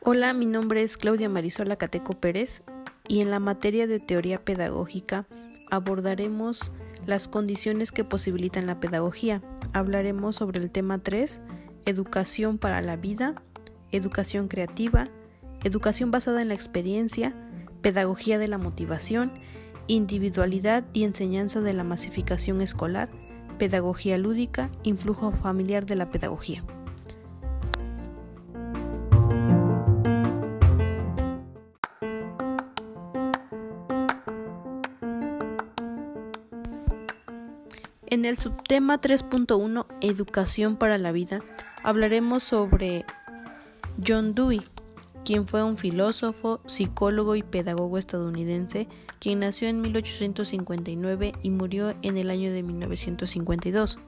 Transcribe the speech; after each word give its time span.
Hola, 0.00 0.32
mi 0.32 0.46
nombre 0.46 0.84
es 0.84 0.96
Claudia 0.96 1.28
Marisola 1.28 1.74
Cateco 1.76 2.14
Pérez 2.14 2.62
y 3.08 3.20
en 3.20 3.30
la 3.32 3.40
materia 3.40 3.88
de 3.88 3.98
teoría 3.98 4.38
pedagógica 4.44 5.26
abordaremos 5.68 6.70
las 7.06 7.26
condiciones 7.26 7.90
que 7.90 8.04
posibilitan 8.04 8.66
la 8.66 8.78
pedagogía. 8.78 9.42
Hablaremos 9.72 10.36
sobre 10.36 10.60
el 10.60 10.70
tema 10.70 11.02
3, 11.02 11.40
educación 11.84 12.58
para 12.58 12.80
la 12.80 12.94
vida, 12.96 13.42
educación 13.90 14.46
creativa, 14.46 15.08
educación 15.64 16.12
basada 16.12 16.40
en 16.40 16.48
la 16.48 16.54
experiencia, 16.54 17.34
pedagogía 17.82 18.38
de 18.38 18.46
la 18.46 18.58
motivación, 18.58 19.32
individualidad 19.88 20.84
y 20.92 21.02
enseñanza 21.02 21.60
de 21.62 21.72
la 21.72 21.82
masificación 21.82 22.60
escolar, 22.60 23.10
pedagogía 23.58 24.16
lúdica, 24.16 24.70
influjo 24.84 25.32
familiar 25.32 25.84
de 25.84 25.96
la 25.96 26.10
pedagogía. 26.10 26.64
En 38.10 38.24
el 38.24 38.38
subtema 38.38 39.00
3.1 39.00 39.86
Educación 40.00 40.76
para 40.76 40.96
la 40.96 41.12
vida 41.12 41.42
hablaremos 41.82 42.42
sobre 42.42 43.04
John 44.04 44.34
Dewey, 44.34 44.62
quien 45.28 45.46
fue 45.46 45.62
un 45.62 45.76
filósofo, 45.76 46.62
psicólogo 46.64 47.36
y 47.36 47.42
pedagogo 47.42 47.98
estadounidense, 47.98 48.88
quien 49.18 49.40
nació 49.40 49.68
en 49.68 49.82
1859 49.82 51.32
y 51.42 51.50
murió 51.50 51.94
en 52.00 52.16
el 52.16 52.30
año 52.30 52.50
de 52.50 52.62
1952. 52.62 53.98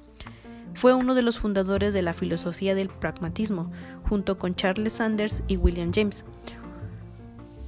Fue 0.72 0.94
uno 0.94 1.14
de 1.14 1.20
los 1.20 1.38
fundadores 1.38 1.92
de 1.92 2.00
la 2.00 2.14
filosofía 2.14 2.74
del 2.74 2.88
pragmatismo, 2.88 3.70
junto 4.08 4.38
con 4.38 4.54
Charles 4.54 4.94
Sanders 4.94 5.42
y 5.46 5.58
William 5.58 5.92
James. 5.94 6.24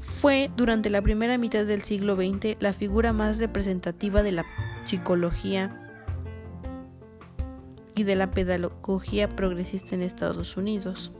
Fue 0.00 0.50
durante 0.56 0.88
la 0.88 1.02
primera 1.02 1.36
mitad 1.36 1.66
del 1.66 1.82
siglo 1.82 2.16
XX 2.16 2.56
la 2.58 2.72
figura 2.72 3.12
más 3.12 3.36
representativa 3.36 4.22
de 4.22 4.32
la 4.32 4.46
psicología 4.86 5.78
y 7.94 8.04
de 8.04 8.16
la 8.16 8.30
pedagogía 8.30 9.28
progresista 9.28 9.94
en 9.94 10.00
Estados 10.00 10.56
Unidos. 10.56 11.12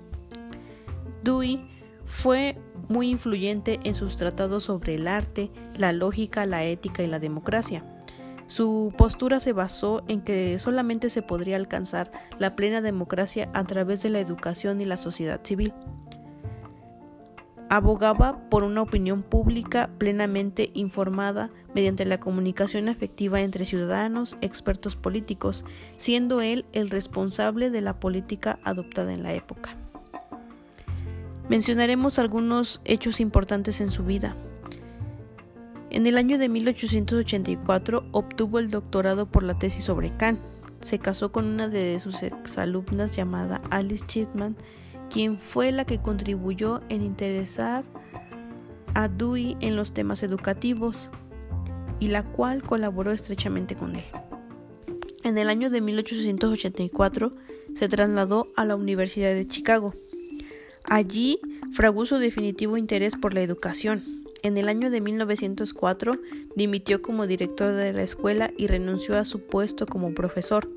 Dewey 1.22 1.71
fue 2.12 2.58
muy 2.88 3.08
influyente 3.08 3.80
en 3.84 3.94
sus 3.94 4.16
tratados 4.16 4.64
sobre 4.64 4.96
el 4.96 5.08
arte, 5.08 5.50
la 5.77 5.92
lógica, 5.92 6.44
la 6.44 6.62
ética 6.62 7.02
y 7.02 7.06
la 7.06 7.18
democracia. 7.18 7.84
Su 8.46 8.92
postura 8.98 9.41
se 9.41 9.55
basó 9.55 10.05
en 10.08 10.20
que 10.20 10.58
solamente 10.58 11.08
se 11.08 11.22
podría 11.22 11.56
alcanzar 11.56 12.12
la 12.38 12.55
plena 12.55 12.83
democracia 12.83 13.50
a 13.55 13.64
través 13.64 14.02
de 14.02 14.10
la 14.10 14.20
educación 14.20 14.83
y 14.83 14.84
la 14.84 14.98
sociedad 14.98 15.40
civil 15.42 15.72
abogaba 17.70 18.38
por 18.50 18.64
una 18.64 18.83
opinión 18.83 19.22
pública 19.22 19.88
plenamente 19.96 20.70
informada 20.74 21.50
mediante 21.74 22.05
la 22.05 22.20
comunicación 22.20 22.90
efectiva 22.90 23.40
entre 23.40 23.64
ciudadanos, 23.64 24.36
expertos 24.42 24.94
políticos, 24.94 25.64
siendo 25.96 26.42
él 26.42 26.66
el 26.74 26.90
responsable 26.90 27.70
de 27.70 27.80
la 27.80 27.98
política 27.98 28.58
adoptada 28.62 29.14
en 29.14 29.22
la 29.22 29.33
época. 29.33 29.78
Mencionaremos 31.53 32.19
algunos 32.19 32.81
hechos 32.86 33.20
importantes 33.20 33.83
en 33.83 33.91
su 33.91 34.05
vida. 34.05 34.34
En 35.91 36.06
el 36.06 36.17
año 36.17 36.39
de 36.39 36.48
1884 36.48 38.06
obtuvo 38.11 38.58
el 38.58 38.70
doctorado 38.70 39.27
por 39.27 39.42
la 39.42 39.58
tesis 39.58 39.84
sobre 39.84 40.17
Kant. 40.17 40.41
Se 40.80 40.98
casó 40.98 41.30
con 41.30 41.45
una 41.45 41.69
de 41.69 42.00
sus 42.00 42.23
exalumnas 42.23 43.14
llamada 43.14 43.61
Alice 43.69 44.03
Chipman 44.06 44.56
quien 45.11 45.36
fue 45.36 45.73
la 45.73 45.84
que 45.84 46.00
contribuyó 46.00 46.80
en 46.89 47.03
interesar 47.03 47.84
a 48.95 49.08
Dewey 49.08 49.58
en 49.61 49.77
los 49.77 49.92
temas 49.92 50.23
educativos 50.23 51.11
y 52.01 52.08
la 52.08 52.23
cual 52.23 52.62
colaboró 52.62 53.12
estrechamente 53.12 53.77
con 53.77 53.96
él. 53.96 54.05
En 55.23 55.36
el 55.36 55.51
año 55.51 55.68
de 55.68 55.83
1884 55.83 57.36
se 57.74 57.89
trasladó 57.91 58.48
a 58.57 58.64
la 58.64 58.74
Universidad 58.74 59.35
de 59.35 59.46
Chicago. 59.46 59.92
Allí 60.84 61.40
fraguó 61.72 62.06
su 62.06 62.16
definitivo 62.16 62.76
interés 62.76 63.16
por 63.16 63.34
la 63.34 63.42
educación. 63.42 64.22
En 64.42 64.56
el 64.56 64.68
año 64.68 64.90
de 64.90 65.00
1904 65.00 66.18
dimitió 66.56 67.00
como 67.00 67.26
director 67.26 67.74
de 67.74 67.92
la 67.92 68.02
escuela 68.02 68.52
y 68.56 68.66
renunció 68.66 69.16
a 69.16 69.24
su 69.24 69.40
puesto 69.40 69.86
como 69.86 70.14
profesor. 70.14 70.68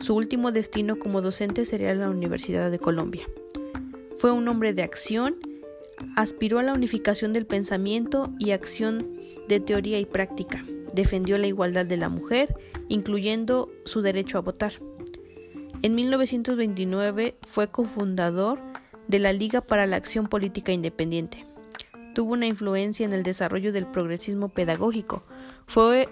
Su 0.00 0.16
último 0.16 0.52
destino 0.52 0.98
como 0.98 1.20
docente 1.20 1.66
sería 1.66 1.94
la 1.94 2.08
Universidad 2.08 2.70
de 2.70 2.78
Colombia. 2.78 3.28
Fue 4.16 4.32
un 4.32 4.48
hombre 4.48 4.72
de 4.72 4.82
acción, 4.82 5.36
aspiró 6.16 6.58
a 6.58 6.62
la 6.62 6.72
unificación 6.72 7.32
del 7.32 7.46
pensamiento 7.46 8.32
y 8.38 8.52
acción 8.52 9.20
de 9.48 9.60
teoría 9.60 9.98
y 9.98 10.06
práctica, 10.06 10.64
defendió 10.94 11.36
la 11.36 11.46
igualdad 11.46 11.84
de 11.84 11.96
la 11.96 12.08
mujer, 12.08 12.56
incluyendo 12.88 13.70
su 13.84 14.00
derecho 14.00 14.38
a 14.38 14.42
votar. 14.42 14.74
En 15.82 15.94
1929 15.94 17.36
fue 17.42 17.68
cofundador 17.68 18.58
de 19.08 19.18
la 19.18 19.32
Liga 19.32 19.60
para 19.60 19.86
la 19.86 19.96
Acción 19.96 20.28
Política 20.28 20.72
Independiente. 20.72 21.46
Tuvo 22.14 22.32
una 22.32 22.46
influencia 22.46 23.04
en 23.04 23.12
el 23.12 23.22
desarrollo 23.22 23.72
del 23.72 23.86
progresismo 23.86 24.48
pedagógico. 24.48 25.24
Fue 25.66 26.08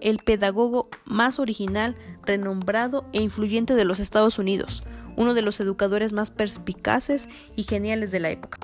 el 0.00 0.18
pedagogo 0.18 0.88
más 1.04 1.38
original, 1.38 1.96
renombrado 2.24 3.06
e 3.12 3.20
influyente 3.20 3.74
de 3.74 3.84
los 3.84 4.00
Estados 4.00 4.38
Unidos 4.38 4.82
uno 5.16 5.34
de 5.34 5.42
los 5.42 5.60
educadores 5.60 6.12
más 6.12 6.30
perspicaces 6.30 7.28
y 7.56 7.64
geniales 7.64 8.10
de 8.10 8.20
la 8.20 8.30
época. 8.30 8.58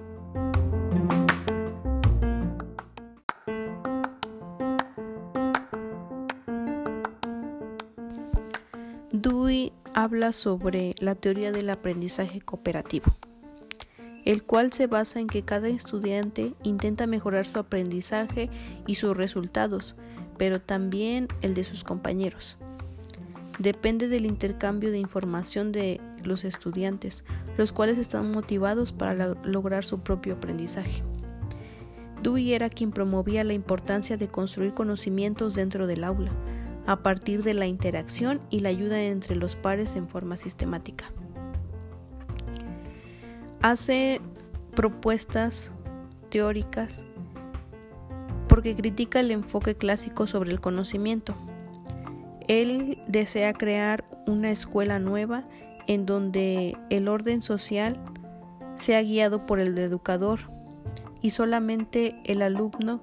Dewey 9.10 9.72
habla 9.94 10.32
sobre 10.32 10.94
la 11.00 11.14
teoría 11.14 11.50
del 11.50 11.70
aprendizaje 11.70 12.40
cooperativo, 12.40 13.06
el 14.28 14.42
cual 14.42 14.74
se 14.74 14.86
basa 14.86 15.20
en 15.20 15.26
que 15.26 15.42
cada 15.42 15.68
estudiante 15.68 16.52
intenta 16.62 17.06
mejorar 17.06 17.46
su 17.46 17.58
aprendizaje 17.58 18.50
y 18.86 18.96
sus 18.96 19.16
resultados, 19.16 19.96
pero 20.36 20.60
también 20.60 21.28
el 21.40 21.54
de 21.54 21.64
sus 21.64 21.82
compañeros. 21.82 22.58
Depende 23.58 24.06
del 24.06 24.26
intercambio 24.26 24.90
de 24.90 24.98
información 24.98 25.72
de 25.72 26.02
los 26.24 26.44
estudiantes, 26.44 27.24
los 27.56 27.72
cuales 27.72 27.96
están 27.96 28.30
motivados 28.30 28.92
para 28.92 29.34
lograr 29.44 29.82
su 29.82 30.00
propio 30.00 30.34
aprendizaje. 30.34 31.02
Dewey 32.22 32.52
era 32.52 32.68
quien 32.68 32.90
promovía 32.90 33.44
la 33.44 33.54
importancia 33.54 34.18
de 34.18 34.28
construir 34.28 34.74
conocimientos 34.74 35.54
dentro 35.54 35.86
del 35.86 36.04
aula, 36.04 36.32
a 36.86 37.02
partir 37.02 37.42
de 37.44 37.54
la 37.54 37.66
interacción 37.66 38.42
y 38.50 38.60
la 38.60 38.68
ayuda 38.68 39.00
entre 39.00 39.36
los 39.36 39.56
pares 39.56 39.96
en 39.96 40.06
forma 40.06 40.36
sistemática. 40.36 41.14
Hace 43.62 44.20
propuestas 44.76 45.72
teóricas 46.30 47.04
porque 48.48 48.76
critica 48.76 49.20
el 49.20 49.30
enfoque 49.30 49.74
clásico 49.74 50.26
sobre 50.26 50.52
el 50.52 50.60
conocimiento. 50.60 51.34
Él 52.46 53.02
desea 53.08 53.52
crear 53.52 54.04
una 54.26 54.50
escuela 54.50 54.98
nueva 54.98 55.44
en 55.86 56.06
donde 56.06 56.76
el 56.90 57.08
orden 57.08 57.42
social 57.42 57.98
sea 58.76 59.02
guiado 59.02 59.46
por 59.46 59.58
el 59.58 59.76
educador 59.78 60.40
y 61.20 61.30
solamente 61.30 62.20
el 62.24 62.42
alumno 62.42 63.00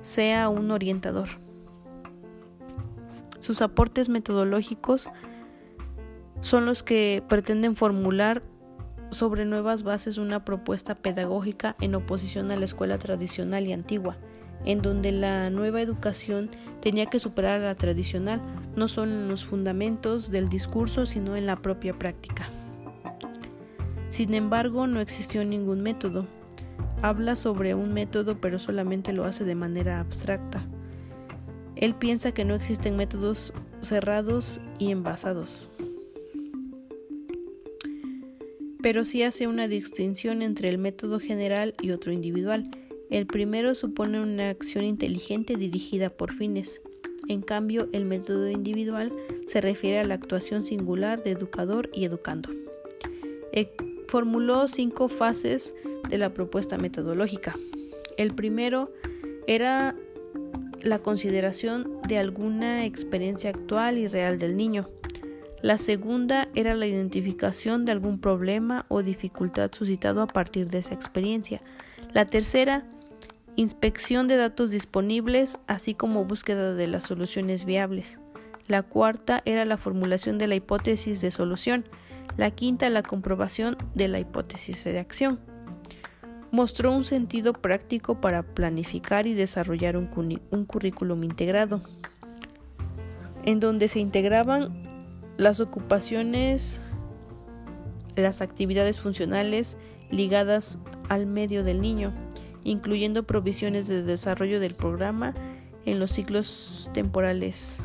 sea 0.00 0.48
un 0.48 0.70
orientador. 0.70 1.28
Sus 3.40 3.60
aportes 3.62 4.08
metodológicos 4.08 5.10
son 6.40 6.66
los 6.66 6.82
que 6.82 7.22
pretenden 7.28 7.76
formular 7.76 8.42
sobre 9.10 9.44
nuevas 9.44 9.82
bases 9.82 10.18
una 10.18 10.44
propuesta 10.44 10.94
pedagógica 10.94 11.76
en 11.80 11.94
oposición 11.94 12.50
a 12.50 12.56
la 12.56 12.64
escuela 12.64 12.98
tradicional 12.98 13.66
y 13.66 13.72
antigua, 13.72 14.16
en 14.64 14.82
donde 14.82 15.12
la 15.12 15.50
nueva 15.50 15.80
educación 15.80 16.50
tenía 16.80 17.06
que 17.06 17.20
superar 17.20 17.60
a 17.60 17.66
la 17.66 17.74
tradicional, 17.74 18.40
no 18.76 18.88
solo 18.88 19.12
en 19.12 19.28
los 19.28 19.44
fundamentos 19.44 20.30
del 20.30 20.48
discurso, 20.48 21.06
sino 21.06 21.36
en 21.36 21.46
la 21.46 21.56
propia 21.56 21.98
práctica. 21.98 22.48
Sin 24.08 24.34
embargo, 24.34 24.86
no 24.86 25.00
existió 25.00 25.44
ningún 25.44 25.82
método. 25.82 26.26
Habla 27.02 27.36
sobre 27.36 27.74
un 27.74 27.92
método, 27.92 28.40
pero 28.40 28.58
solamente 28.58 29.12
lo 29.12 29.24
hace 29.24 29.44
de 29.44 29.54
manera 29.54 30.00
abstracta. 30.00 30.64
Él 31.76 31.94
piensa 31.94 32.32
que 32.32 32.44
no 32.44 32.54
existen 32.54 32.96
métodos 32.96 33.54
cerrados 33.80 34.60
y 34.78 34.90
envasados. 34.90 35.70
Pero 38.88 39.04
sí 39.04 39.22
hace 39.22 39.46
una 39.46 39.68
distinción 39.68 40.40
entre 40.40 40.70
el 40.70 40.78
método 40.78 41.20
general 41.20 41.74
y 41.82 41.90
otro 41.90 42.10
individual 42.10 42.70
el 43.10 43.26
primero 43.26 43.74
supone 43.74 44.18
una 44.18 44.48
acción 44.48 44.82
inteligente 44.82 45.56
dirigida 45.56 46.08
por 46.08 46.32
fines. 46.32 46.80
En 47.28 47.42
cambio, 47.42 47.90
el 47.92 48.06
método 48.06 48.48
individual 48.48 49.12
se 49.44 49.60
refiere 49.60 49.98
a 49.98 50.04
la 50.04 50.14
actuación 50.14 50.64
singular 50.64 51.22
de 51.22 51.32
educador 51.32 51.90
y 51.92 52.06
educando. 52.06 52.48
E 53.52 53.70
formuló 54.06 54.66
cinco 54.68 55.08
fases 55.08 55.74
de 56.08 56.16
la 56.16 56.32
propuesta 56.32 56.78
metodológica. 56.78 57.58
El 58.16 58.34
primero 58.34 58.90
era 59.46 59.96
la 60.80 61.00
consideración 61.00 62.00
de 62.08 62.16
alguna 62.16 62.86
experiencia 62.86 63.50
actual 63.50 63.98
y 63.98 64.08
real 64.08 64.38
del 64.38 64.56
niño. 64.56 64.88
La 65.60 65.76
segunda 65.76 66.48
era 66.54 66.74
la 66.74 66.86
identificación 66.86 67.84
de 67.84 67.92
algún 67.92 68.20
problema 68.20 68.86
o 68.88 69.02
dificultad 69.02 69.72
suscitado 69.72 70.22
a 70.22 70.28
partir 70.28 70.70
de 70.70 70.78
esa 70.78 70.94
experiencia. 70.94 71.60
La 72.12 72.26
tercera, 72.26 72.86
inspección 73.56 74.28
de 74.28 74.36
datos 74.36 74.70
disponibles, 74.70 75.58
así 75.66 75.94
como 75.94 76.24
búsqueda 76.24 76.74
de 76.74 76.86
las 76.86 77.04
soluciones 77.04 77.64
viables. 77.64 78.20
La 78.68 78.84
cuarta 78.84 79.42
era 79.46 79.64
la 79.64 79.76
formulación 79.76 80.38
de 80.38 80.46
la 80.46 80.54
hipótesis 80.54 81.20
de 81.20 81.32
solución. 81.32 81.84
La 82.36 82.52
quinta, 82.52 82.88
la 82.88 83.02
comprobación 83.02 83.76
de 83.94 84.06
la 84.06 84.20
hipótesis 84.20 84.84
de 84.84 85.00
acción. 85.00 85.40
Mostró 86.52 86.92
un 86.92 87.04
sentido 87.04 87.52
práctico 87.52 88.20
para 88.20 88.44
planificar 88.44 89.26
y 89.26 89.34
desarrollar 89.34 89.96
un, 89.96 90.06
currículum 90.66 91.24
integrado, 91.24 91.82
en 93.44 93.58
donde 93.58 93.88
se 93.88 93.98
integraban 93.98 94.87
las 95.38 95.60
ocupaciones, 95.60 96.82
las 98.16 98.42
actividades 98.42 99.00
funcionales 99.00 99.78
ligadas 100.10 100.78
al 101.08 101.26
medio 101.26 101.64
del 101.64 101.80
niño, 101.80 102.12
incluyendo 102.64 103.22
provisiones 103.22 103.86
de 103.86 104.02
desarrollo 104.02 104.60
del 104.60 104.74
programa 104.74 105.34
en 105.86 106.00
los 106.00 106.12
ciclos 106.12 106.90
temporales, 106.92 107.80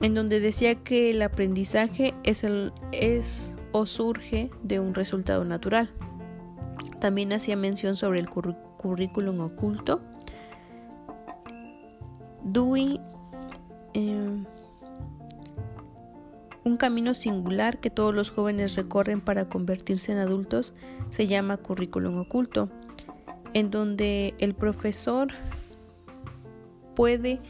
en 0.00 0.14
donde 0.14 0.40
decía 0.40 0.76
que 0.76 1.10
el 1.10 1.22
aprendizaje 1.22 2.14
es, 2.22 2.44
el, 2.44 2.72
es 2.92 3.56
o 3.72 3.86
surge 3.86 4.50
de 4.62 4.78
un 4.78 4.94
resultado 4.94 5.44
natural. 5.44 5.90
También 7.00 7.32
hacía 7.32 7.56
mención 7.56 7.96
sobre 7.96 8.20
el 8.20 8.28
currículum 8.28 9.40
oculto. 9.40 10.02
Dewey 12.44 13.00
Em, 13.94 14.44
un 16.64 16.76
camino 16.76 17.14
singular 17.14 17.80
que 17.80 17.90
todos 17.90 18.14
los 18.14 18.30
jóvenes 18.30 18.76
recorren 18.76 19.20
para 19.20 19.48
convertirse 19.48 20.12
en 20.12 20.18
adultos 20.18 20.74
se 21.08 21.26
llama 21.26 21.56
currículum 21.56 22.18
oculto, 22.18 22.68
en 23.54 23.70
donde 23.70 24.34
el 24.38 24.54
profesor 24.54 25.28
puede 26.94 27.40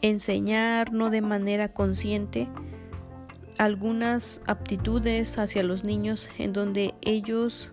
enseñar 0.00 0.92
no 0.92 1.10
de 1.10 1.20
manera 1.20 1.72
consciente 1.72 2.48
algunas 3.58 4.40
aptitudes 4.46 5.36
hacia 5.38 5.64
los 5.64 5.82
niños 5.82 6.30
en 6.38 6.52
donde 6.52 6.94
ellos 7.02 7.72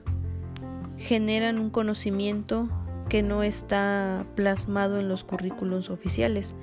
generan 0.98 1.60
un 1.60 1.70
conocimiento 1.70 2.68
que 3.08 3.22
no 3.22 3.44
está 3.44 4.26
plasmado 4.36 5.00
en 5.00 5.08
los 5.08 5.24
currículums 5.24 5.92
oficiales 5.92 6.56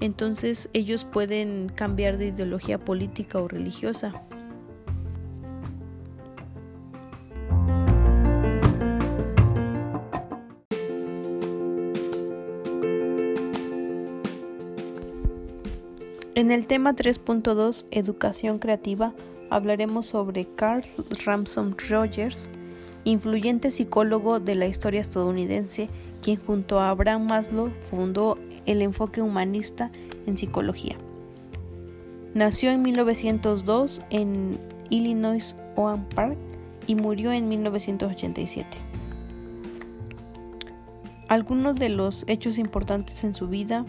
entonces 0.00 0.68
ellos 0.72 1.04
pueden 1.04 1.70
cambiar 1.74 2.18
de 2.18 2.26
ideología 2.26 2.78
política 2.78 3.38
o 3.38 3.48
religiosa. 3.48 4.22
En 16.36 16.50
el 16.50 16.66
tema 16.66 16.94
3.2, 16.94 17.86
Educación 17.90 18.58
Creativa, 18.58 19.14
hablaremos 19.48 20.04
sobre 20.04 20.44
Carl 20.44 20.82
Ramson 21.24 21.74
Rogers, 21.88 22.50
influyente 23.04 23.70
psicólogo 23.70 24.38
de 24.38 24.54
la 24.54 24.66
historia 24.66 25.00
estadounidense, 25.00 25.88
quien 26.22 26.36
junto 26.36 26.78
a 26.78 26.90
Abraham 26.90 27.26
Maslow 27.26 27.72
fundó 27.88 28.38
el 28.66 28.82
enfoque 28.82 29.22
humanista 29.22 29.90
en 30.26 30.36
psicología. 30.36 30.96
Nació 32.34 32.70
en 32.70 32.82
1902 32.82 34.02
en 34.10 34.58
Illinois 34.90 35.56
Oak 35.76 36.00
Park 36.14 36.36
y 36.86 36.94
murió 36.94 37.32
en 37.32 37.48
1987. 37.48 38.66
Algunos 41.28 41.76
de 41.76 41.88
los 41.88 42.24
hechos 42.28 42.58
importantes 42.58 43.24
en 43.24 43.34
su 43.34 43.48
vida 43.48 43.84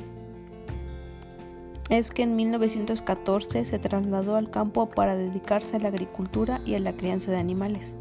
es 1.89 2.11
que 2.11 2.23
en 2.23 2.35
1914 2.35 3.63
se 3.63 3.79
trasladó 3.79 4.35
al 4.35 4.49
campo 4.49 4.89
para 4.89 5.15
dedicarse 5.15 5.75
a 5.75 5.79
la 5.79 5.89
agricultura 5.89 6.61
y 6.65 6.75
a 6.75 6.79
la 6.79 6.93
crianza 6.93 7.31
de 7.31 7.37
animales. 7.37 7.95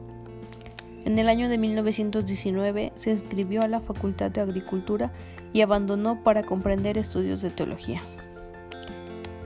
En 1.04 1.18
el 1.18 1.28
año 1.28 1.48
de 1.48 1.58
1919 1.58 2.92
se 2.96 3.12
inscribió 3.12 3.62
a 3.62 3.68
la 3.68 3.80
Facultad 3.80 4.30
de 4.30 4.40
Agricultura 4.40 5.12
y 5.56 5.62
abandonó 5.62 6.22
para 6.22 6.44
comprender 6.44 6.98
estudios 6.98 7.40
de 7.40 7.48
teología. 7.48 8.02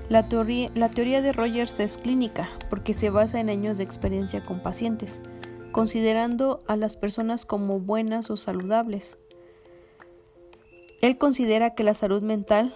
La 0.08 0.26
teoría, 0.28 1.22
de 1.22 1.32
Rogers 1.32 1.78
es 1.78 1.98
clínica 1.98 2.48
porque 2.68 2.94
se 2.94 3.10
basa 3.10 3.38
en 3.38 3.48
años 3.48 3.78
de 3.78 3.84
experiencia 3.84 4.44
con 4.44 4.60
pacientes, 4.60 5.20
considerando 5.70 6.64
a 6.66 6.74
las 6.74 6.96
personas 6.96 7.46
como 7.46 7.78
buenas 7.78 8.28
o 8.28 8.36
saludables. 8.36 9.18
Él 11.00 11.16
considera 11.16 11.76
que 11.76 11.84
la 11.84 11.94
salud 11.94 12.22
mental 12.22 12.74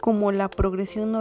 como 0.00 0.32
la 0.32 0.48
progresión 0.48 1.12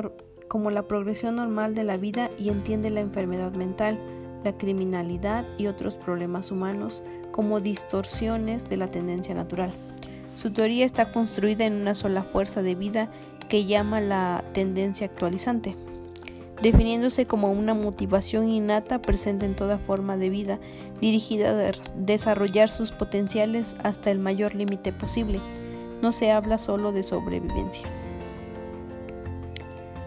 normal 1.35 1.75
de 1.75 1.83
la 1.83 1.97
vida 1.97 2.31
y 2.39 2.49
entiende 2.49 2.89
la 2.89 3.01
enfermedad 3.01 3.53
mental, 3.53 3.99
la 4.43 4.57
criminalidad 4.57 5.45
y 5.59 5.67
otros 5.67 5.93
problemas 5.93 6.49
humanos 6.49 7.03
como 7.31 7.61
distorsiones 7.61 8.69
de 8.69 8.77
la 8.77 8.89
tendencia 8.89 9.35
natural. 9.35 9.71
Su 10.35 10.51
teoría 10.51 10.85
está 10.85 11.11
construida 11.11 11.65
en 11.65 11.73
una 11.73 11.95
sola 11.95 12.23
fuerza 12.23 12.61
de 12.61 12.75
vida 12.75 13.09
que 13.47 13.65
llama 13.65 14.01
la 14.01 14.43
tendencia 14.53 15.05
actualizante, 15.05 15.75
definiéndose 16.61 17.27
como 17.27 17.51
una 17.51 17.73
motivación 17.73 18.49
innata 18.49 19.01
presente 19.01 19.45
en 19.45 19.55
toda 19.55 19.77
forma 19.77 20.17
de 20.17 20.29
vida, 20.29 20.59
dirigida 21.01 21.51
a 21.51 21.71
desarrollar 21.95 22.69
sus 22.69 22.91
potenciales 22.91 23.75
hasta 23.83 24.09
el 24.11 24.19
mayor 24.19 24.55
límite 24.55 24.91
posible. 24.91 25.39
No 26.01 26.11
se 26.11 26.31
habla 26.31 26.57
solo 26.57 26.91
de 26.91 27.03
sobrevivencia, 27.03 27.87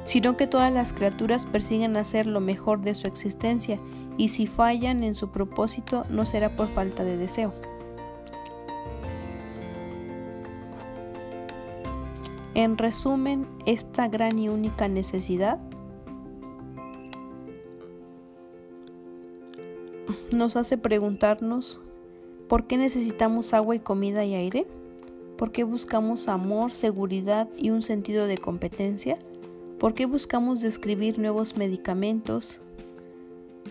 sino 0.05 0.37
que 0.37 0.47
todas 0.47 0.73
las 0.73 0.93
criaturas 0.93 1.47
persiguen 1.47 1.97
hacer 1.97 2.27
lo 2.27 2.41
mejor 2.41 2.81
de 2.81 2.95
su 2.95 3.07
existencia 3.07 3.79
y 4.19 4.29
si 4.29 4.47
fallan 4.47 5.05
en 5.05 5.15
su 5.15 5.31
propósito 5.31 6.05
no 6.11 6.27
será 6.27 6.57
por 6.57 6.69
falta 6.69 7.05
de 7.05 7.17
deseo. 7.17 7.55
En 12.57 12.79
resumen, 12.79 13.47
esta 13.67 14.09
gran 14.09 14.39
y 14.39 14.49
única 14.49 14.89
necesidad 14.89 15.59
nos 20.35 20.57
hace 20.57 20.79
preguntarnos 20.79 21.83
¿por 22.49 22.67
qué 22.67 22.79
necesitamos 22.79 23.53
agua 23.53 23.77
y 23.77 23.81
comida 23.81 24.25
y 24.25 24.33
aire? 24.33 24.67
¿Por 25.37 25.53
qué 25.53 25.65
buscamos 25.65 26.29
amor, 26.29 26.71
seguridad 26.71 27.47
y 27.59 27.69
un 27.69 27.83
sentido 27.83 28.27
de 28.27 28.39
competencia? 28.39 29.19
¿Por 29.79 29.93
qué 29.93 30.07
buscamos 30.07 30.63
describir 30.63 31.19
nuevos 31.19 31.59
medicamentos, 31.59 32.63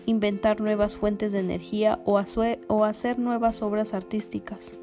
inventar 0.06 0.60
nuevas 0.60 0.94
fuentes 0.94 1.32
de 1.32 1.40
energía 1.40 1.98
o 2.04 2.18
hacer 2.18 3.18
nuevas 3.18 3.62
obras 3.62 3.94
artísticas? 3.94 4.76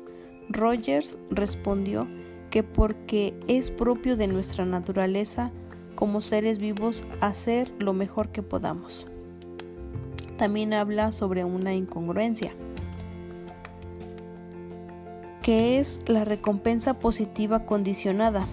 Rogers 0.49 1.17
respondió 1.29 2.05
que 2.53 2.61
porque 2.61 3.33
es 3.47 3.71
propio 3.71 4.15
de 4.15 4.27
nuestra 4.27 4.63
naturaleza 4.63 5.49
como 5.95 6.21
seres 6.21 6.59
vivos 6.59 7.03
hacer 7.19 7.73
lo 7.79 7.93
mejor 7.93 8.29
que 8.29 8.43
podamos. 8.43 9.07
También 10.37 10.71
habla 10.75 11.11
sobre 11.11 11.45
una 11.45 11.73
incongruencia, 11.73 12.53
que 15.41 15.79
es 15.79 15.99
la 16.05 16.25
recompensa 16.25 16.99
positiva 16.99 17.65
condicionada, 17.65 18.47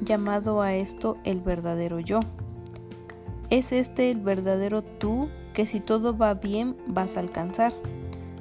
llamado 0.00 0.62
a 0.62 0.76
esto 0.76 1.16
el 1.24 1.40
verdadero 1.40 1.98
yo. 1.98 2.20
Es 3.50 3.72
este 3.72 4.12
el 4.12 4.20
verdadero 4.20 4.82
tú 4.82 5.28
que 5.54 5.66
si 5.66 5.80
todo 5.80 6.16
va 6.16 6.34
bien 6.34 6.76
vas 6.86 7.16
a 7.16 7.20
alcanzar. 7.20 7.72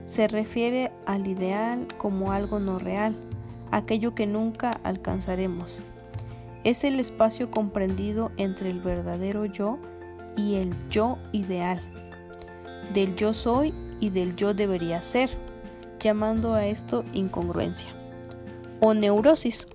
Se 0.06 0.28
refiere 0.28 0.92
al 1.08 1.26
ideal 1.26 1.88
como 1.98 2.32
algo 2.32 2.60
no 2.60 2.78
real 2.78 3.18
aquello 3.72 4.16
que 4.16 4.28
nunca 4.28 4.80
alcanzaremos. 4.84 5.84
Es 6.64 6.84
el 6.84 7.00
espacio 7.00 7.52
comprendido 7.52 8.32
entre 8.38 8.70
el 8.70 8.82
verdadero 8.82 9.46
yo 9.46 9.80
y 10.36 10.56
el 10.56 10.76
yo 10.90 11.18
ideal, 11.32 11.82
del 12.94 13.16
yo 13.16 13.34
soy 13.34 13.74
y 14.00 14.10
del 14.10 14.36
yo 14.36 14.54
debería 14.54 15.02
ser, 15.02 15.30
llamando 16.00 16.54
a 16.54 16.66
esto 16.66 17.04
incongruencia 17.14 17.90
o 18.80 18.94
neurosis. 18.94 19.68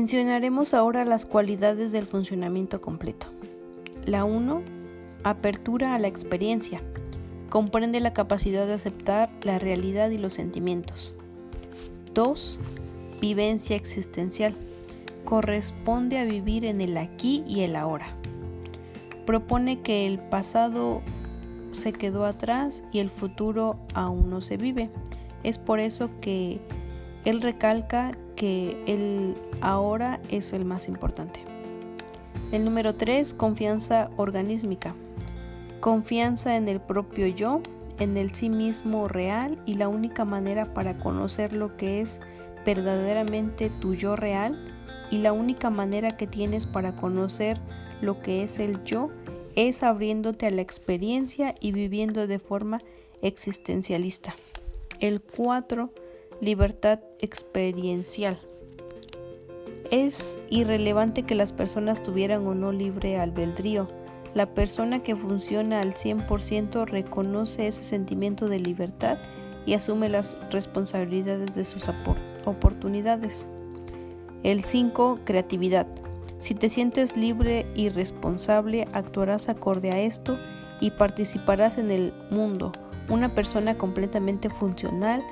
Mencionaremos 0.00 0.72
ahora 0.72 1.04
las 1.04 1.26
cualidades 1.26 1.92
del 1.92 2.06
funcionamiento 2.06 2.80
completo. 2.80 3.26
La 4.06 4.24
1. 4.24 4.62
Apertura 5.24 5.94
a 5.94 5.98
la 5.98 6.08
experiencia. 6.08 6.80
Comprende 7.50 8.00
la 8.00 8.14
capacidad 8.14 8.66
de 8.66 8.72
aceptar 8.72 9.28
la 9.42 9.58
realidad 9.58 10.08
y 10.08 10.16
los 10.16 10.32
sentimientos. 10.32 11.14
2. 12.14 12.58
Vivencia 13.20 13.76
existencial. 13.76 14.56
Corresponde 15.26 16.18
a 16.18 16.24
vivir 16.24 16.64
en 16.64 16.80
el 16.80 16.96
aquí 16.96 17.44
y 17.46 17.60
el 17.60 17.76
ahora. 17.76 18.16
Propone 19.26 19.82
que 19.82 20.06
el 20.06 20.18
pasado 20.18 21.02
se 21.72 21.92
quedó 21.92 22.24
atrás 22.24 22.84
y 22.90 23.00
el 23.00 23.10
futuro 23.10 23.76
aún 23.92 24.30
no 24.30 24.40
se 24.40 24.56
vive. 24.56 24.88
Es 25.42 25.58
por 25.58 25.78
eso 25.78 26.08
que 26.22 26.58
él 27.26 27.42
recalca 27.42 28.16
que 28.40 28.82
el 28.86 29.36
ahora 29.60 30.18
es 30.30 30.54
el 30.54 30.64
más 30.64 30.88
importante. 30.88 31.44
El 32.52 32.64
número 32.64 32.94
3, 32.94 33.34
confianza 33.34 34.08
organísmica. 34.16 34.94
Confianza 35.80 36.56
en 36.56 36.66
el 36.66 36.80
propio 36.80 37.26
yo, 37.26 37.60
en 37.98 38.16
el 38.16 38.34
sí 38.34 38.48
mismo 38.48 39.08
real 39.08 39.62
y 39.66 39.74
la 39.74 39.88
única 39.88 40.24
manera 40.24 40.72
para 40.72 40.96
conocer 40.96 41.52
lo 41.52 41.76
que 41.76 42.00
es 42.00 42.22
verdaderamente 42.64 43.68
tu 43.68 43.92
yo 43.92 44.16
real 44.16 44.58
y 45.10 45.18
la 45.18 45.34
única 45.34 45.68
manera 45.68 46.16
que 46.16 46.26
tienes 46.26 46.66
para 46.66 46.96
conocer 46.96 47.60
lo 48.00 48.22
que 48.22 48.42
es 48.42 48.58
el 48.58 48.82
yo 48.84 49.10
es 49.54 49.82
abriéndote 49.82 50.46
a 50.46 50.50
la 50.50 50.62
experiencia 50.62 51.54
y 51.60 51.72
viviendo 51.72 52.26
de 52.26 52.38
forma 52.38 52.80
existencialista. 53.20 54.34
El 54.98 55.20
4, 55.20 55.92
libertad 56.40 57.00
experiencial. 57.18 58.38
Es 59.90 60.38
irrelevante 60.48 61.24
que 61.24 61.34
las 61.34 61.52
personas 61.52 62.02
tuvieran 62.02 62.46
o 62.46 62.54
no 62.54 62.72
libre 62.72 63.18
albedrío. 63.18 63.88
La 64.32 64.54
persona 64.54 65.02
que 65.02 65.16
funciona 65.16 65.82
al 65.82 65.92
100% 65.92 66.86
reconoce 66.86 67.66
ese 67.66 67.82
sentimiento 67.82 68.48
de 68.48 68.58
libertad 68.58 69.18
y 69.66 69.74
asume 69.74 70.08
las 70.08 70.36
responsabilidades 70.50 71.54
de 71.54 71.64
sus 71.64 71.90
oportunidades. 72.46 73.46
El 74.42 74.64
5. 74.64 75.20
Creatividad. 75.24 75.86
Si 76.38 76.54
te 76.54 76.70
sientes 76.70 77.18
libre 77.18 77.66
y 77.74 77.90
responsable, 77.90 78.88
actuarás 78.94 79.50
acorde 79.50 79.90
a 79.90 80.00
esto 80.00 80.38
y 80.80 80.92
participarás 80.92 81.76
en 81.76 81.90
el 81.90 82.14
mundo. 82.30 82.72
Una 83.10 83.34
persona 83.34 83.76
completamente 83.76 84.48
funcional, 84.48 85.22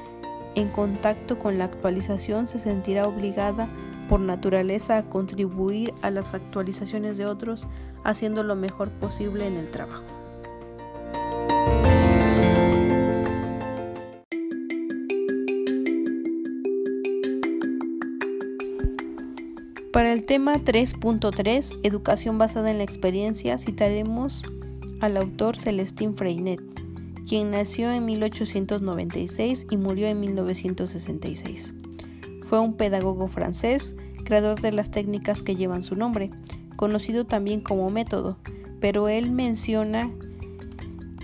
en 0.54 0.68
contacto 0.68 1.38
con 1.38 1.58
la 1.58 1.64
actualización, 1.64 2.48
se 2.48 2.58
sentirá 2.58 3.06
obligada 3.06 3.68
por 4.08 4.20
naturaleza 4.20 4.96
a 4.96 5.02
contribuir 5.04 5.92
a 6.02 6.10
las 6.10 6.34
actualizaciones 6.34 7.18
de 7.18 7.26
otros 7.26 7.68
haciendo 8.04 8.42
lo 8.42 8.56
mejor 8.56 8.90
posible 8.90 9.46
en 9.46 9.56
el 9.56 9.70
trabajo. 9.70 10.04
Para 19.92 20.12
el 20.12 20.24
tema 20.24 20.58
3.3, 20.58 21.80
Educación 21.82 22.38
basada 22.38 22.70
en 22.70 22.78
la 22.78 22.84
experiencia, 22.84 23.58
citaremos 23.58 24.44
al 25.00 25.16
autor 25.16 25.56
Celestín 25.56 26.16
Freinet, 26.16 26.60
quien 27.28 27.50
nació 27.50 27.92
en 27.92 28.06
1896 28.06 29.66
y 29.70 29.76
murió 29.76 30.08
en 30.08 30.18
1966. 30.20 31.75
Fue 32.42 32.58
un 32.58 32.75
pedagogo 32.75 33.28
francés, 33.28 33.94
creador 34.25 34.62
de 34.62 34.73
las 34.73 34.90
técnicas 34.90 35.42
que 35.42 35.54
llevan 35.54 35.82
su 35.82 35.94
nombre, 35.94 36.30
conocido 36.76 37.26
también 37.26 37.61
como 37.61 37.90
método, 37.90 38.38
pero 38.80 39.08
él 39.08 39.30
menciona 39.30 40.11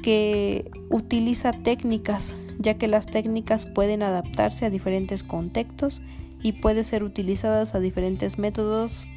que 0.03 0.71
utiliza 0.91 1.53
técnicas, 1.53 2.35
ya 2.59 2.75
que 2.75 2.87
las 2.87 3.07
técnicas 3.07 3.65
pueden 3.65 4.03
adaptarse 4.03 4.67
a 4.67 4.71
diferentes 4.71 5.23
contextos 5.23 6.03
y 6.43 6.53
pueden 6.53 6.85
ser 6.85 7.03
utilizadas 7.03 7.75
a 7.75 7.81
diferentes 7.81 8.39
métodos, 8.39 9.09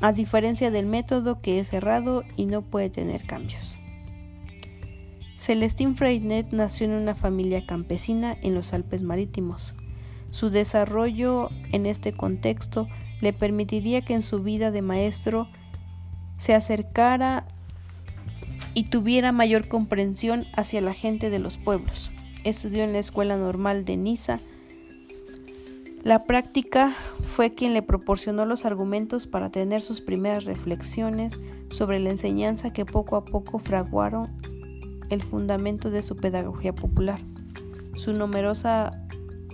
a 0.00 0.12
diferencia 0.12 0.70
del 0.70 0.86
método 0.86 1.40
que 1.40 1.58
es 1.58 1.70
cerrado 1.70 2.22
y 2.36 2.46
no 2.46 2.62
puede 2.62 2.90
tener 2.90 3.26
cambios. 3.26 3.80
Celestín 5.36 5.96
Freinet 5.96 6.52
nació 6.52 6.86
en 6.86 6.92
una 6.92 7.14
familia 7.14 7.66
campesina 7.66 8.36
en 8.42 8.54
los 8.54 8.72
Alpes 8.72 9.02
Marítimos. 9.02 9.74
Su 10.30 10.50
desarrollo 10.50 11.50
en 11.72 11.86
este 11.86 12.12
contexto 12.12 12.88
le 13.20 13.32
permitiría 13.32 14.02
que 14.02 14.14
en 14.14 14.22
su 14.22 14.42
vida 14.42 14.70
de 14.70 14.82
maestro 14.82 15.48
se 16.36 16.54
acercara 16.54 17.46
y 18.74 18.84
tuviera 18.84 19.32
mayor 19.32 19.68
comprensión 19.68 20.46
hacia 20.56 20.80
la 20.80 20.94
gente 20.94 21.30
de 21.30 21.38
los 21.40 21.58
pueblos. 21.58 22.12
Estudió 22.44 22.84
en 22.84 22.92
la 22.92 22.98
Escuela 22.98 23.36
Normal 23.36 23.84
de 23.84 23.96
Niza. 23.96 24.40
La 26.02 26.24
práctica 26.24 26.92
fue 27.22 27.50
quien 27.50 27.72
le 27.72 27.82
proporcionó 27.82 28.44
los 28.44 28.66
argumentos 28.66 29.26
para 29.26 29.50
tener 29.50 29.80
sus 29.80 30.00
primeras 30.00 30.44
reflexiones 30.44 31.40
sobre 31.70 31.98
la 31.98 32.10
enseñanza 32.10 32.72
que 32.72 32.84
poco 32.84 33.16
a 33.16 33.24
poco 33.24 33.58
fraguaron 33.58 34.53
el 35.14 35.22
fundamento 35.22 35.90
de 35.90 36.02
su 36.02 36.16
pedagogía 36.16 36.74
popular. 36.74 37.18
Su 37.94 38.12
numerosa 38.12 38.92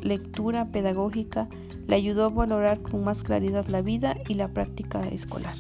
lectura 0.03 0.73
pedagógica 0.73 1.49
le 1.87 1.97
ayudó 1.97 2.27
a 2.27 2.31
valorar 2.31 2.83
con 2.83 3.05
más 3.05 3.23
claridad 3.23 3.67
la 3.67 3.83
vida 3.83 4.17
y 4.29 4.35
la 4.35 4.49
práctica 4.49 5.07
escolar. 5.09 5.57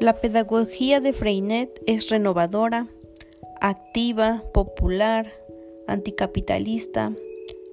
La 0.00 0.14
pedagogía 0.14 0.98
de 0.98 1.12
Freinet 1.12 1.80
es 1.86 2.08
renovadora, 2.08 2.88
activa, 3.60 4.42
popular, 4.52 5.32
anticapitalista, 5.86 7.12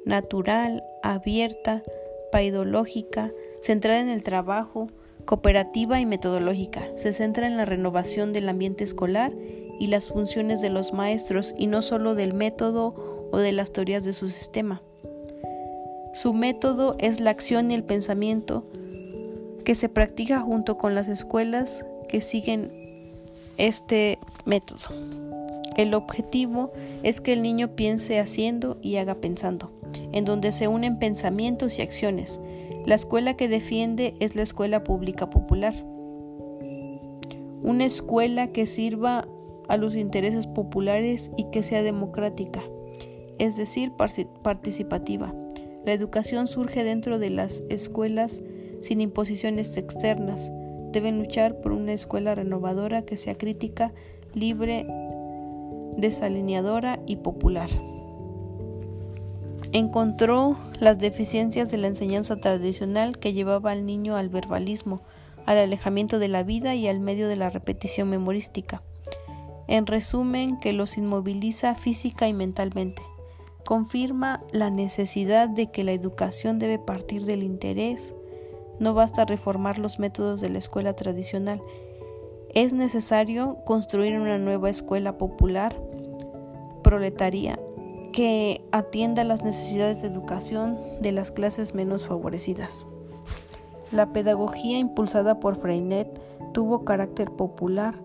natural, 0.10 0.84
abierta, 1.04 1.84
paidológica, 2.32 3.32
centrada 3.62 4.02
en 4.02 4.10
el 4.10 4.24
trabajo, 4.24 4.88
cooperativa 5.26 6.02
y 6.02 6.06
metodológica. 6.06 6.84
Se 6.96 7.14
centra 7.14 7.48
en 7.48 7.56
la 7.56 7.66
renovación 7.66 8.34
del 8.34 8.50
ambiente 8.50 8.84
escolar 8.84 9.32
y 9.80 9.88
las 9.88 10.10
funciones 10.10 10.60
de 10.60 10.70
los 10.70 10.92
maestros 10.92 11.54
y 11.58 11.68
no 11.68 11.82
solo 11.82 12.16
del 12.16 12.34
método 12.34 13.30
o 13.32 13.38
de 13.38 13.52
las 13.52 13.72
teorías 13.72 14.04
de 14.04 14.14
su 14.14 14.28
sistema. 14.28 14.82
Su 16.14 16.34
método 16.34 16.96
es 17.00 17.20
la 17.20 17.30
acción 17.30 17.70
y 17.70 17.76
el 17.76 17.84
pensamiento 17.84 18.66
que 19.64 19.76
se 19.76 19.90
practica 19.90 20.42
junto 20.42 20.78
con 20.80 20.96
las 20.96 21.08
escuelas 21.08 21.86
que 22.08 22.20
siguen 22.20 22.72
este 23.58 24.18
método. 24.46 24.90
El 25.78 25.94
objetivo 25.94 26.74
es 27.04 27.22
que 27.22 27.34
el 27.34 27.44
niño 27.44 27.76
piense 27.76 28.20
haciendo 28.20 28.78
y 28.82 28.96
haga 28.96 29.16
pensando, 29.16 29.72
en 30.12 30.26
donde 30.26 30.52
se 30.52 30.68
unen 30.68 31.00
pensamientos 31.00 31.80
y 31.80 31.82
acciones, 31.82 32.40
la 32.86 32.96
escuela 32.96 33.36
que 33.36 33.48
defiende 33.48 34.16
es 34.20 34.36
la 34.36 34.42
escuela 34.42 34.84
pública 34.84 35.30
popular. 35.30 35.74
Una 37.62 37.86
escuela 37.86 38.48
que 38.48 38.66
sirva 38.66 39.28
a 39.68 39.78
los 39.78 39.96
intereses 39.96 40.48
populares 40.48 41.30
y 41.38 41.46
que 41.52 41.62
sea 41.62 41.84
democrática, 41.84 42.62
es 43.38 43.58
decir, 43.58 43.92
participativa. 44.42 45.34
La 45.86 45.94
educación 45.94 46.48
surge 46.48 46.84
dentro 46.84 47.20
de 47.20 47.30
las 47.30 47.64
escuelas 47.70 48.42
sin 48.82 49.02
imposiciones 49.02 49.78
externas. 49.78 50.52
Deben 50.92 51.20
luchar 51.20 51.62
por 51.62 51.72
una 51.72 51.94
escuela 51.94 52.34
renovadora 52.34 53.04
que 53.04 53.18
sea 53.18 53.36
crítica, 53.36 53.94
libre, 54.34 54.88
desalineadora 55.98 57.00
y 57.06 57.18
popular. 57.18 57.70
Encontró 59.72 60.58
las 60.80 60.98
deficiencias 60.98 61.70
de 61.70 61.78
la 61.78 61.88
enseñanza 61.88 62.38
tradicional 62.38 63.20
que 63.20 63.34
llevaba 63.34 63.72
al 63.72 63.86
niño 63.86 64.16
al 64.16 64.30
verbalismo, 64.30 65.02
al 65.46 65.60
alejamiento 65.60 66.18
de 66.18 66.28
la 66.28 66.42
vida 66.42 66.74
y 66.74 66.88
al 66.88 67.00
medio 67.00 67.28
de 67.28 67.36
la 67.36 67.52
repetición 67.52 68.10
memorística. 68.10 68.82
En 69.68 69.86
resumen, 69.86 70.58
que 70.58 70.74
los 70.74 70.98
inmoviliza 70.98 71.76
física 71.76 72.28
y 72.28 72.34
mentalmente. 72.34 73.04
Confirma 73.64 74.44
la 74.52 74.72
necesidad 74.72 75.48
de 75.48 75.70
que 75.70 75.84
la 75.84 75.92
educación 75.92 76.58
debe 76.58 76.80
partir 76.80 77.26
del 77.26 77.44
interés. 77.44 78.16
No 78.80 78.96
basta 78.96 79.26
reformar 79.26 79.78
los 79.78 80.00
métodos 80.00 80.42
de 80.42 80.50
la 80.50 80.58
escuela 80.58 80.96
tradicional. 80.96 81.62
Es 82.56 82.74
necesario 82.74 83.60
construir 83.66 84.20
una 84.20 84.40
nueva 84.40 84.72
escuela 84.72 85.20
popular, 85.20 85.80
proletaria, 86.82 87.60
que 88.12 88.62
atienda 88.72 89.24
las 89.24 89.44
necesidades 89.44 90.02
de 90.02 90.08
educación 90.08 90.78
de 91.02 91.12
las 91.12 91.32
clases 91.32 91.74
menos 91.74 92.06
favorecidas. 92.06 92.86
La 93.92 94.14
pedagogía 94.14 94.78
impulsada 94.78 95.40
por 95.40 95.56
Freinet 95.56 96.22
tuvo 96.54 96.86
carácter 96.86 97.32
popular, 97.32 97.96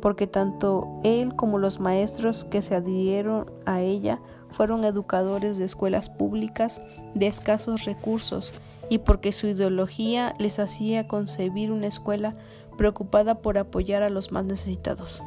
porque 0.00 0.26
tanto 0.26 1.00
él 1.04 1.34
como 1.34 1.58
los 1.58 1.80
maestros 1.80 2.44
que 2.44 2.62
se 2.62 2.74
adhirieron 2.74 3.50
a 3.66 3.80
ella 3.80 4.20
fueron 4.50 4.84
educadores 4.84 5.58
de 5.58 5.64
escuelas 5.64 6.10
públicas 6.10 6.82
de 7.14 7.26
escasos 7.26 7.84
recursos 7.84 8.54
y 8.88 8.98
porque 8.98 9.32
su 9.32 9.46
ideología 9.46 10.34
les 10.38 10.58
hacía 10.58 11.08
concebir 11.08 11.72
una 11.72 11.86
escuela 11.86 12.36
preocupada 12.76 13.36
por 13.36 13.58
apoyar 13.58 14.02
a 14.02 14.10
los 14.10 14.32
más 14.32 14.44
necesitados. 14.44 15.22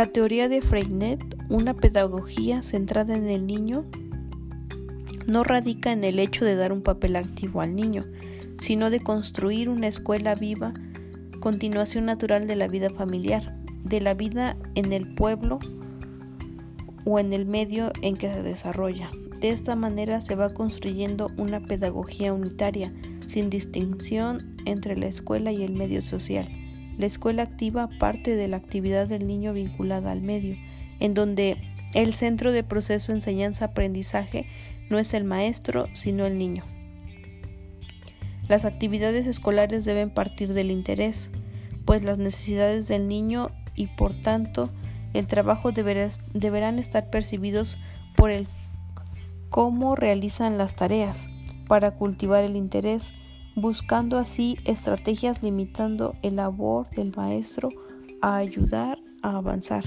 La 0.00 0.06
teoría 0.06 0.48
de 0.48 0.62
Freinet, 0.62 1.22
una 1.50 1.74
pedagogía 1.74 2.62
centrada 2.62 3.14
en 3.14 3.28
el 3.28 3.46
niño, 3.46 3.84
no 5.26 5.44
radica 5.44 5.92
en 5.92 6.04
el 6.04 6.18
hecho 6.18 6.46
de 6.46 6.54
dar 6.56 6.72
un 6.72 6.80
papel 6.80 7.16
activo 7.16 7.60
al 7.60 7.76
niño, 7.76 8.06
sino 8.58 8.88
de 8.88 9.00
construir 9.00 9.68
una 9.68 9.88
escuela 9.88 10.34
viva, 10.34 10.72
continuación 11.40 12.06
natural 12.06 12.46
de 12.46 12.56
la 12.56 12.66
vida 12.66 12.88
familiar, 12.88 13.54
de 13.84 14.00
la 14.00 14.14
vida 14.14 14.56
en 14.74 14.94
el 14.94 15.14
pueblo 15.14 15.58
o 17.04 17.18
en 17.18 17.34
el 17.34 17.44
medio 17.44 17.92
en 18.00 18.16
que 18.16 18.32
se 18.32 18.42
desarrolla. 18.42 19.10
De 19.38 19.50
esta 19.50 19.76
manera 19.76 20.22
se 20.22 20.34
va 20.34 20.54
construyendo 20.54 21.30
una 21.36 21.60
pedagogía 21.60 22.32
unitaria, 22.32 22.90
sin 23.26 23.50
distinción 23.50 24.56
entre 24.64 24.96
la 24.96 25.08
escuela 25.08 25.52
y 25.52 25.62
el 25.62 25.74
medio 25.74 26.00
social. 26.00 26.48
La 27.00 27.06
escuela 27.06 27.44
activa 27.44 27.88
parte 27.98 28.36
de 28.36 28.46
la 28.46 28.58
actividad 28.58 29.06
del 29.06 29.26
niño 29.26 29.54
vinculada 29.54 30.12
al 30.12 30.20
medio, 30.20 30.58
en 30.98 31.14
donde 31.14 31.56
el 31.94 32.12
centro 32.12 32.52
de 32.52 32.62
proceso 32.62 33.12
enseñanza-aprendizaje 33.12 34.44
no 34.90 34.98
es 34.98 35.14
el 35.14 35.24
maestro, 35.24 35.86
sino 35.94 36.26
el 36.26 36.36
niño. 36.36 36.62
Las 38.48 38.66
actividades 38.66 39.26
escolares 39.26 39.86
deben 39.86 40.10
partir 40.10 40.52
del 40.52 40.70
interés, 40.70 41.30
pues 41.86 42.02
las 42.02 42.18
necesidades 42.18 42.86
del 42.86 43.08
niño 43.08 43.50
y 43.74 43.86
por 43.86 44.14
tanto 44.14 44.68
el 45.14 45.26
trabajo 45.26 45.72
deberán 45.72 46.78
estar 46.78 47.08
percibidos 47.08 47.78
por 48.14 48.30
el 48.30 48.46
cómo 49.48 49.96
realizan 49.96 50.58
las 50.58 50.76
tareas 50.76 51.30
para 51.66 51.92
cultivar 51.92 52.44
el 52.44 52.56
interés 52.56 53.14
buscando 53.60 54.18
así 54.18 54.56
estrategias 54.64 55.42
limitando 55.42 56.14
el 56.22 56.36
labor 56.36 56.88
del 56.90 57.12
maestro 57.16 57.68
a 58.20 58.36
ayudar 58.36 58.98
a 59.22 59.36
avanzar. 59.36 59.84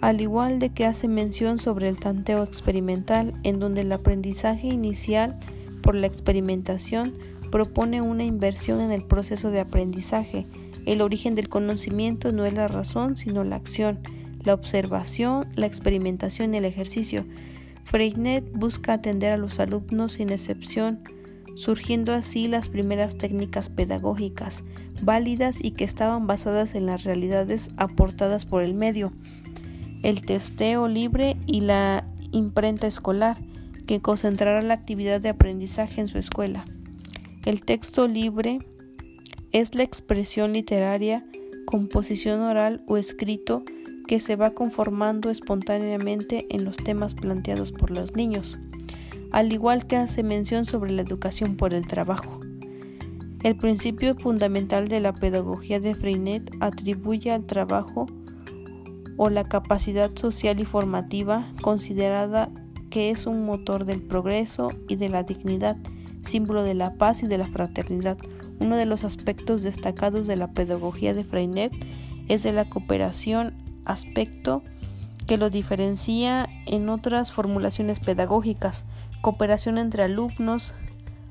Al 0.00 0.20
igual 0.20 0.60
de 0.60 0.70
que 0.70 0.86
hace 0.86 1.08
mención 1.08 1.58
sobre 1.58 1.88
el 1.88 1.98
tanteo 1.98 2.44
experimental, 2.44 3.34
en 3.42 3.58
donde 3.58 3.80
el 3.80 3.90
aprendizaje 3.90 4.68
inicial 4.68 5.38
por 5.82 5.96
la 5.96 6.06
experimentación 6.06 7.14
propone 7.50 8.00
una 8.00 8.24
inversión 8.24 8.80
en 8.80 8.92
el 8.92 9.02
proceso 9.02 9.50
de 9.50 9.60
aprendizaje. 9.60 10.46
El 10.86 11.00
origen 11.00 11.34
del 11.34 11.48
conocimiento 11.48 12.30
no 12.30 12.44
es 12.44 12.54
la 12.54 12.68
razón, 12.68 13.16
sino 13.16 13.42
la 13.42 13.56
acción, 13.56 13.98
la 14.44 14.54
observación, 14.54 15.46
la 15.56 15.66
experimentación 15.66 16.54
y 16.54 16.58
el 16.58 16.64
ejercicio. 16.64 17.26
Freinet 17.90 18.44
busca 18.52 18.92
atender 18.92 19.32
a 19.32 19.38
los 19.38 19.60
alumnos 19.60 20.12
sin 20.12 20.28
excepción, 20.28 21.00
surgiendo 21.54 22.12
así 22.12 22.46
las 22.46 22.68
primeras 22.68 23.16
técnicas 23.16 23.70
pedagógicas, 23.70 24.62
válidas 25.00 25.64
y 25.64 25.70
que 25.70 25.84
estaban 25.84 26.26
basadas 26.26 26.74
en 26.74 26.84
las 26.84 27.04
realidades 27.04 27.70
aportadas 27.78 28.44
por 28.44 28.62
el 28.62 28.74
medio, 28.74 29.14
el 30.02 30.20
testeo 30.20 30.86
libre 30.86 31.38
y 31.46 31.60
la 31.60 32.06
imprenta 32.30 32.86
escolar, 32.86 33.38
que 33.86 34.02
concentrará 34.02 34.60
la 34.60 34.74
actividad 34.74 35.22
de 35.22 35.30
aprendizaje 35.30 36.02
en 36.02 36.08
su 36.08 36.18
escuela. 36.18 36.66
El 37.46 37.62
texto 37.62 38.06
libre 38.06 38.58
es 39.52 39.74
la 39.74 39.82
expresión 39.82 40.52
literaria, 40.52 41.24
composición 41.64 42.42
oral 42.42 42.84
o 42.86 42.98
escrito 42.98 43.64
que 44.08 44.18
se 44.20 44.36
va 44.36 44.52
conformando 44.52 45.30
espontáneamente 45.30 46.46
en 46.50 46.64
los 46.64 46.78
temas 46.78 47.14
planteados 47.14 47.72
por 47.72 47.90
los 47.90 48.16
niños, 48.16 48.58
al 49.30 49.52
igual 49.52 49.86
que 49.86 49.96
hace 49.96 50.22
mención 50.22 50.64
sobre 50.64 50.92
la 50.92 51.02
educación 51.02 51.56
por 51.56 51.74
el 51.74 51.86
trabajo. 51.86 52.40
El 53.44 53.56
principio 53.58 54.16
fundamental 54.16 54.88
de 54.88 55.00
la 55.00 55.12
pedagogía 55.12 55.78
de 55.78 55.94
Freinet 55.94 56.50
atribuye 56.58 57.30
al 57.30 57.44
trabajo 57.44 58.06
o 59.18 59.28
la 59.28 59.44
capacidad 59.44 60.10
social 60.16 60.58
y 60.58 60.64
formativa 60.64 61.52
considerada 61.60 62.50
que 62.88 63.10
es 63.10 63.26
un 63.26 63.44
motor 63.44 63.84
del 63.84 64.00
progreso 64.00 64.70
y 64.88 64.96
de 64.96 65.10
la 65.10 65.22
dignidad, 65.22 65.76
símbolo 66.22 66.62
de 66.62 66.74
la 66.74 66.94
paz 66.94 67.22
y 67.22 67.26
de 67.26 67.36
la 67.36 67.46
fraternidad. 67.46 68.16
Uno 68.58 68.76
de 68.76 68.86
los 68.86 69.04
aspectos 69.04 69.62
destacados 69.62 70.26
de 70.26 70.36
la 70.36 70.52
pedagogía 70.52 71.12
de 71.12 71.24
Freinet 71.24 71.72
es 72.28 72.42
de 72.42 72.52
la 72.52 72.70
cooperación 72.70 73.67
aspecto 73.84 74.62
que 75.26 75.36
lo 75.36 75.50
diferencia 75.50 76.48
en 76.66 76.88
otras 76.88 77.32
formulaciones 77.32 78.00
pedagógicas, 78.00 78.86
cooperación 79.20 79.78
entre 79.78 80.02
alumnos, 80.02 80.74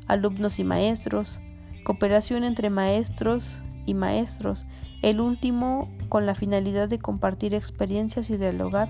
alumnos 0.07 0.59
y 0.59 0.63
maestros, 0.63 1.41
cooperación 1.83 2.43
entre 2.43 2.69
maestros 2.69 3.61
y 3.85 3.93
maestros, 3.93 4.67
el 5.01 5.19
último 5.19 5.89
con 6.09 6.25
la 6.25 6.35
finalidad 6.35 6.89
de 6.89 6.99
compartir 6.99 7.53
experiencias 7.55 8.29
y 8.29 8.37
dialogar, 8.37 8.89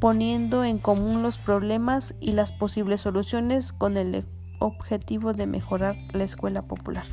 poniendo 0.00 0.64
en 0.64 0.78
común 0.78 1.22
los 1.22 1.38
problemas 1.38 2.16
y 2.20 2.32
las 2.32 2.52
posibles 2.52 3.02
soluciones 3.02 3.72
con 3.72 3.96
el 3.96 4.24
objetivo 4.58 5.32
de 5.32 5.46
mejorar 5.46 5.96
la 6.12 6.24
escuela 6.24 6.62
popular. 6.62 7.06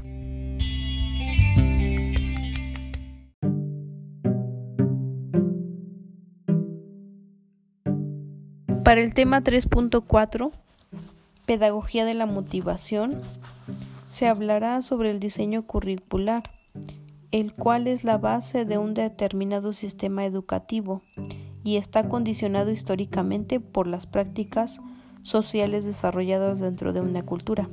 Para 8.89 9.01
el 9.01 9.13
tema 9.13 9.43
3.4, 9.43 10.51
Pedagogía 11.45 12.05
de 12.05 12.15
la 12.15 12.25
Motivación, 12.25 13.21
se 14.09 14.27
hablará 14.27 14.81
sobre 14.81 15.11
el 15.11 15.19
diseño 15.19 15.61
curricular, 15.61 16.49
el 17.29 17.53
cual 17.53 17.85
es 17.85 18.03
la 18.03 18.17
base 18.17 18.65
de 18.65 18.79
un 18.79 18.95
determinado 18.95 19.73
sistema 19.73 20.25
educativo 20.25 21.03
y 21.63 21.75
está 21.77 22.09
condicionado 22.09 22.71
históricamente 22.71 23.59
por 23.59 23.85
las 23.85 24.07
prácticas 24.07 24.81
sociales 25.21 25.85
desarrolladas 25.85 26.59
dentro 26.59 26.91
de 26.91 27.01
una 27.01 27.23
cultura. 27.23 27.69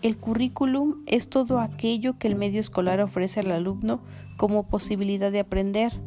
El 0.00 0.16
currículum 0.16 1.02
es 1.06 1.28
todo 1.28 1.58
aquello 1.58 2.18
que 2.18 2.28
el 2.28 2.36
medio 2.36 2.60
escolar 2.60 3.00
ofrece 3.00 3.40
al 3.40 3.50
alumno 3.50 4.00
como 4.36 4.68
posibilidad 4.68 5.32
de 5.32 5.40
aprender, 5.40 6.00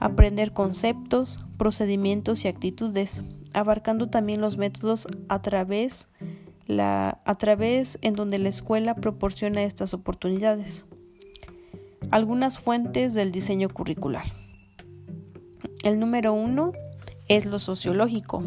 aprender 0.00 0.52
conceptos, 0.52 1.45
procedimientos 1.56 2.44
y 2.44 2.48
actitudes, 2.48 3.22
abarcando 3.52 4.08
también 4.08 4.40
los 4.40 4.56
métodos 4.56 5.06
a 5.28 5.42
través, 5.42 6.08
en 6.68 8.14
donde 8.14 8.38
la 8.38 8.48
escuela 8.48 8.94
proporciona 8.94 9.62
estas 9.62 9.94
oportunidades. 9.94 10.84
Algunas 12.10 12.58
fuentes 12.58 13.14
del 13.14 13.32
diseño 13.32 13.68
curricular. 13.68 14.24
El 15.82 15.98
número 15.98 16.32
uno 16.32 16.72
es 17.28 17.46
lo 17.46 17.58
sociológico, 17.58 18.42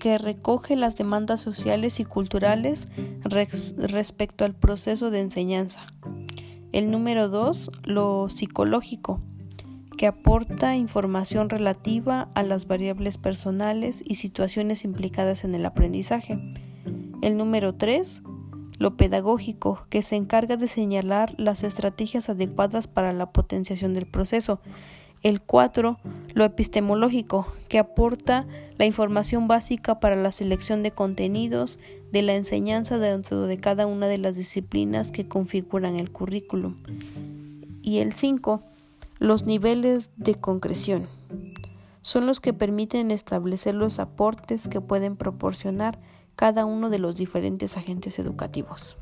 que 0.00 0.18
recoge 0.18 0.76
las 0.76 0.96
demandas 0.96 1.40
sociales 1.40 1.98
y 1.98 2.04
culturales 2.04 2.88
respecto 3.24 4.44
al 4.44 4.54
proceso 4.54 5.10
de 5.10 5.20
enseñanza. 5.20 5.86
El 6.72 6.90
número 6.90 7.28
dos, 7.28 7.70
lo 7.84 8.28
psicológico, 8.28 9.20
que 9.96 10.06
aporta 10.06 10.76
información 10.76 11.48
relativa 11.50 12.28
a 12.34 12.42
las 12.42 12.66
variables 12.66 13.18
personales 13.18 14.02
y 14.04 14.16
situaciones 14.16 14.84
implicadas 14.84 15.44
en 15.44 15.54
el 15.54 15.66
aprendizaje. 15.66 16.38
El 17.22 17.36
número 17.36 17.74
3, 17.74 18.22
lo 18.78 18.96
pedagógico, 18.96 19.86
que 19.88 20.02
se 20.02 20.16
encarga 20.16 20.56
de 20.56 20.68
señalar 20.68 21.34
las 21.38 21.62
estrategias 21.62 22.28
adecuadas 22.28 22.86
para 22.86 23.12
la 23.12 23.32
potenciación 23.32 23.94
del 23.94 24.06
proceso. 24.06 24.60
El 25.22 25.40
4, 25.40 25.98
lo 26.34 26.44
epistemológico, 26.44 27.46
que 27.68 27.78
aporta 27.78 28.46
la 28.76 28.84
información 28.84 29.48
básica 29.48 30.00
para 30.00 30.16
la 30.16 30.32
selección 30.32 30.82
de 30.82 30.90
contenidos 30.90 31.78
de 32.12 32.22
la 32.22 32.34
enseñanza 32.34 32.98
dentro 32.98 33.46
de 33.46 33.56
cada 33.56 33.86
una 33.86 34.06
de 34.06 34.18
las 34.18 34.36
disciplinas 34.36 35.10
que 35.10 35.26
configuran 35.26 35.96
el 35.96 36.10
currículum. 36.10 36.76
Y 37.80 37.98
el 37.98 38.12
5, 38.12 38.60
los 39.24 39.46
niveles 39.46 40.10
de 40.16 40.34
concreción 40.34 41.08
son 42.02 42.26
los 42.26 42.40
que 42.40 42.52
permiten 42.52 43.10
establecer 43.10 43.74
los 43.74 43.98
aportes 43.98 44.68
que 44.68 44.82
pueden 44.82 45.16
proporcionar 45.16 45.98
cada 46.36 46.66
uno 46.66 46.90
de 46.90 46.98
los 46.98 47.16
diferentes 47.16 47.78
agentes 47.78 48.18
educativos. 48.18 48.98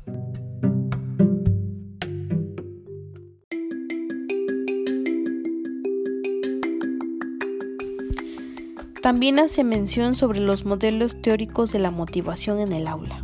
También 9.01 9.39
hace 9.39 9.65
mención 9.65 10.15
sobre 10.15 10.39
los 10.39 10.63
modelos 10.63 11.21
teóricos 11.21 11.73
de 11.73 11.79
la 11.79 11.91
motivación 11.91 12.61
en 12.61 12.71
el 12.71 12.87
aula. 12.87 13.21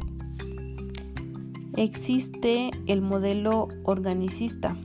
Existe 1.78 2.72
el 2.88 3.02
modelo 3.02 3.70
organicista, 3.86 4.76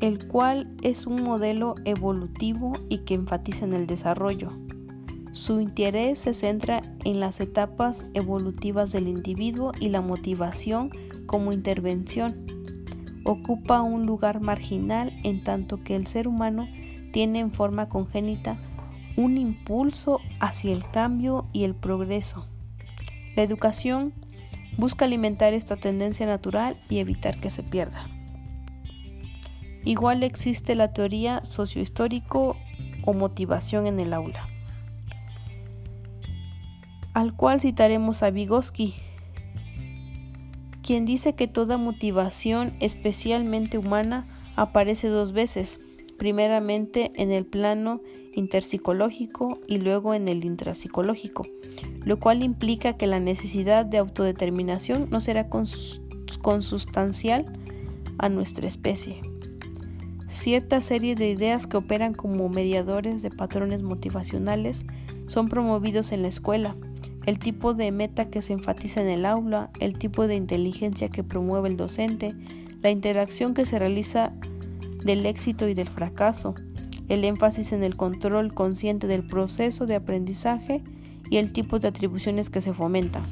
el 0.00 0.26
cual 0.26 0.70
es 0.82 1.06
un 1.06 1.22
modelo 1.22 1.74
evolutivo 1.84 2.72
y 2.88 2.98
que 2.98 3.14
enfatiza 3.14 3.64
en 3.64 3.74
el 3.74 3.86
desarrollo. 3.86 4.50
Su 5.32 5.60
interés 5.60 6.18
se 6.18 6.34
centra 6.34 6.82
en 7.04 7.20
las 7.20 7.40
etapas 7.40 8.06
evolutivas 8.14 8.92
del 8.92 9.08
individuo 9.08 9.72
y 9.78 9.88
la 9.88 10.00
motivación 10.00 10.90
como 11.26 11.52
intervención. 11.52 12.46
Ocupa 13.24 13.82
un 13.82 14.06
lugar 14.06 14.40
marginal 14.40 15.12
en 15.24 15.42
tanto 15.42 15.82
que 15.82 15.96
el 15.96 16.06
ser 16.06 16.26
humano 16.26 16.66
tiene 17.12 17.40
en 17.40 17.52
forma 17.52 17.88
congénita 17.88 18.58
un 19.16 19.36
impulso 19.36 20.20
hacia 20.38 20.72
el 20.72 20.88
cambio 20.88 21.46
y 21.52 21.64
el 21.64 21.74
progreso. 21.74 22.46
La 23.34 23.42
educación 23.42 24.14
busca 24.76 25.04
alimentar 25.04 25.54
esta 25.54 25.76
tendencia 25.76 26.24
natural 26.24 26.80
y 26.88 26.98
evitar 26.98 27.40
que 27.40 27.50
se 27.50 27.64
pierda. 27.64 28.17
Igual 29.88 30.22
existe 30.22 30.74
la 30.74 30.92
teoría 30.92 31.42
sociohistórico 31.44 32.58
o 33.06 33.14
motivación 33.14 33.86
en 33.86 33.98
el 33.98 34.12
aula, 34.12 34.46
al 37.14 37.34
cual 37.34 37.62
citaremos 37.62 38.22
a 38.22 38.30
Vygotsky, 38.30 38.96
quien 40.82 41.06
dice 41.06 41.34
que 41.34 41.48
toda 41.48 41.78
motivación 41.78 42.74
especialmente 42.80 43.78
humana 43.78 44.26
aparece 44.56 45.08
dos 45.08 45.32
veces, 45.32 45.80
primeramente 46.18 47.10
en 47.14 47.32
el 47.32 47.46
plano 47.46 48.02
interpsicológico 48.34 49.58
y 49.66 49.78
luego 49.78 50.12
en 50.12 50.28
el 50.28 50.44
intrapsicológico, 50.44 51.46
lo 52.04 52.20
cual 52.20 52.42
implica 52.42 52.98
que 52.98 53.06
la 53.06 53.20
necesidad 53.20 53.86
de 53.86 53.96
autodeterminación 53.96 55.08
no 55.08 55.22
será 55.22 55.48
consustancial 55.48 57.58
a 58.18 58.28
nuestra 58.28 58.66
especie. 58.66 59.22
Cierta 60.28 60.82
serie 60.82 61.14
de 61.14 61.30
ideas 61.30 61.66
que 61.66 61.78
operan 61.78 62.12
como 62.12 62.50
mediadores 62.50 63.22
de 63.22 63.30
patrones 63.30 63.82
motivacionales 63.82 64.84
son 65.26 65.48
promovidos 65.48 66.12
en 66.12 66.20
la 66.20 66.28
escuela, 66.28 66.76
el 67.24 67.38
tipo 67.38 67.72
de 67.72 67.90
meta 67.92 68.28
que 68.28 68.42
se 68.42 68.52
enfatiza 68.52 69.00
en 69.00 69.08
el 69.08 69.24
aula, 69.24 69.70
el 69.80 69.98
tipo 69.98 70.26
de 70.26 70.36
inteligencia 70.36 71.08
que 71.08 71.24
promueve 71.24 71.70
el 71.70 71.78
docente, 71.78 72.34
la 72.82 72.90
interacción 72.90 73.54
que 73.54 73.64
se 73.64 73.78
realiza 73.78 74.34
del 75.02 75.24
éxito 75.24 75.66
y 75.66 75.72
del 75.72 75.88
fracaso, 75.88 76.54
el 77.08 77.24
énfasis 77.24 77.72
en 77.72 77.82
el 77.82 77.96
control 77.96 78.52
consciente 78.52 79.06
del 79.06 79.26
proceso 79.26 79.86
de 79.86 79.94
aprendizaje 79.94 80.82
y 81.30 81.38
el 81.38 81.52
tipo 81.52 81.78
de 81.78 81.88
atribuciones 81.88 82.50
que 82.50 82.60
se 82.60 82.74
fomentan. 82.74 83.22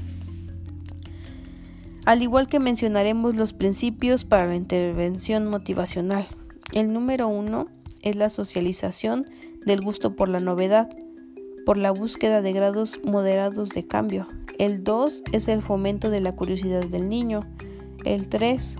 Al 2.06 2.22
igual 2.22 2.46
que 2.46 2.58
mencionaremos 2.58 3.34
los 3.34 3.52
principios 3.52 4.24
para 4.24 4.46
la 4.46 4.56
intervención 4.56 5.46
motivacional. 5.46 6.26
El 6.72 6.92
número 6.92 7.28
uno 7.28 7.68
es 8.02 8.16
la 8.16 8.28
socialización 8.28 9.26
del 9.64 9.80
gusto 9.80 10.14
por 10.14 10.28
la 10.28 10.40
novedad, 10.40 10.88
por 11.64 11.76
la 11.76 11.90
búsqueda 11.90 12.42
de 12.42 12.52
grados 12.52 13.00
moderados 13.04 13.70
de 13.70 13.86
cambio. 13.86 14.28
El 14.58 14.84
2 14.84 15.24
es 15.32 15.48
el 15.48 15.62
fomento 15.62 16.10
de 16.10 16.20
la 16.20 16.32
curiosidad 16.32 16.86
del 16.86 17.08
niño. 17.08 17.46
El 18.04 18.28
3, 18.28 18.76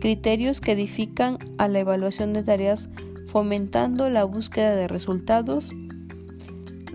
criterios 0.00 0.60
que 0.60 0.72
edifican 0.72 1.38
a 1.58 1.68
la 1.68 1.80
evaluación 1.80 2.32
de 2.32 2.42
tareas 2.42 2.90
fomentando 3.26 4.08
la 4.10 4.24
búsqueda 4.24 4.74
de 4.74 4.88
resultados, 4.88 5.74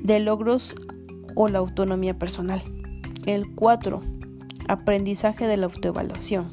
de 0.02 0.20
logros 0.20 0.76
o 1.36 1.48
la 1.50 1.60
autonomía 1.60 2.18
personal. 2.18 2.62
El 3.26 3.54
4. 3.54 4.02
Aprendizaje 4.68 5.48
de 5.48 5.58
la 5.58 5.66
autoevaluación. 5.66 6.52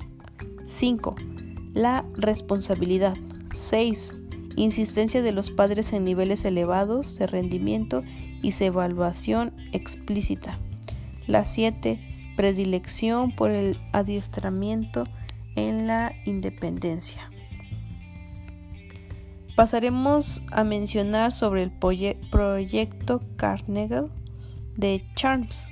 5. 0.67 1.15
La 1.75 2.05
responsabilidad. 2.15 3.17
6. 3.59 4.17
Insistencia 4.57 5.21
de 5.21 5.33
los 5.33 5.51
padres 5.51 5.93
en 5.93 6.05
niveles 6.05 6.45
elevados 6.45 7.17
de 7.17 7.27
rendimiento 7.27 8.03
y 8.41 8.53
evaluación 8.63 9.53
explícita. 9.73 10.59
La 11.27 11.45
7. 11.45 12.01
Predilección 12.37 13.35
por 13.35 13.51
el 13.51 13.79
adiestramiento 13.93 15.05
en 15.57 15.89
la 15.89 16.13
independencia. 16.25 17.31
Pasaremos 19.57 20.41
a 20.53 20.63
mencionar 20.63 21.33
sobre 21.33 21.65
el 21.65 21.73
proyecto 21.73 23.23
Carnegie 23.37 24.09
de 24.77 25.05
Charms. 25.17 25.67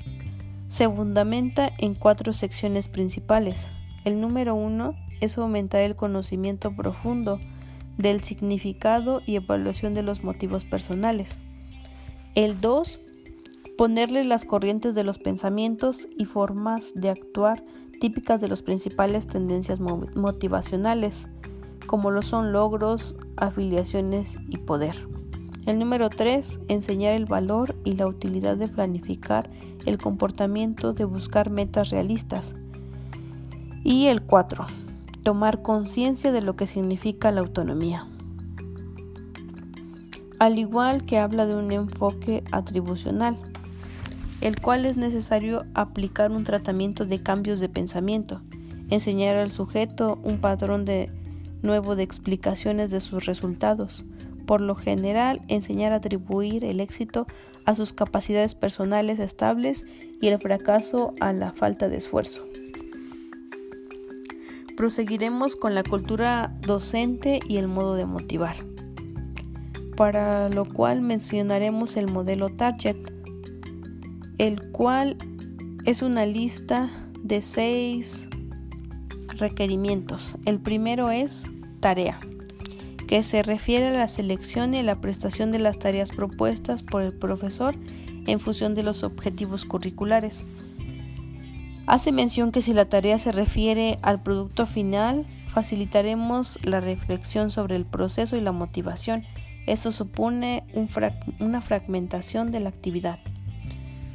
Se 0.68 0.88
fundamenta 0.88 1.72
en 1.78 1.94
cuatro 1.94 2.32
secciones 2.32 2.88
principales. 2.88 3.70
El 4.04 4.20
número 4.20 4.56
uno 4.56 4.96
es 5.20 5.38
aumentar 5.38 5.82
el 5.82 5.94
conocimiento 5.94 6.74
profundo 6.74 7.38
del 7.98 8.22
significado 8.22 9.22
y 9.26 9.36
evaluación 9.36 9.94
de 9.94 10.02
los 10.02 10.22
motivos 10.22 10.64
personales. 10.64 11.40
El 12.34 12.60
2. 12.60 13.00
Ponerle 13.78 14.24
las 14.24 14.44
corrientes 14.44 14.94
de 14.94 15.04
los 15.04 15.18
pensamientos 15.18 16.08
y 16.16 16.24
formas 16.24 16.92
de 16.94 17.10
actuar 17.10 17.64
típicas 18.00 18.40
de 18.40 18.48
las 18.48 18.62
principales 18.62 19.26
tendencias 19.26 19.80
motivacionales 19.80 21.28
como 21.86 22.10
lo 22.10 22.22
son 22.22 22.52
logros, 22.52 23.16
afiliaciones 23.36 24.38
y 24.48 24.58
poder. 24.58 25.08
El 25.66 25.78
número 25.78 26.10
3, 26.10 26.60
enseñar 26.68 27.14
el 27.14 27.26
valor 27.26 27.74
y 27.84 27.92
la 27.92 28.06
utilidad 28.06 28.56
de 28.56 28.68
planificar 28.68 29.50
el 29.84 29.98
comportamiento 29.98 30.92
de 30.92 31.04
buscar 31.04 31.50
metas 31.50 31.90
realistas. 31.90 32.54
Y 33.82 34.06
el 34.06 34.22
4, 34.22 34.66
tomar 35.26 35.60
conciencia 35.60 36.30
de 36.30 36.40
lo 36.40 36.54
que 36.54 36.68
significa 36.68 37.32
la 37.32 37.40
autonomía. 37.40 38.06
Al 40.38 40.56
igual 40.56 41.04
que 41.04 41.18
habla 41.18 41.46
de 41.46 41.56
un 41.56 41.72
enfoque 41.72 42.44
atribucional, 42.52 43.36
el 44.40 44.60
cual 44.60 44.86
es 44.86 44.96
necesario 44.96 45.64
aplicar 45.74 46.30
un 46.30 46.44
tratamiento 46.44 47.04
de 47.04 47.24
cambios 47.24 47.58
de 47.58 47.68
pensamiento, 47.68 48.40
enseñar 48.88 49.34
al 49.34 49.50
sujeto 49.50 50.20
un 50.22 50.38
patrón 50.38 50.84
de 50.84 51.10
nuevo 51.60 51.96
de 51.96 52.04
explicaciones 52.04 52.92
de 52.92 53.00
sus 53.00 53.26
resultados. 53.26 54.06
Por 54.46 54.60
lo 54.60 54.76
general, 54.76 55.42
enseñar 55.48 55.92
a 55.92 55.96
atribuir 55.96 56.64
el 56.64 56.78
éxito 56.78 57.26
a 57.64 57.74
sus 57.74 57.92
capacidades 57.92 58.54
personales 58.54 59.18
estables 59.18 59.86
y 60.20 60.28
el 60.28 60.38
fracaso 60.38 61.14
a 61.18 61.32
la 61.32 61.50
falta 61.50 61.88
de 61.88 61.96
esfuerzo. 61.96 62.44
Proseguiremos 64.76 65.56
con 65.56 65.74
la 65.74 65.82
cultura 65.82 66.54
docente 66.60 67.40
y 67.48 67.56
el 67.56 67.66
modo 67.66 67.94
de 67.94 68.04
motivar, 68.04 68.56
para 69.96 70.50
lo 70.50 70.66
cual 70.66 71.00
mencionaremos 71.00 71.96
el 71.96 72.08
modelo 72.08 72.50
Target, 72.50 72.96
el 74.36 74.70
cual 74.72 75.16
es 75.86 76.02
una 76.02 76.26
lista 76.26 76.90
de 77.22 77.40
seis 77.40 78.28
requerimientos. 79.38 80.36
El 80.44 80.60
primero 80.60 81.10
es 81.10 81.48
tarea, 81.80 82.20
que 83.08 83.22
se 83.22 83.42
refiere 83.42 83.88
a 83.88 83.96
la 83.96 84.08
selección 84.08 84.74
y 84.74 84.82
la 84.82 85.00
prestación 85.00 85.52
de 85.52 85.58
las 85.58 85.78
tareas 85.78 86.10
propuestas 86.10 86.82
por 86.82 87.00
el 87.00 87.14
profesor 87.14 87.74
en 88.26 88.40
función 88.40 88.74
de 88.74 88.82
los 88.82 89.04
objetivos 89.04 89.64
curriculares. 89.64 90.44
Hace 91.86 92.10
mención 92.10 92.50
que 92.50 92.62
si 92.62 92.72
la 92.72 92.88
tarea 92.88 93.18
se 93.18 93.30
refiere 93.30 93.98
al 94.02 94.20
producto 94.20 94.66
final, 94.66 95.24
facilitaremos 95.46 96.58
la 96.64 96.80
reflexión 96.80 97.52
sobre 97.52 97.76
el 97.76 97.86
proceso 97.86 98.36
y 98.36 98.40
la 98.40 98.50
motivación. 98.50 99.24
Esto 99.66 99.92
supone 99.92 100.64
una 101.38 101.60
fragmentación 101.60 102.50
de 102.50 102.60
la 102.60 102.70
actividad. 102.70 103.20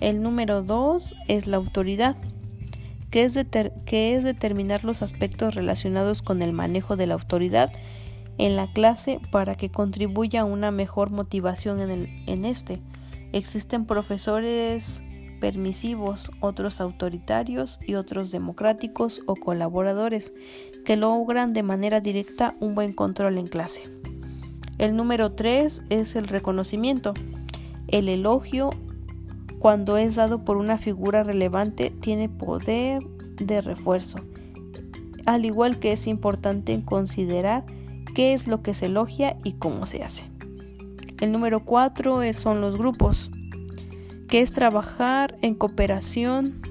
El 0.01 0.21
número 0.21 0.63
2 0.63 1.15
es 1.27 1.47
la 1.47 1.57
autoridad 1.57 2.17
que 3.10 3.23
es, 3.23 3.38
que 3.86 4.15
es 4.15 4.23
determinar 4.23 4.84
los 4.84 5.01
aspectos 5.01 5.55
relacionados 5.55 6.21
con 6.21 6.41
el 6.41 6.53
manejo 6.53 6.95
de 6.95 7.07
la 7.07 7.13
autoridad 7.13 7.71
en 8.38 8.55
la 8.55 8.71
clase 8.71 9.19
para 9.31 9.55
que 9.55 9.69
contribuya 9.69 10.41
a 10.41 10.45
una 10.45 10.71
mejor 10.71 11.10
motivación 11.10 11.79
en, 11.79 11.91
el, 11.91 12.23
en 12.27 12.45
este. 12.45 12.79
Existen 13.34 13.86
profesores 13.86 15.03
permisivos, 15.41 16.32
otros 16.39 16.80
autoritarios 16.80 17.82
y 17.86 17.95
otros 17.95 18.32
democráticos 18.32 19.21
o 19.25 19.36
colaboradores 19.36 20.34
que 20.86 20.95
logran 20.95 21.51
de 21.51 21.63
manera 21.63 21.99
directa 21.99 22.56
un 22.62 22.75
buen 22.75 22.93
control 22.93 23.38
en 23.38 23.47
clase. 23.47 23.84
El 24.77 24.95
número 24.95 25.34
3 25.34 25.84
es 25.89 26.15
el 26.15 26.27
reconocimiento. 26.27 27.13
El 27.88 28.08
elogio 28.08 28.69
cuando 29.62 29.97
es 29.97 30.15
dado 30.15 30.43
por 30.43 30.58
una 30.58 30.80
figura 30.80 31.23
relevante, 31.23 31.91
tiene 31.91 32.27
poder 32.30 33.04
de 33.38 33.62
refuerzo. 33.62 34.17
Al 35.27 35.45
igual 35.45 35.77
que 35.77 35.91
es 35.91 36.08
importante 36.08 36.82
considerar 36.84 37.63
qué 38.15 38.34
es 38.34 38.47
lo 38.47 38.63
que 38.63 38.73
se 38.73 38.88
elogia 38.88 39.38
y 39.43 39.54
cómo 39.54 39.86
se 39.86 40.01
hace. 40.01 40.23
El 41.19 41.32
número 41.32 41.63
cuatro 41.63 42.21
son 42.34 42.60
los 42.60 42.75
grupos, 42.80 43.30
que 44.32 44.39
es 44.39 44.54
trabajar 44.54 45.36
en 45.41 45.56
cooperación. 45.56 46.62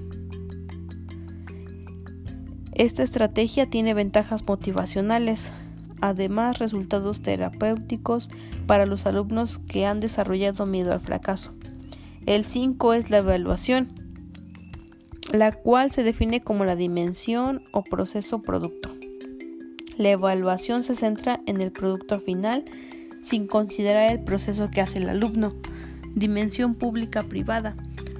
Esta 2.72 3.02
estrategia 3.02 3.68
tiene 3.68 3.92
ventajas 3.92 4.46
motivacionales, 4.48 5.52
además 6.00 6.58
resultados 6.58 7.20
terapéuticos 7.20 8.30
para 8.66 8.86
los 8.86 9.04
alumnos 9.04 9.58
que 9.58 9.84
han 9.84 10.00
desarrollado 10.00 10.64
miedo 10.64 10.94
al 10.94 11.00
fracaso. 11.00 11.52
El 12.24 12.46
5 12.46 12.94
es 12.94 13.10
la 13.10 13.18
evaluación, 13.18 13.92
la 15.30 15.52
cual 15.52 15.92
se 15.92 16.02
define 16.02 16.40
como 16.40 16.64
la 16.64 16.76
dimensión 16.76 17.62
o 17.72 17.84
proceso 17.84 18.40
producto. 18.40 18.96
La 19.98 20.08
evaluación 20.08 20.82
se 20.82 20.94
centra 20.94 21.42
en 21.46 21.60
el 21.60 21.72
producto 21.72 22.20
final 22.20 22.64
sin 23.22 23.46
considerar 23.46 24.10
el 24.12 24.24
proceso 24.24 24.70
que 24.70 24.80
hace 24.80 24.96
el 24.96 25.10
alumno. 25.10 25.56
Dimensión 26.14 26.74
pública-privada. 26.74 27.76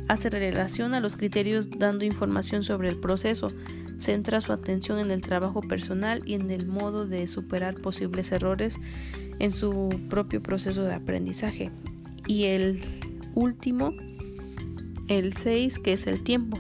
Hace 0.08 0.30
relación 0.30 0.94
a 0.94 1.00
los 1.00 1.16
criterios 1.16 1.70
dando 1.70 2.04
información 2.04 2.64
sobre 2.64 2.88
el 2.88 2.96
proceso. 2.96 3.52
Centra 3.98 4.40
su 4.40 4.52
atención 4.52 4.98
en 4.98 5.10
el 5.10 5.22
trabajo 5.22 5.60
personal 5.60 6.22
y 6.24 6.34
en 6.34 6.50
el 6.50 6.66
modo 6.66 7.06
de 7.06 7.28
superar 7.28 7.74
posibles 7.74 8.32
errores 8.32 8.78
en 9.38 9.52
su 9.52 10.00
propio 10.08 10.42
proceso 10.42 10.82
de 10.82 10.94
aprendizaje. 10.94 11.70
Y 12.26 12.44
el 12.44 12.80
último, 13.34 13.92
el 15.08 15.36
6, 15.36 15.78
que 15.78 15.92
es 15.92 16.06
el 16.06 16.22
tiempo. 16.22 16.58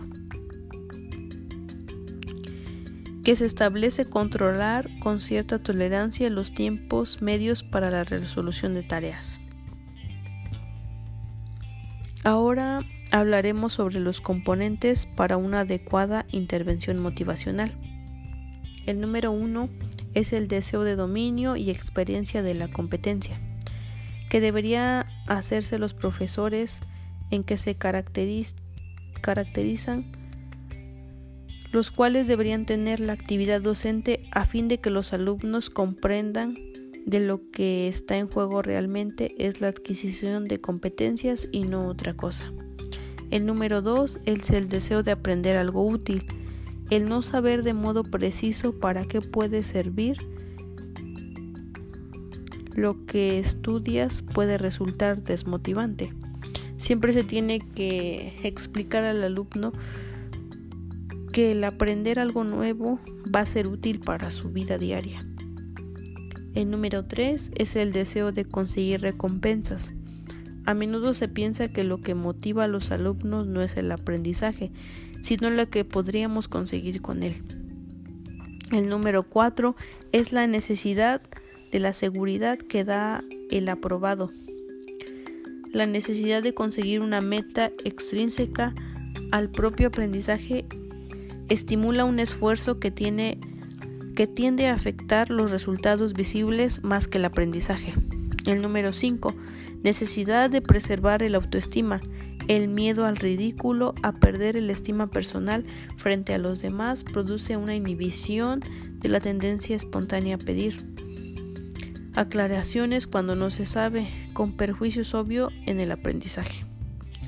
que 3.24 3.36
se 3.36 3.44
establece 3.44 4.06
controlar 4.06 4.88
con 5.00 5.20
cierta 5.20 5.58
tolerancia 5.58 6.30
los 6.30 6.52
tiempos 6.52 7.20
medios 7.20 7.62
para 7.62 7.90
la 7.90 8.04
resolución 8.04 8.74
de 8.74 8.82
tareas. 8.82 9.39
Ahora 12.22 12.80
hablaremos 13.12 13.72
sobre 13.74 13.98
los 13.98 14.20
componentes 14.20 15.06
para 15.06 15.38
una 15.38 15.60
adecuada 15.60 16.26
intervención 16.30 16.98
motivacional. 16.98 17.74
El 18.86 19.00
número 19.00 19.32
uno 19.32 19.70
es 20.14 20.32
el 20.32 20.46
deseo 20.46 20.84
de 20.84 20.96
dominio 20.96 21.56
y 21.56 21.70
experiencia 21.70 22.42
de 22.42 22.54
la 22.54 22.68
competencia, 22.68 23.40
que 24.28 24.40
debería 24.40 25.06
hacerse 25.26 25.78
los 25.78 25.94
profesores 25.94 26.80
en 27.30 27.42
que 27.42 27.56
se 27.56 27.76
caracterizan 27.76 28.56
los 31.72 31.90
cuales 31.90 32.26
deberían 32.26 32.66
tener 32.66 33.00
la 33.00 33.12
actividad 33.12 33.60
docente 33.60 34.28
a 34.32 34.44
fin 34.44 34.68
de 34.68 34.78
que 34.78 34.90
los 34.90 35.12
alumnos 35.12 35.70
comprendan 35.70 36.56
de 37.06 37.20
lo 37.20 37.50
que 37.50 37.88
está 37.88 38.16
en 38.16 38.28
juego 38.28 38.62
realmente 38.62 39.34
es 39.38 39.60
la 39.60 39.68
adquisición 39.68 40.44
de 40.44 40.60
competencias 40.60 41.48
y 41.52 41.64
no 41.64 41.86
otra 41.86 42.14
cosa. 42.14 42.52
El 43.30 43.46
número 43.46 43.82
dos 43.82 44.20
es 44.26 44.50
el 44.50 44.68
deseo 44.68 45.02
de 45.02 45.12
aprender 45.12 45.56
algo 45.56 45.86
útil, 45.86 46.26
el 46.90 47.08
no 47.08 47.22
saber 47.22 47.62
de 47.62 47.74
modo 47.74 48.02
preciso 48.02 48.78
para 48.78 49.04
qué 49.04 49.20
puede 49.20 49.62
servir 49.62 50.18
lo 52.74 53.04
que 53.06 53.38
estudias 53.38 54.22
puede 54.22 54.58
resultar 54.58 55.22
desmotivante. 55.22 56.12
Siempre 56.76 57.12
se 57.12 57.24
tiene 57.24 57.60
que 57.60 58.34
explicar 58.42 59.04
al 59.04 59.22
alumno 59.22 59.72
que 61.32 61.52
el 61.52 61.62
aprender 61.62 62.18
algo 62.18 62.42
nuevo 62.42 62.98
va 63.32 63.40
a 63.40 63.46
ser 63.46 63.68
útil 63.68 64.00
para 64.00 64.30
su 64.30 64.50
vida 64.50 64.78
diaria. 64.78 65.29
El 66.54 66.70
número 66.70 67.04
3 67.04 67.52
es 67.56 67.76
el 67.76 67.92
deseo 67.92 68.32
de 68.32 68.44
conseguir 68.44 69.00
recompensas. 69.00 69.92
A 70.66 70.74
menudo 70.74 71.14
se 71.14 71.28
piensa 71.28 71.68
que 71.68 71.84
lo 71.84 72.00
que 72.00 72.14
motiva 72.14 72.64
a 72.64 72.68
los 72.68 72.90
alumnos 72.90 73.46
no 73.46 73.62
es 73.62 73.76
el 73.76 73.90
aprendizaje, 73.92 74.70
sino 75.22 75.50
lo 75.50 75.68
que 75.70 75.84
podríamos 75.84 76.48
conseguir 76.48 77.00
con 77.00 77.22
él. 77.22 77.42
El 78.72 78.88
número 78.88 79.24
4 79.24 79.74
es 80.12 80.32
la 80.32 80.46
necesidad 80.46 81.22
de 81.72 81.80
la 81.80 81.92
seguridad 81.92 82.58
que 82.58 82.84
da 82.84 83.24
el 83.50 83.68
aprobado. 83.68 84.30
La 85.72 85.86
necesidad 85.86 86.42
de 86.42 86.54
conseguir 86.54 87.00
una 87.00 87.20
meta 87.20 87.72
extrínseca 87.84 88.74
al 89.30 89.50
propio 89.50 89.88
aprendizaje 89.88 90.66
estimula 91.48 92.04
un 92.04 92.20
esfuerzo 92.20 92.78
que, 92.78 92.90
tiene, 92.90 93.38
que 94.20 94.26
tiende 94.26 94.66
a 94.66 94.74
afectar 94.74 95.30
los 95.30 95.50
resultados 95.50 96.12
visibles 96.12 96.84
más 96.84 97.08
que 97.08 97.16
el 97.16 97.24
aprendizaje. 97.24 97.94
El 98.44 98.60
número 98.60 98.92
5. 98.92 99.34
Necesidad 99.82 100.50
de 100.50 100.60
preservar 100.60 101.22
el 101.22 101.34
autoestima. 101.34 102.02
El 102.46 102.68
miedo 102.68 103.06
al 103.06 103.16
ridículo, 103.16 103.94
a 104.02 104.12
perder 104.12 104.58
el 104.58 104.68
estima 104.68 105.06
personal 105.06 105.64
frente 105.96 106.34
a 106.34 106.38
los 106.38 106.60
demás, 106.60 107.02
produce 107.02 107.56
una 107.56 107.74
inhibición 107.74 108.60
de 108.98 109.08
la 109.08 109.20
tendencia 109.20 109.74
espontánea 109.74 110.34
a 110.34 110.38
pedir. 110.38 110.86
Aclaraciones 112.14 113.06
cuando 113.06 113.36
no 113.36 113.48
se 113.48 113.64
sabe, 113.64 114.06
con 114.34 114.52
perjuicios 114.52 115.14
obvio 115.14 115.48
en 115.64 115.80
el 115.80 115.92
aprendizaje. 115.92 116.66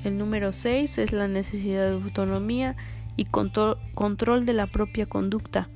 El 0.03 0.19
número 0.19 0.53
6 0.53 0.99
es 0.99 1.11
la 1.11 1.27
necesidad 1.27 1.89
de 1.89 1.95
autonomía 1.95 2.75
y 3.17 3.25
control, 3.25 4.45
de 4.45 4.53
la 4.53 4.67
propia 4.67 5.07
conducta. 5.07 5.69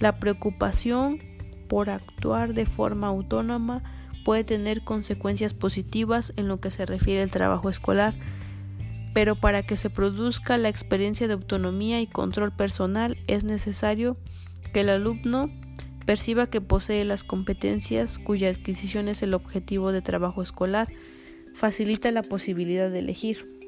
La 0.00 0.18
preocupación 0.18 1.18
por 1.68 1.90
actuar 1.90 2.54
de 2.54 2.66
forma 2.66 3.06
autónoma 3.08 3.82
puede 4.24 4.44
tener 4.44 4.82
consecuencias 4.82 5.54
positivas 5.54 6.32
en 6.36 6.48
lo 6.48 6.58
que 6.58 6.70
se 6.70 6.86
refiere 6.86 7.22
al 7.22 7.30
trabajo 7.30 7.68
escolar, 7.68 8.14
pero 9.12 9.36
para 9.36 9.62
que 9.62 9.76
se 9.76 9.90
produzca 9.90 10.56
la 10.56 10.70
experiencia 10.70 11.28
de 11.28 11.34
autonomía 11.34 12.00
y 12.00 12.06
control 12.06 12.50
personal 12.50 13.18
es 13.26 13.44
necesario 13.44 14.16
que 14.72 14.80
el 14.80 14.88
alumno 14.88 15.50
perciba 16.06 16.46
que 16.46 16.62
posee 16.62 17.04
las 17.04 17.22
competencias 17.22 18.18
cuya 18.18 18.48
adquisición 18.48 19.06
es 19.08 19.22
el 19.22 19.34
objetivo 19.34 19.92
de 19.92 20.00
trabajo 20.00 20.42
escolar, 20.42 20.88
facilita 21.54 22.10
la 22.10 22.22
posibilidad 22.22 22.90
de 22.90 23.00
elegir 23.00 23.59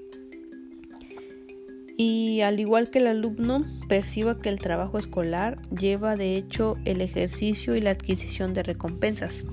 y 2.03 2.41
al 2.41 2.59
igual 2.59 2.91
que 2.91 2.99
el 2.99 3.07
alumno 3.07 3.65
perciba 3.87 4.37
que 4.37 4.49
el 4.49 4.59
trabajo 4.59 4.99
escolar 4.99 5.63
lleva 5.71 6.17
de 6.17 6.37
hecho 6.37 6.75
el 6.85 7.01
ejercicio 7.01 7.77
y 7.77 7.81
la 7.81 7.93
adquisición 7.93 8.55
de 8.55 8.65
recompensas. 8.65 9.45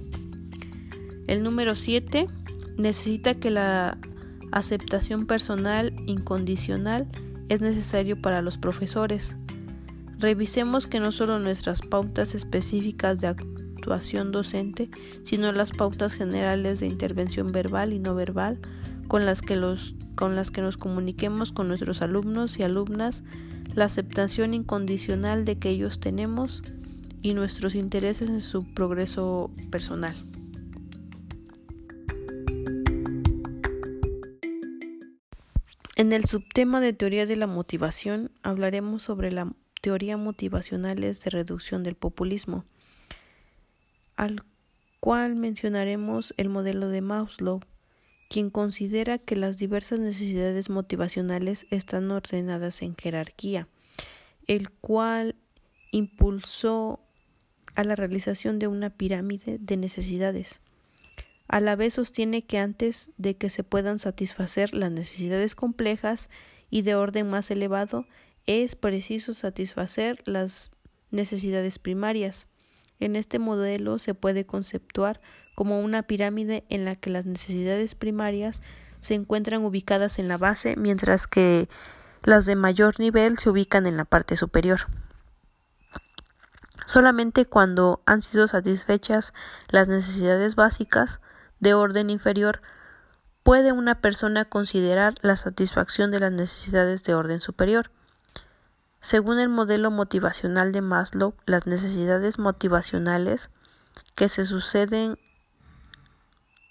El 1.27 1.43
número 1.43 1.75
7 1.75 2.25
necesita 2.75 3.35
que 3.35 3.51
la 3.51 3.99
aceptación 4.51 5.27
personal 5.27 5.93
incondicional 6.07 7.07
es 7.49 7.61
necesario 7.61 8.19
para 8.19 8.41
los 8.41 8.57
profesores. 8.57 9.35
Revisemos 10.17 10.87
que 10.87 10.99
no 10.99 11.11
solo 11.11 11.37
nuestras 11.37 11.83
pautas 11.83 12.33
específicas 12.33 13.19
de 13.19 13.27
actuación 13.27 14.31
docente, 14.31 14.89
sino 15.23 15.51
las 15.51 15.71
pautas 15.71 16.15
generales 16.15 16.79
de 16.79 16.87
intervención 16.87 17.51
verbal 17.51 17.93
y 17.93 17.99
no 17.99 18.15
verbal 18.15 18.59
con 19.07 19.27
las 19.27 19.43
que 19.43 19.55
los 19.55 19.93
con 20.19 20.35
las 20.35 20.51
que 20.51 20.59
nos 20.59 20.75
comuniquemos 20.75 21.53
con 21.53 21.69
nuestros 21.69 22.01
alumnos 22.01 22.59
y 22.59 22.63
alumnas, 22.63 23.23
la 23.73 23.85
aceptación 23.85 24.53
incondicional 24.53 25.45
de 25.45 25.57
que 25.57 25.69
ellos 25.69 26.01
tenemos 26.01 26.61
y 27.21 27.33
nuestros 27.33 27.73
intereses 27.73 28.27
en 28.27 28.41
su 28.41 28.65
progreso 28.65 29.49
personal. 29.71 30.17
En 35.95 36.11
el 36.11 36.25
subtema 36.25 36.81
de 36.81 36.91
teoría 36.91 37.25
de 37.25 37.37
la 37.37 37.47
motivación 37.47 38.29
hablaremos 38.43 39.03
sobre 39.03 39.31
la 39.31 39.53
teoría 39.79 40.17
motivacionales 40.17 41.23
de 41.23 41.29
reducción 41.29 41.81
del 41.83 41.95
populismo, 41.95 42.65
al 44.17 44.43
cual 44.99 45.37
mencionaremos 45.37 46.33
el 46.35 46.49
modelo 46.49 46.89
de 46.89 46.99
Maslow 46.99 47.61
quien 48.29 48.51
considera 48.51 49.17
que 49.17 49.35
las 49.35 49.57
diversas 49.57 49.99
necesidades 49.99 50.69
motivacionales 50.69 51.65
están 51.71 52.09
ordenadas 52.11 52.81
en 52.83 52.95
jerarquía, 52.95 53.67
el 54.47 54.69
cual 54.69 55.35
impulsó 55.91 57.01
a 57.75 57.83
la 57.83 57.95
realización 57.95 58.59
de 58.59 58.67
una 58.67 58.91
pirámide 58.91 59.57
de 59.59 59.77
necesidades. 59.77 60.61
A 61.47 61.59
la 61.59 61.75
vez 61.75 61.95
sostiene 61.95 62.43
que 62.43 62.59
antes 62.59 63.09
de 63.17 63.35
que 63.35 63.49
se 63.49 63.63
puedan 63.63 63.97
satisfacer 63.97 64.75
las 64.75 64.91
necesidades 64.91 65.55
complejas 65.55 66.29
y 66.69 66.83
de 66.83 66.93
orden 66.93 67.27
más 67.27 67.49
elevado, 67.49 68.05
es 68.45 68.75
preciso 68.75 69.33
satisfacer 69.33 70.21
las 70.25 70.71
necesidades 71.09 71.79
primarias. 71.79 72.47
En 72.99 73.15
este 73.15 73.39
modelo 73.39 73.97
se 73.97 74.13
puede 74.13 74.45
conceptuar 74.45 75.19
como 75.59 75.81
una 75.81 76.03
pirámide 76.03 76.63
en 76.69 76.85
la 76.85 76.95
que 76.95 77.09
las 77.09 77.25
necesidades 77.25 77.93
primarias 77.93 78.61
se 79.01 79.13
encuentran 79.13 79.65
ubicadas 79.65 80.17
en 80.17 80.29
la 80.29 80.37
base, 80.37 80.77
mientras 80.77 81.27
que 81.27 81.67
las 82.23 82.45
de 82.45 82.55
mayor 82.55 82.97
nivel 82.97 83.37
se 83.39 83.49
ubican 83.49 83.85
en 83.85 83.97
la 83.97 84.05
parte 84.05 84.37
superior. 84.37 84.87
Solamente 86.85 87.45
cuando 87.45 88.01
han 88.05 88.21
sido 88.21 88.47
satisfechas 88.47 89.33
las 89.67 89.89
necesidades 89.89 90.55
básicas 90.55 91.19
de 91.59 91.73
orden 91.73 92.09
inferior 92.09 92.61
puede 93.43 93.73
una 93.73 93.99
persona 93.99 94.45
considerar 94.45 95.15
la 95.21 95.35
satisfacción 95.35 96.09
de 96.09 96.21
las 96.21 96.31
necesidades 96.31 97.03
de 97.03 97.15
orden 97.15 97.41
superior? 97.41 97.91
Según 99.01 99.39
el 99.39 99.49
modelo 99.49 99.91
motivacional 99.91 100.71
de 100.71 100.79
Maslow, 100.79 101.33
las 101.45 101.67
necesidades 101.67 102.39
motivacionales 102.39 103.49
que 104.15 104.29
se 104.29 104.45
suceden 104.45 105.17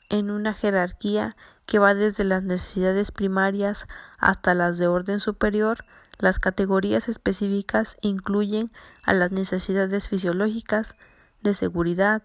en 0.08 0.30
una 0.30 0.54
jerarquía 0.54 1.36
que 1.66 1.78
va 1.78 1.94
desde 1.94 2.24
las 2.24 2.42
necesidades 2.42 3.12
primarias 3.12 3.86
hasta 4.18 4.54
las 4.54 4.78
de 4.78 4.86
orden 4.86 5.20
superior, 5.20 5.84
las 6.18 6.38
categorías 6.38 7.08
específicas 7.08 7.96
incluyen 8.00 8.72
a 9.04 9.12
las 9.12 9.30
necesidades 9.30 10.08
fisiológicas, 10.08 10.96
de 11.42 11.54
seguridad, 11.54 12.22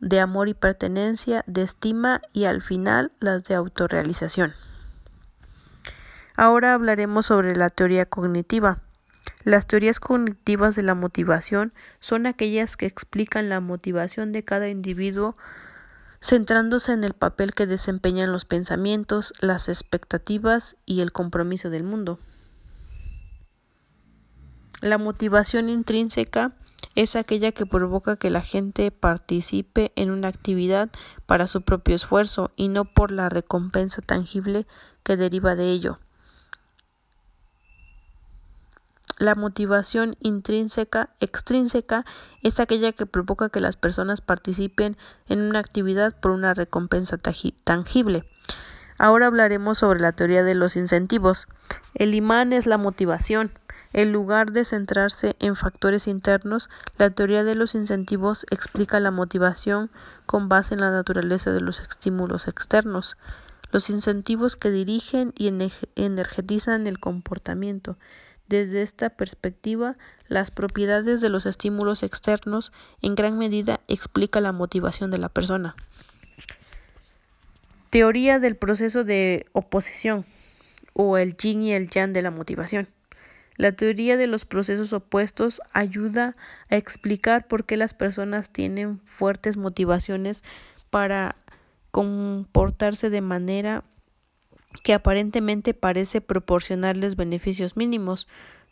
de 0.00 0.20
amor 0.20 0.48
y 0.48 0.54
pertenencia, 0.54 1.44
de 1.46 1.62
estima 1.62 2.20
y 2.32 2.44
al 2.44 2.62
final 2.62 3.12
las 3.20 3.44
de 3.44 3.54
autorrealización. 3.54 4.54
Ahora 6.36 6.72
hablaremos 6.72 7.26
sobre 7.26 7.56
la 7.56 7.68
teoría 7.68 8.06
cognitiva. 8.06 8.78
Las 9.42 9.66
teorías 9.66 9.98
cognitivas 9.98 10.76
de 10.76 10.82
la 10.82 10.94
motivación 10.94 11.72
son 11.98 12.26
aquellas 12.26 12.76
que 12.76 12.86
explican 12.86 13.48
la 13.48 13.60
motivación 13.60 14.30
de 14.30 14.44
cada 14.44 14.68
individuo 14.68 15.36
centrándose 16.20 16.92
en 16.92 17.04
el 17.04 17.14
papel 17.14 17.54
que 17.54 17.66
desempeñan 17.66 18.32
los 18.32 18.44
pensamientos, 18.44 19.32
las 19.40 19.68
expectativas 19.68 20.76
y 20.84 21.00
el 21.00 21.12
compromiso 21.12 21.70
del 21.70 21.84
mundo. 21.84 22.18
La 24.80 24.98
motivación 24.98 25.68
intrínseca 25.68 26.54
es 26.94 27.16
aquella 27.16 27.52
que 27.52 27.66
provoca 27.66 28.16
que 28.16 28.30
la 28.30 28.42
gente 28.42 28.90
participe 28.90 29.92
en 29.96 30.10
una 30.10 30.28
actividad 30.28 30.90
para 31.26 31.46
su 31.46 31.62
propio 31.62 31.94
esfuerzo 31.94 32.50
y 32.56 32.68
no 32.68 32.84
por 32.84 33.10
la 33.10 33.28
recompensa 33.28 34.02
tangible 34.02 34.66
que 35.02 35.16
deriva 35.16 35.54
de 35.54 35.70
ello. 35.70 35.98
La 39.18 39.34
motivación 39.34 40.16
intrínseca, 40.20 41.10
extrínseca, 41.18 42.04
es 42.44 42.60
aquella 42.60 42.92
que 42.92 43.04
provoca 43.04 43.48
que 43.48 43.58
las 43.58 43.74
personas 43.74 44.20
participen 44.20 44.96
en 45.28 45.40
una 45.40 45.58
actividad 45.58 46.14
por 46.20 46.30
una 46.30 46.54
recompensa 46.54 47.18
tangible. 47.64 48.24
Ahora 48.96 49.26
hablaremos 49.26 49.78
sobre 49.78 49.98
la 49.98 50.12
teoría 50.12 50.44
de 50.44 50.54
los 50.54 50.76
incentivos. 50.76 51.48
El 51.94 52.14
imán 52.14 52.52
es 52.52 52.66
la 52.66 52.78
motivación. 52.78 53.50
En 53.92 54.12
lugar 54.12 54.52
de 54.52 54.64
centrarse 54.64 55.34
en 55.40 55.56
factores 55.56 56.06
internos, 56.06 56.70
la 56.96 57.10
teoría 57.10 57.42
de 57.42 57.56
los 57.56 57.74
incentivos 57.74 58.46
explica 58.50 59.00
la 59.00 59.10
motivación 59.10 59.90
con 60.26 60.48
base 60.48 60.74
en 60.74 60.80
la 60.80 60.92
naturaleza 60.92 61.50
de 61.50 61.60
los 61.60 61.80
estímulos 61.80 62.46
externos. 62.46 63.16
Los 63.72 63.90
incentivos 63.90 64.54
que 64.54 64.70
dirigen 64.70 65.32
y 65.36 65.48
energetizan 65.96 66.86
el 66.86 67.00
comportamiento 67.00 67.98
desde 68.48 68.82
esta 68.82 69.10
perspectiva, 69.10 69.96
las 70.26 70.50
propiedades 70.50 71.20
de 71.20 71.28
los 71.28 71.46
estímulos 71.46 72.02
externos 72.02 72.72
en 73.02 73.14
gran 73.14 73.38
medida 73.38 73.80
explica 73.88 74.40
la 74.40 74.52
motivación 74.52 75.10
de 75.10 75.18
la 75.18 75.28
persona. 75.28 75.76
Teoría 77.90 78.38
del 78.38 78.56
proceso 78.56 79.04
de 79.04 79.46
oposición 79.52 80.26
o 80.92 81.16
el 81.16 81.36
yin 81.36 81.62
y 81.62 81.72
el 81.72 81.88
yang 81.88 82.12
de 82.12 82.22
la 82.22 82.30
motivación. 82.30 82.88
La 83.56 83.72
teoría 83.72 84.16
de 84.16 84.26
los 84.26 84.44
procesos 84.44 84.92
opuestos 84.92 85.60
ayuda 85.72 86.36
a 86.70 86.76
explicar 86.76 87.48
por 87.48 87.64
qué 87.64 87.76
las 87.76 87.92
personas 87.92 88.50
tienen 88.50 89.00
fuertes 89.04 89.56
motivaciones 89.56 90.44
para 90.90 91.36
comportarse 91.90 93.10
de 93.10 93.20
manera 93.20 93.84
que 94.82 94.94
aparentemente 94.94 95.74
parece 95.74 96.20
proporcionarles 96.20 97.16
beneficios 97.16 97.76
mínimos. 97.76 98.28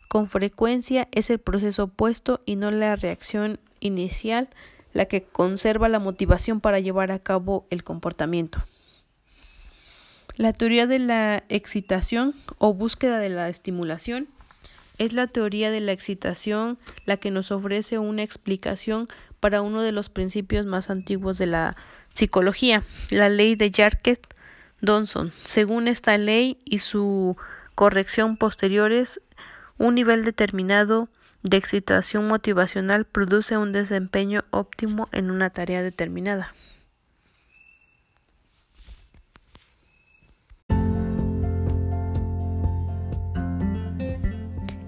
Con 0.07 0.27
frecuencia 0.27 1.07
es 1.11 1.29
el 1.29 1.39
proceso 1.39 1.85
opuesto 1.85 2.41
y 2.45 2.55
no 2.55 2.71
la 2.71 2.95
reacción 2.95 3.59
inicial 3.79 4.49
la 4.93 5.05
que 5.05 5.23
conserva 5.23 5.89
la 5.89 5.99
motivación 5.99 6.59
para 6.61 6.79
llevar 6.79 7.11
a 7.11 7.19
cabo 7.19 7.67
el 7.69 7.83
comportamiento. 7.83 8.63
La 10.35 10.53
teoría 10.53 10.87
de 10.87 10.99
la 10.99 11.43
excitación 11.49 12.35
o 12.57 12.73
búsqueda 12.73 13.19
de 13.19 13.29
la 13.29 13.49
estimulación 13.49 14.27
es 14.97 15.13
la 15.13 15.27
teoría 15.27 15.71
de 15.71 15.81
la 15.81 15.91
excitación 15.91 16.77
la 17.05 17.17
que 17.17 17.31
nos 17.31 17.51
ofrece 17.51 17.99
una 17.99 18.23
explicación 18.23 19.07
para 19.39 19.61
uno 19.61 19.81
de 19.81 19.91
los 19.91 20.09
principios 20.09 20.65
más 20.65 20.89
antiguos 20.89 21.37
de 21.37 21.47
la 21.47 21.75
psicología, 22.13 22.83
la 23.11 23.29
ley 23.29 23.55
de 23.55 23.71
Jarket 23.71 24.27
Donson. 24.81 25.33
Según 25.43 25.87
esta 25.87 26.17
ley 26.17 26.59
y 26.65 26.79
su 26.79 27.37
corrección 27.75 28.37
posteriores, 28.37 29.21
un 29.77 29.95
nivel 29.95 30.23
determinado 30.23 31.09
de 31.43 31.57
excitación 31.57 32.27
motivacional 32.27 33.05
produce 33.05 33.57
un 33.57 33.71
desempeño 33.71 34.43
óptimo 34.51 35.07
en 35.11 35.31
una 35.31 35.49
tarea 35.49 35.83
determinada. 35.83 36.53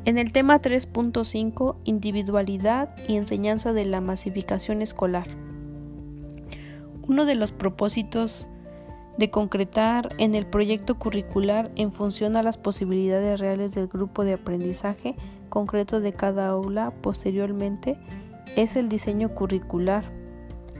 En 0.06 0.17
el 0.17 0.32
tema 0.32 0.60
3.5, 0.60 1.78
individualidad 1.84 2.95
y 3.08 3.15
enseñanza 3.15 3.73
de 3.73 3.86
la 3.86 4.02
masificación 4.02 4.82
escolar. 4.82 5.28
Uno 7.04 7.25
de 7.25 7.36
los 7.36 7.52
propósitos 7.52 8.47
de 9.19 9.29
concretar 9.29 10.15
en 10.17 10.34
el 10.34 10.45
proyecto 10.45 10.97
curricular 10.97 11.71
en 11.75 11.91
función 11.91 12.38
a 12.38 12.41
las 12.41 12.58
posibilidades 12.58 13.38
reales 13.38 13.75
del 13.75 13.89
grupo 13.89 14.23
de 14.23 14.34
aprendizaje 14.34 15.17
concreto 15.49 15.99
de 15.99 16.13
cada 16.13 16.47
aula 16.47 16.93
posteriormente 17.01 17.99
es 18.55 18.77
el 18.77 18.88
diseño 18.88 19.36
curricular 19.36 20.05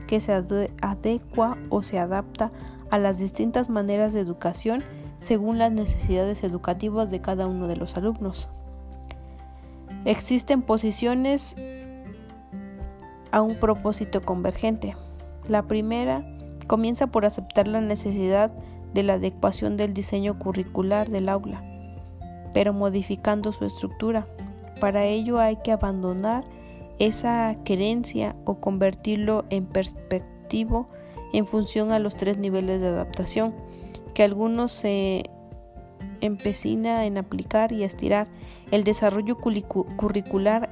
que 0.06 0.22
se 0.22 0.32
adecua 0.32 1.58
o 1.68 1.82
se 1.82 1.98
adapta 1.98 2.50
a 2.90 2.96
las 2.96 3.18
distintas 3.18 3.68
maneras 3.68 4.14
de 4.14 4.20
educación 4.20 4.82
según 5.18 5.58
las 5.58 5.70
necesidades 5.70 6.42
educativas 6.42 7.10
de 7.10 7.20
cada 7.20 7.46
uno 7.46 7.68
de 7.68 7.76
los 7.76 7.98
alumnos. 7.98 8.48
Existen 10.06 10.62
posiciones 10.62 11.56
a 13.32 13.42
un 13.42 13.56
propósito 13.56 14.22
convergente. 14.22 14.96
La 15.46 15.66
primera 15.66 16.24
comienza 16.66 17.06
por 17.08 17.24
aceptar 17.24 17.68
la 17.68 17.80
necesidad 17.80 18.52
de 18.94 19.02
la 19.02 19.14
adecuación 19.14 19.76
del 19.76 19.94
diseño 19.94 20.38
curricular 20.38 21.10
del 21.10 21.28
aula, 21.28 21.62
pero 22.52 22.72
modificando 22.72 23.52
su 23.52 23.64
estructura. 23.64 24.26
Para 24.80 25.04
ello 25.04 25.38
hay 25.38 25.56
que 25.56 25.72
abandonar 25.72 26.44
esa 26.98 27.56
querencia 27.64 28.36
o 28.44 28.60
convertirlo 28.60 29.44
en 29.50 29.66
perspectivo 29.66 30.88
en 31.32 31.46
función 31.46 31.92
a 31.92 31.98
los 31.98 32.16
tres 32.16 32.38
niveles 32.38 32.80
de 32.80 32.88
adaptación 32.88 33.54
que 34.14 34.22
algunos 34.22 34.72
se 34.72 35.22
empecina 36.20 37.06
en 37.06 37.18
aplicar 37.18 37.72
y 37.72 37.84
estirar 37.84 38.28
el 38.70 38.84
desarrollo 38.84 39.38
curricular 39.38 40.70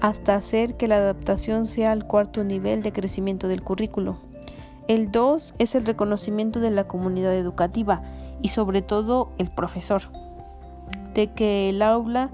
hasta 0.00 0.34
hacer 0.34 0.74
que 0.74 0.88
la 0.88 0.96
adaptación 0.96 1.66
sea 1.66 1.92
el 1.92 2.04
cuarto 2.04 2.44
nivel 2.44 2.82
de 2.82 2.92
crecimiento 2.92 3.48
del 3.48 3.62
currículo. 3.62 4.18
El 4.88 5.10
2 5.12 5.54
es 5.58 5.74
el 5.74 5.86
reconocimiento 5.86 6.60
de 6.60 6.70
la 6.70 6.88
comunidad 6.88 7.34
educativa 7.34 8.02
y 8.40 8.48
sobre 8.48 8.82
todo 8.82 9.32
el 9.38 9.50
profesor, 9.50 10.02
de 11.14 11.32
que 11.32 11.70
el 11.70 11.82
aula 11.82 12.30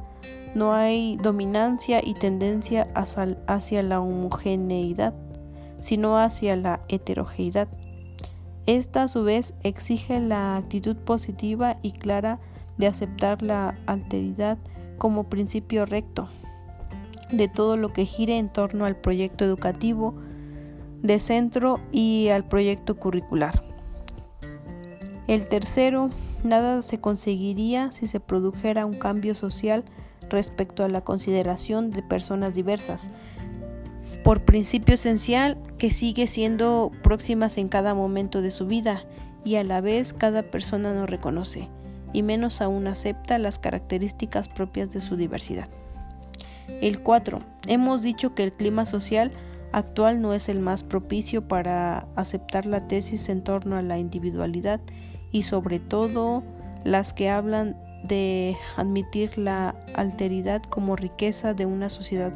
no 0.54 0.72
hay 0.72 1.16
dominancia 1.16 2.00
y 2.02 2.14
tendencia 2.14 2.88
hacia 2.94 3.82
la 3.82 4.00
homogeneidad, 4.00 5.14
sino 5.78 6.18
hacia 6.18 6.56
la 6.56 6.80
heterogeneidad. 6.88 7.68
Esta 8.66 9.04
a 9.04 9.08
su 9.08 9.24
vez 9.24 9.54
exige 9.62 10.20
la 10.20 10.56
actitud 10.56 10.96
positiva 10.96 11.78
y 11.82 11.92
clara 11.92 12.40
de 12.76 12.86
aceptar 12.86 13.42
la 13.42 13.78
alteridad 13.86 14.58
como 14.98 15.24
principio 15.24 15.86
recto 15.86 16.28
de 17.30 17.48
todo 17.48 17.76
lo 17.76 17.92
que 17.92 18.04
gire 18.04 18.38
en 18.38 18.48
torno 18.48 18.84
al 18.84 18.96
proyecto 18.96 19.44
educativo, 19.44 20.14
de 21.02 21.20
centro 21.20 21.80
y 21.92 22.28
al 22.28 22.44
proyecto 22.46 22.96
curricular. 22.98 23.64
El 25.26 25.46
tercero, 25.46 26.10
nada 26.42 26.82
se 26.82 26.98
conseguiría 26.98 27.92
si 27.92 28.06
se 28.06 28.20
produjera 28.20 28.86
un 28.86 28.98
cambio 28.98 29.34
social 29.34 29.84
respecto 30.30 30.84
a 30.84 30.88
la 30.88 31.02
consideración 31.02 31.90
de 31.90 32.02
personas 32.02 32.54
diversas, 32.54 33.10
por 34.24 34.44
principio 34.44 34.94
esencial 34.94 35.58
que 35.78 35.90
sigue 35.90 36.26
siendo 36.26 36.90
próximas 37.02 37.58
en 37.58 37.68
cada 37.68 37.94
momento 37.94 38.42
de 38.42 38.50
su 38.50 38.66
vida 38.66 39.04
y 39.44 39.56
a 39.56 39.64
la 39.64 39.80
vez 39.80 40.12
cada 40.12 40.42
persona 40.42 40.92
no 40.92 41.06
reconoce, 41.06 41.68
y 42.12 42.22
menos 42.22 42.60
aún 42.60 42.86
acepta 42.86 43.38
las 43.38 43.58
características 43.58 44.48
propias 44.48 44.90
de 44.90 45.00
su 45.00 45.16
diversidad. 45.16 45.68
El 46.80 47.02
4. 47.02 47.40
Hemos 47.66 48.02
dicho 48.02 48.34
que 48.34 48.44
el 48.44 48.52
clima 48.52 48.84
social 48.84 49.32
actual 49.72 50.20
no 50.20 50.34
es 50.34 50.48
el 50.48 50.60
más 50.60 50.82
propicio 50.82 51.46
para 51.46 52.08
aceptar 52.16 52.66
la 52.66 52.88
tesis 52.88 53.28
en 53.28 53.42
torno 53.42 53.76
a 53.76 53.82
la 53.82 53.98
individualidad 53.98 54.80
y 55.32 55.42
sobre 55.42 55.78
todo 55.78 56.42
las 56.84 57.12
que 57.12 57.30
hablan 57.30 57.76
de 58.04 58.56
admitir 58.76 59.38
la 59.38 59.74
alteridad 59.94 60.62
como 60.62 60.96
riqueza 60.96 61.54
de 61.54 61.66
una 61.66 61.88
sociedad 61.88 62.32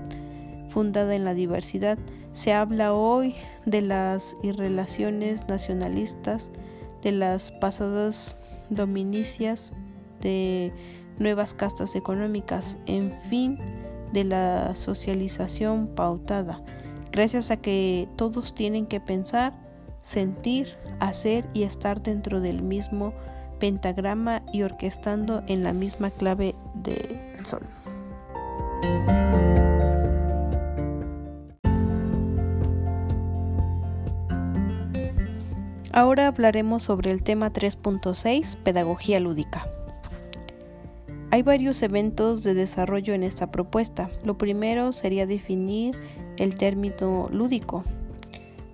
fundada 0.68 1.14
en 1.14 1.24
la 1.24 1.34
diversidad. 1.34 1.98
Se 2.32 2.52
habla 2.52 2.92
hoy 2.92 3.34
de 3.66 3.82
las 3.82 4.36
irrelaciones 4.42 5.46
nacionalistas, 5.48 6.50
de 7.02 7.12
las 7.12 7.52
pasadas 7.52 8.36
dominicias, 8.70 9.72
de 10.20 10.72
nuevas 11.18 11.54
castas 11.54 11.94
económicas, 11.94 12.78
en 12.86 13.12
fin, 13.28 13.58
de 14.12 14.24
la 14.24 14.74
socialización 14.74 15.88
pautada, 15.88 16.62
gracias 17.12 17.50
a 17.50 17.58
que 17.58 18.08
todos 18.16 18.54
tienen 18.54 18.86
que 18.86 18.98
pensar, 18.98 19.52
sentir, 20.02 20.76
hacer 20.98 21.46
y 21.52 21.62
estar 21.62 22.02
dentro 22.02 22.40
del 22.40 22.62
mismo 22.62 23.12
pentagrama 23.60 24.42
y 24.52 24.62
orquestando 24.62 25.44
en 25.46 25.62
la 25.62 25.72
misma 25.72 26.10
clave 26.10 26.56
del 26.74 27.44
sol. 27.44 27.62
Ahora 35.94 36.26
hablaremos 36.26 36.82
sobre 36.82 37.12
el 37.12 37.22
tema 37.22 37.52
3.6, 37.52 38.56
Pedagogía 38.56 39.20
Lúdica. 39.20 39.68
Hay 41.30 41.42
varios 41.42 41.82
eventos 41.82 42.42
de 42.42 42.54
desarrollo 42.54 43.12
en 43.14 43.22
esta 43.22 43.50
propuesta. 43.50 44.10
Lo 44.24 44.38
primero 44.38 44.92
sería 44.92 45.26
definir 45.26 45.94
el 46.38 46.56
término 46.56 47.28
lúdico. 47.30 47.84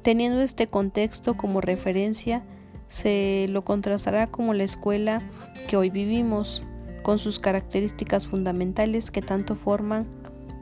Teniendo 0.02 0.40
este 0.40 0.66
contexto 0.66 1.36
como 1.36 1.60
referencia, 1.60 2.44
se 2.86 3.46
lo 3.50 3.64
contrastará 3.64 4.28
como 4.28 4.54
la 4.54 4.64
escuela 4.64 5.20
que 5.68 5.76
hoy 5.76 5.90
vivimos, 5.90 6.64
con 7.02 7.18
sus 7.18 7.38
características 7.38 8.26
fundamentales 8.26 9.10
que 9.10 9.22
tanto 9.22 9.56
forman 9.56 10.06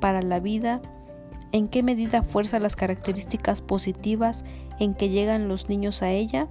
para 0.01 0.23
la 0.23 0.41
vida, 0.41 0.81
en 1.53 1.69
qué 1.69 1.83
medida 1.83 2.23
fuerza 2.23 2.59
las 2.59 2.77
características 2.77 3.63
positivas 3.63 4.45
en 4.79 4.95
que 4.95 5.09
llegan 5.09 5.49
los 5.49 5.69
niños 5.69 6.03
a 6.03 6.11
ella, 6.11 6.49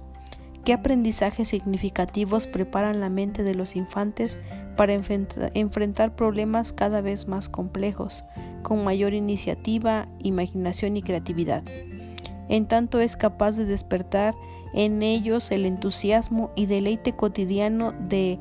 qué 0.64 0.72
aprendizajes 0.72 1.48
significativos 1.48 2.46
preparan 2.46 3.00
la 3.00 3.08
mente 3.08 3.42
de 3.42 3.54
los 3.54 3.76
infantes 3.76 4.38
para 4.76 4.94
enfrentar 4.94 6.16
problemas 6.16 6.72
cada 6.72 7.00
vez 7.00 7.28
más 7.28 7.48
complejos, 7.48 8.24
con 8.66 8.82
mayor 8.82 9.14
iniciativa, 9.14 10.08
imaginación 10.18 10.96
y 10.96 11.02
creatividad. 11.02 11.62
En 12.48 12.66
tanto 12.66 12.98
es 12.98 13.16
capaz 13.16 13.56
de 13.56 13.64
despertar 13.64 14.34
en 14.74 15.04
ellos 15.04 15.52
el 15.52 15.66
entusiasmo 15.66 16.50
y 16.56 16.66
deleite 16.66 17.14
cotidiano 17.14 17.92
de 17.92 18.40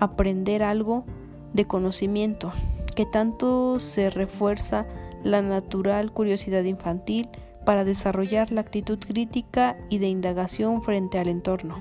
aprender 0.00 0.62
algo 0.62 1.04
de 1.52 1.66
conocimiento, 1.66 2.54
que 2.94 3.04
tanto 3.04 3.78
se 3.78 4.08
refuerza 4.08 4.86
la 5.22 5.42
natural 5.42 6.10
curiosidad 6.10 6.64
infantil 6.64 7.28
para 7.66 7.84
desarrollar 7.84 8.52
la 8.52 8.62
actitud 8.62 8.98
crítica 8.98 9.76
y 9.90 9.98
de 9.98 10.08
indagación 10.08 10.80
frente 10.80 11.18
al 11.18 11.28
entorno, 11.28 11.76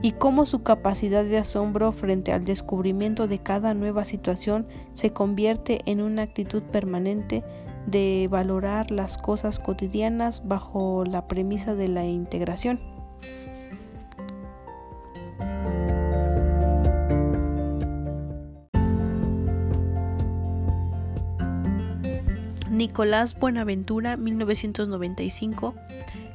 y 0.00 0.12
cómo 0.12 0.46
su 0.46 0.62
capacidad 0.62 1.24
de 1.24 1.38
asombro 1.38 1.92
frente 1.92 2.32
al 2.32 2.44
descubrimiento 2.44 3.26
de 3.26 3.38
cada 3.40 3.74
nueva 3.74 4.04
situación 4.04 4.66
se 4.92 5.12
convierte 5.12 5.80
en 5.86 6.00
una 6.00 6.22
actitud 6.22 6.62
permanente 6.62 7.42
de 7.86 8.28
valorar 8.30 8.90
las 8.90 9.18
cosas 9.18 9.58
cotidianas 9.58 10.46
bajo 10.46 11.04
la 11.04 11.26
premisa 11.26 11.74
de 11.74 11.88
la 11.88 12.04
integración. 12.04 12.80
Nicolás 22.70 23.36
Buenaventura, 23.36 24.16
1995, 24.16 25.74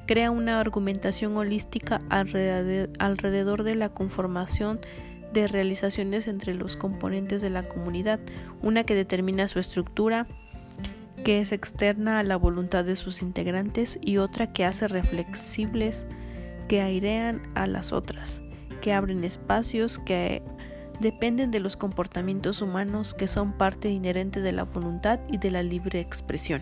crea 0.05 0.31
una 0.31 0.59
argumentación 0.59 1.37
holística 1.37 2.01
alrededor 2.09 3.63
de 3.63 3.75
la 3.75 3.89
conformación 3.89 4.79
de 5.33 5.47
realizaciones 5.47 6.27
entre 6.27 6.53
los 6.53 6.77
componentes 6.77 7.41
de 7.41 7.49
la 7.49 7.63
comunidad, 7.63 8.19
una 8.61 8.83
que 8.83 8.95
determina 8.95 9.47
su 9.47 9.59
estructura, 9.59 10.27
que 11.23 11.39
es 11.39 11.51
externa 11.51 12.19
a 12.19 12.23
la 12.23 12.35
voluntad 12.35 12.85
de 12.85 12.95
sus 12.95 13.21
integrantes 13.21 13.97
y 14.01 14.17
otra 14.17 14.51
que 14.53 14.65
hace 14.65 14.87
reflexibles, 14.87 16.05
que 16.67 16.81
airean 16.81 17.41
a 17.55 17.65
las 17.65 17.93
otras, 17.93 18.43
que 18.81 18.93
abren 18.93 19.23
espacios, 19.23 19.99
que 19.99 20.43
dependen 20.99 21.49
de 21.51 21.59
los 21.59 21.75
comportamientos 21.77 22.61
humanos 22.61 23.13
que 23.13 23.27
son 23.27 23.53
parte 23.53 23.89
inherente 23.89 24.41
de 24.41 24.51
la 24.51 24.63
voluntad 24.63 25.19
y 25.31 25.37
de 25.37 25.51
la 25.51 25.63
libre 25.63 25.99
expresión. 25.99 26.61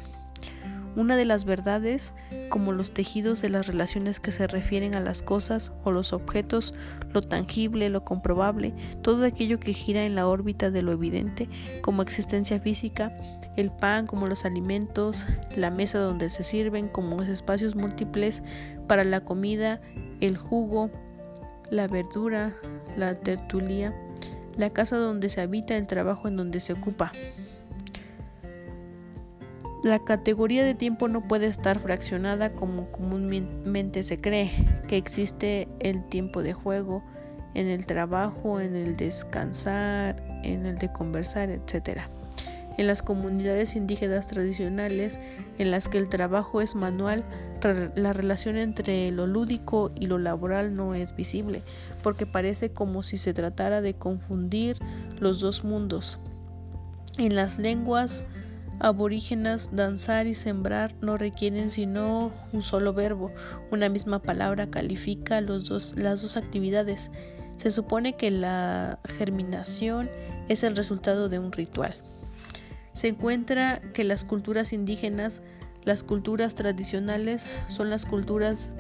Una 0.96 1.16
de 1.16 1.24
las 1.24 1.46
verdades, 1.46 2.14
como 2.50 2.74
los 2.74 2.94
tejidos 2.94 3.42
de 3.42 3.50
las 3.50 3.68
relaciones 3.68 4.20
que 4.20 4.32
se 4.32 4.46
refieren 4.48 4.94
a 4.96 5.00
las 5.00 5.24
cosas 5.24 5.72
o 5.86 5.92
los 5.92 6.12
objetos, 6.12 6.74
lo 7.14 7.22
tangible, 7.22 7.90
lo 7.90 8.04
comprobable, 8.04 8.74
todo 9.02 9.26
aquello 9.26 9.60
que 9.60 9.74
gira 9.74 10.04
en 10.04 10.16
la 10.16 10.28
órbita 10.28 10.70
de 10.70 10.82
lo 10.82 10.92
evidente, 10.92 11.48
como 11.82 12.02
existencia 12.02 12.60
física, 12.60 13.16
el 13.56 13.72
pan 13.72 14.06
como 14.06 14.28
los 14.28 14.44
alimentos, 14.44 15.28
la 15.56 15.72
mesa 15.72 16.00
donde 16.00 16.30
se 16.30 16.44
sirven 16.44 16.90
como 16.90 17.18
los 17.18 17.28
espacios 17.28 17.76
múltiples 17.76 18.44
para 18.88 19.06
la 19.06 19.22
comida, 19.22 19.80
el 20.20 20.38
jugo, 20.38 20.92
la 21.70 21.88
verdura, 21.88 22.54
la 22.98 23.16
tertulia, 23.16 23.96
la 24.58 24.72
casa 24.72 24.98
donde 24.98 25.30
se 25.30 25.40
habita, 25.40 25.78
el 25.78 25.88
trabajo 25.88 26.28
en 26.28 26.36
donde 26.36 26.60
se 26.60 26.74
ocupa. 26.74 27.14
La 29.84 29.98
categoría 29.98 30.64
de 30.64 30.76
tiempo 30.76 31.08
no 31.08 31.28
puede 31.28 31.48
estar 31.48 31.80
fraccionada 31.80 32.54
como 32.54 32.92
comúnmente 32.92 34.04
se 34.04 34.22
cree, 34.22 34.52
que 34.88 34.98
existe 34.98 35.68
el 35.80 36.08
tiempo 36.08 36.44
de 36.44 36.54
juego, 36.54 37.04
en 37.56 37.68
el 37.68 37.88
trabajo, 37.88 38.60
en 38.60 38.76
el 38.76 38.96
descansar, 38.96 40.24
en 40.44 40.68
el 40.68 40.78
de 40.78 40.92
conversar, 40.92 41.50
etc. 41.50 42.02
En 42.78 42.86
las 42.86 43.02
comunidades 43.02 43.76
indígenas 43.76 44.28
tradicionales, 44.28 45.20
en 45.58 45.72
las 45.72 45.88
que 45.88 45.98
el 45.98 46.10
trabajo 46.10 46.62
es 46.62 46.76
manual, 46.76 47.26
la 47.96 48.14
relación 48.14 48.58
entre 48.58 49.10
lo 49.10 49.26
lúdico 49.26 49.92
y 50.00 50.06
lo 50.06 50.20
laboral 50.20 50.76
no 50.76 50.94
es 50.94 51.16
visible, 51.16 51.64
porque 52.04 52.28
parece 52.28 52.72
como 52.72 53.02
si 53.02 53.18
se 53.18 53.34
tratara 53.34 53.82
de 53.82 53.96
confundir 53.96 54.78
los 55.20 55.40
dos 55.40 55.64
mundos. 55.64 56.20
En 57.18 57.36
las 57.36 57.60
lenguas 57.60 58.26
aborígenas, 58.82 59.70
danzar 59.72 60.28
y 60.28 60.34
sembrar 60.34 60.94
no 61.02 61.18
requieren 61.18 61.72
sino 61.72 62.34
un 62.52 62.64
solo 62.64 62.94
verbo. 62.94 63.32
Una 63.72 63.90
misma 63.90 64.20
palabra 64.20 64.70
califica 64.70 65.40
los 65.40 65.70
dos, 65.70 65.96
las 65.98 66.22
dos 66.22 66.36
actividades. 66.36 67.12
Se 67.58 67.72
supone 67.72 68.18
que 68.18 68.32
la 68.32 69.00
germinación 69.18 70.10
es 70.50 70.64
el 70.64 70.76
resultado 70.76 71.30
de 71.30 71.40
un 71.40 71.52
ritual. 71.52 71.96
Se 72.94 73.08
encuentra 73.08 73.80
que 73.94 74.04
las 74.04 74.26
culturas 74.26 74.74
indígenas 74.74 75.42
las 75.84 76.04
culturas 76.04 76.54
tradicionales 76.54 77.48
son 77.68 77.90
las 77.90 78.06
culturas 78.06 78.72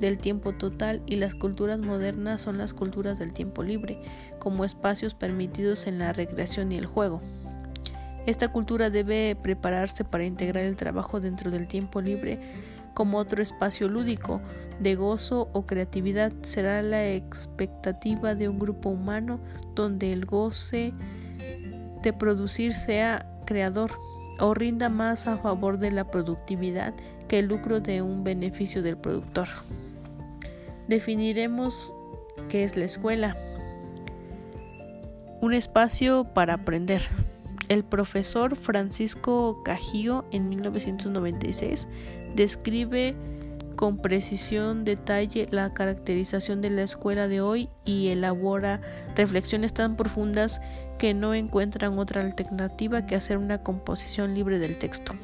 del 0.00 0.18
tiempo 0.18 0.52
total 0.52 1.02
y 1.06 1.16
las 1.16 1.34
culturas 1.34 1.78
modernas 1.78 2.42
son 2.42 2.58
las 2.58 2.74
culturas 2.74 3.18
del 3.18 3.32
tiempo 3.32 3.62
libre, 3.62 4.02
como 4.38 4.64
espacios 4.64 5.14
permitidos 5.14 5.86
en 5.86 5.98
la 5.98 6.12
recreación 6.12 6.72
y 6.72 6.76
el 6.76 6.86
juego. 6.86 7.22
Esta 8.26 8.48
cultura 8.48 8.90
debe 8.90 9.36
prepararse 9.40 10.04
para 10.04 10.24
integrar 10.24 10.64
el 10.64 10.76
trabajo 10.76 11.18
dentro 11.18 11.50
del 11.50 11.66
tiempo 11.66 12.00
libre 12.00 12.38
como 12.94 13.18
otro 13.18 13.42
espacio 13.42 13.88
lúdico 13.88 14.40
de 14.80 14.94
gozo 14.94 15.48
o 15.52 15.66
creatividad. 15.66 16.32
Será 16.42 16.82
la 16.82 17.08
expectativa 17.08 18.34
de 18.34 18.48
un 18.48 18.58
grupo 18.58 18.90
humano 18.90 19.40
donde 19.74 20.12
el 20.12 20.24
goce 20.24 20.92
de 22.02 22.12
producir 22.12 22.74
sea 22.74 23.26
creador 23.44 23.92
o 24.38 24.54
rinda 24.54 24.88
más 24.88 25.26
a 25.26 25.38
favor 25.38 25.78
de 25.78 25.90
la 25.90 26.10
productividad 26.10 26.94
que 27.28 27.38
el 27.38 27.46
lucro 27.46 27.80
de 27.80 28.02
un 28.02 28.24
beneficio 28.24 28.82
del 28.82 28.96
productor. 28.96 29.48
Definiremos 30.88 31.94
qué 32.48 32.64
es 32.64 32.76
la 32.76 32.84
escuela. 32.84 33.36
Un 35.40 35.54
espacio 35.54 36.24
para 36.24 36.54
aprender. 36.54 37.02
El 37.72 37.84
profesor 37.84 38.54
Francisco 38.54 39.62
Cajío 39.64 40.26
en 40.30 40.50
1996 40.50 41.88
describe 42.36 43.16
con 43.76 43.96
precisión, 43.96 44.84
detalle 44.84 45.48
la 45.50 45.72
caracterización 45.72 46.60
de 46.60 46.68
la 46.68 46.82
escuela 46.82 47.28
de 47.28 47.40
hoy 47.40 47.70
y 47.86 48.08
elabora 48.08 48.82
reflexiones 49.16 49.72
tan 49.72 49.96
profundas 49.96 50.60
que 50.98 51.14
no 51.14 51.32
encuentran 51.32 51.98
otra 51.98 52.20
alternativa 52.20 53.06
que 53.06 53.16
hacer 53.16 53.38
una 53.38 53.62
composición 53.62 54.34
libre 54.34 54.58
del 54.58 54.78
texto. 54.78 55.14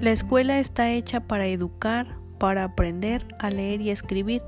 La 0.00 0.12
escuela 0.12 0.58
está 0.60 0.90
hecha 0.90 1.20
para 1.20 1.46
educar, 1.46 2.16
para 2.38 2.64
aprender 2.64 3.26
a 3.38 3.50
leer 3.50 3.82
y 3.82 3.90
escribir, 3.90 4.40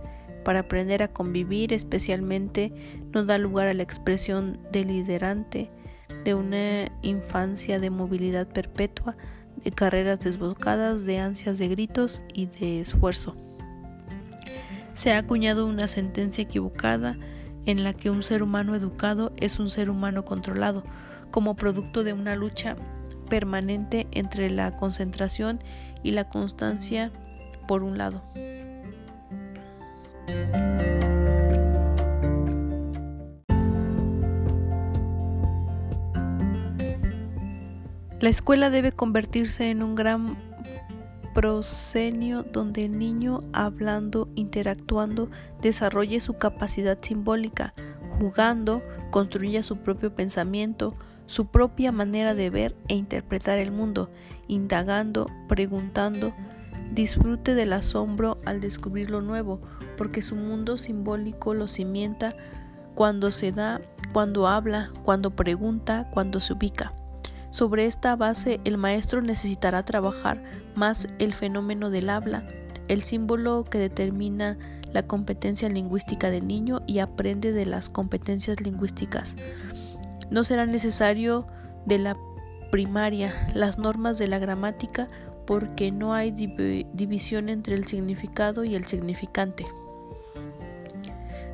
para 0.46 0.60
aprender 0.60 1.02
a 1.02 1.12
convivir, 1.12 1.74
especialmente 1.74 2.72
no 3.12 3.26
da 3.26 3.36
lugar 3.36 3.68
a 3.68 3.74
la 3.74 3.82
expresión 3.82 4.58
deliderante 4.72 5.70
de 6.24 6.34
una 6.34 6.90
infancia 7.02 7.78
de 7.78 7.90
movilidad 7.90 8.48
perpetua, 8.48 9.14
de 9.62 9.70
carreras 9.72 10.20
desbocadas, 10.20 11.04
de 11.04 11.18
ansias 11.18 11.58
de 11.58 11.68
gritos 11.68 12.22
y 12.32 12.46
de 12.46 12.80
esfuerzo. 12.80 13.36
Se 14.94 15.12
ha 15.12 15.18
acuñado 15.18 15.66
una 15.66 15.86
sentencia 15.86 16.44
equivocada 16.44 17.18
en 17.66 17.84
la 17.84 17.92
que 17.92 18.08
un 18.08 18.22
ser 18.22 18.42
humano 18.42 18.74
educado 18.74 19.34
es 19.36 19.58
un 19.58 19.68
ser 19.68 19.90
humano 19.90 20.24
controlado, 20.24 20.82
como 21.30 21.56
producto 21.56 22.04
de 22.04 22.14
una 22.14 22.36
lucha 22.36 22.74
permanente 23.32 24.08
entre 24.10 24.50
la 24.50 24.76
concentración 24.76 25.58
y 26.02 26.10
la 26.10 26.28
constancia 26.28 27.10
por 27.66 27.82
un 27.82 27.96
lado. 27.96 28.22
La 38.20 38.28
escuela 38.28 38.68
debe 38.68 38.92
convertirse 38.92 39.70
en 39.70 39.82
un 39.82 39.94
gran 39.94 40.36
proscenio 41.34 42.42
donde 42.42 42.84
el 42.84 42.98
niño, 42.98 43.40
hablando, 43.54 44.28
interactuando, 44.34 45.30
desarrolle 45.62 46.20
su 46.20 46.34
capacidad 46.34 46.98
simbólica, 47.00 47.72
jugando, 48.18 48.82
construya 49.10 49.62
su 49.62 49.78
propio 49.78 50.14
pensamiento, 50.14 50.94
su 51.26 51.46
propia 51.46 51.92
manera 51.92 52.34
de 52.34 52.50
ver 52.50 52.76
e 52.88 52.94
interpretar 52.94 53.58
el 53.58 53.72
mundo, 53.72 54.10
indagando, 54.48 55.30
preguntando, 55.48 56.34
disfrute 56.92 57.54
del 57.54 57.72
asombro 57.72 58.38
al 58.44 58.60
descubrir 58.60 59.10
lo 59.10 59.20
nuevo, 59.20 59.60
porque 59.96 60.22
su 60.22 60.36
mundo 60.36 60.78
simbólico 60.78 61.54
lo 61.54 61.68
cimienta 61.68 62.34
cuando 62.94 63.30
se 63.30 63.52
da, 63.52 63.80
cuando 64.12 64.46
habla, 64.46 64.90
cuando 65.02 65.30
pregunta, 65.30 66.08
cuando 66.10 66.40
se 66.40 66.52
ubica. 66.52 66.92
Sobre 67.50 67.86
esta 67.86 68.16
base 68.16 68.60
el 68.64 68.78
maestro 68.78 69.20
necesitará 69.20 69.84
trabajar 69.84 70.42
más 70.74 71.08
el 71.18 71.34
fenómeno 71.34 71.90
del 71.90 72.10
habla, 72.10 72.46
el 72.88 73.02
símbolo 73.02 73.64
que 73.64 73.78
determina 73.78 74.58
la 74.92 75.06
competencia 75.06 75.68
lingüística 75.68 76.30
del 76.30 76.46
niño 76.46 76.82
y 76.86 76.98
aprende 76.98 77.52
de 77.52 77.66
las 77.66 77.88
competencias 77.88 78.60
lingüísticas. 78.60 79.36
No 80.32 80.44
será 80.44 80.64
necesario 80.64 81.46
de 81.84 81.98
la 81.98 82.16
primaria 82.70 83.48
las 83.54 83.76
normas 83.76 84.16
de 84.16 84.28
la 84.28 84.38
gramática 84.38 85.08
porque 85.46 85.92
no 85.92 86.14
hay 86.14 86.30
división 86.30 87.50
entre 87.50 87.74
el 87.74 87.86
significado 87.86 88.64
y 88.64 88.74
el 88.74 88.86
significante. 88.86 89.66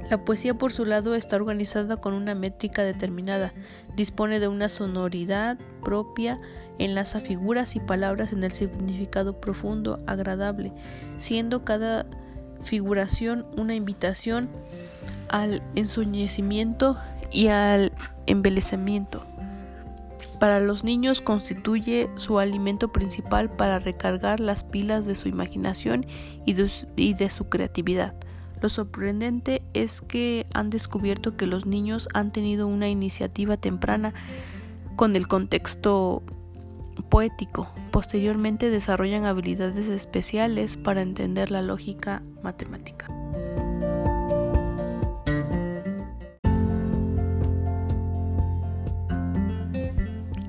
La 0.09 0.25
poesía 0.25 0.55
por 0.55 0.73
su 0.73 0.85
lado 0.85 1.17
está 1.17 1.35
organizada 1.35 1.97
con 1.97 2.15
una 2.15 2.37
métrica 2.37 2.85
determinada, 2.85 3.53
dispone 3.97 4.39
de 4.39 4.47
una 4.47 4.69
sonoridad 4.69 5.59
propia, 5.83 6.41
enlaza 6.79 7.19
figuras 7.19 7.75
y 7.75 7.81
palabras 7.81 8.33
en 8.33 8.45
el 8.45 8.53
significado 8.53 9.41
profundo, 9.41 9.99
agradable, 10.07 10.73
siendo 11.17 11.65
cada 11.65 12.07
figuración 12.63 13.45
una 13.57 13.75
invitación 13.75 14.49
al 15.31 15.63
ensoñecimiento 15.75 16.97
y 17.31 17.49
al 17.49 17.93
embelezamiento. 18.27 19.25
Para 20.39 20.61
los 20.61 20.85
niños 20.85 21.21
constituye 21.21 22.09
su 22.15 22.39
alimento 22.39 22.93
principal 22.93 23.51
para 23.51 23.79
recargar 23.81 24.39
las 24.39 24.63
pilas 24.63 25.05
de 25.05 25.17
su 25.17 25.29
imaginación 25.29 26.07
y 26.47 26.55
de 26.55 27.31
su 27.31 27.49
creatividad. 27.49 28.15
Lo 28.61 28.69
sorprendente 28.69 29.63
es 29.73 30.01
que 30.01 30.47
han 30.55 30.71
descubierto 30.71 31.37
que 31.37 31.47
los 31.47 31.67
niños 31.67 32.09
han 32.15 32.33
tenido 32.33 32.67
una 32.67 32.89
iniciativa 32.89 33.57
temprana 33.57 34.15
con 34.97 35.15
el 35.17 35.29
contexto 35.29 36.23
poético. 37.09 37.69
Posteriormente 37.93 38.71
desarrollan 38.71 39.25
habilidades 39.25 39.89
especiales 39.89 40.77
para 40.77 41.03
entender 41.03 41.51
la 41.51 41.63
lógica 41.63 42.23
matemática. 42.43 43.09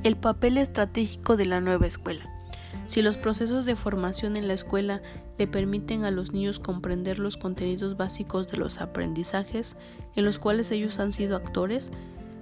El 0.09 0.17
papel 0.17 0.57
estratégico 0.57 1.37
de 1.37 1.45
la 1.45 1.61
nueva 1.61 1.85
escuela. 1.85 2.27
Si 2.87 3.03
los 3.03 3.15
procesos 3.15 3.65
de 3.65 3.75
formación 3.75 4.37
en 4.37 4.47
la 4.47 4.55
escuela 4.55 5.03
le 5.37 5.45
permiten 5.45 6.03
a 6.03 6.09
los 6.09 6.31
niños 6.31 6.59
comprender 6.59 7.19
los 7.19 7.37
contenidos 7.37 7.95
básicos 7.95 8.47
de 8.47 8.57
los 8.57 8.81
aprendizajes 8.81 9.77
en 10.15 10.25
los 10.25 10.39
cuales 10.39 10.71
ellos 10.71 10.99
han 10.99 11.11
sido 11.11 11.35
actores, 11.35 11.91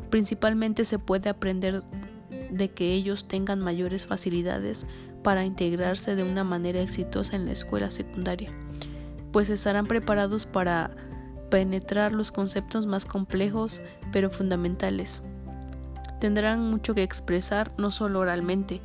principalmente 0.10 0.86
se 0.86 0.98
puede 0.98 1.28
aprender 1.28 1.84
de 2.52 2.70
que 2.70 2.94
ellos 2.94 3.28
tengan 3.28 3.60
mayores 3.60 4.06
facilidades 4.06 4.88
para 5.22 5.44
integrarse 5.44 6.16
de 6.16 6.24
una 6.24 6.46
manera 6.46 6.80
exitosa 6.80 7.36
en 7.36 7.48
la 7.48 7.52
escuela 7.52 7.92
secundaria, 7.92 8.50
pues 9.34 9.50
estarán 9.50 9.88
preparados 9.88 10.46
para 10.46 10.92
penetrar 11.50 12.14
los 12.14 12.32
conceptos 12.32 12.86
más 12.86 13.06
complejos 13.06 13.82
pero 14.14 14.30
fundamentales. 14.30 15.22
Tendrán 16.20 16.70
mucho 16.70 16.96
que 16.96 17.04
expresar 17.04 17.72
no 17.78 17.92
solo 17.92 18.20
oralmente, 18.20 18.82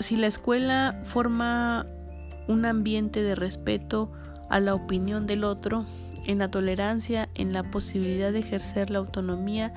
si 0.00 0.16
la 0.16 0.26
escuela 0.28 1.00
forma 1.04 1.86
un 2.46 2.64
ambiente 2.64 3.22
de 3.22 3.34
respeto 3.34 4.10
a 4.48 4.60
la 4.60 4.74
opinión 4.74 5.26
del 5.26 5.44
otro, 5.44 5.84
en 6.24 6.38
la 6.38 6.50
tolerancia, 6.50 7.28
en 7.34 7.52
la 7.52 7.62
posibilidad 7.64 8.32
de 8.32 8.38
ejercer 8.38 8.90
la 8.90 8.98
autonomía, 8.98 9.72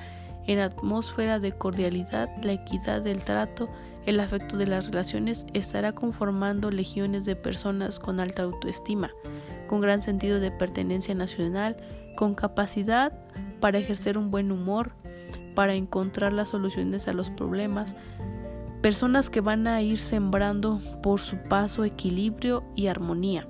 en 0.46 0.58
atmósfera 0.58 1.38
de 1.38 1.52
cordialidad, 1.52 2.28
la 2.42 2.52
equidad 2.52 3.02
del 3.02 3.20
trato, 3.20 3.68
el 4.06 4.20
afecto 4.20 4.56
de 4.56 4.66
las 4.66 4.86
relaciones, 4.86 5.46
estará 5.54 5.92
conformando 5.92 6.70
legiones 6.70 7.24
de 7.24 7.36
personas 7.36 7.98
con 7.98 8.20
alta 8.20 8.42
autoestima, 8.42 9.10
con 9.68 9.80
gran 9.80 10.02
sentido 10.02 10.40
de 10.40 10.50
pertenencia 10.50 11.14
nacional, 11.14 11.76
con 12.16 12.34
capacidad 12.34 13.12
para 13.62 13.78
ejercer 13.78 14.18
un 14.18 14.30
buen 14.30 14.50
humor, 14.52 14.92
para 15.54 15.74
encontrar 15.74 16.32
las 16.32 16.48
soluciones 16.48 17.06
a 17.08 17.12
los 17.12 17.30
problemas, 17.30 17.96
personas 18.82 19.30
que 19.30 19.40
van 19.40 19.68
a 19.68 19.80
ir 19.80 19.98
sembrando 19.98 20.82
por 21.02 21.20
su 21.20 21.38
paso 21.44 21.84
equilibrio 21.84 22.64
y 22.74 22.88
armonía. 22.88 23.46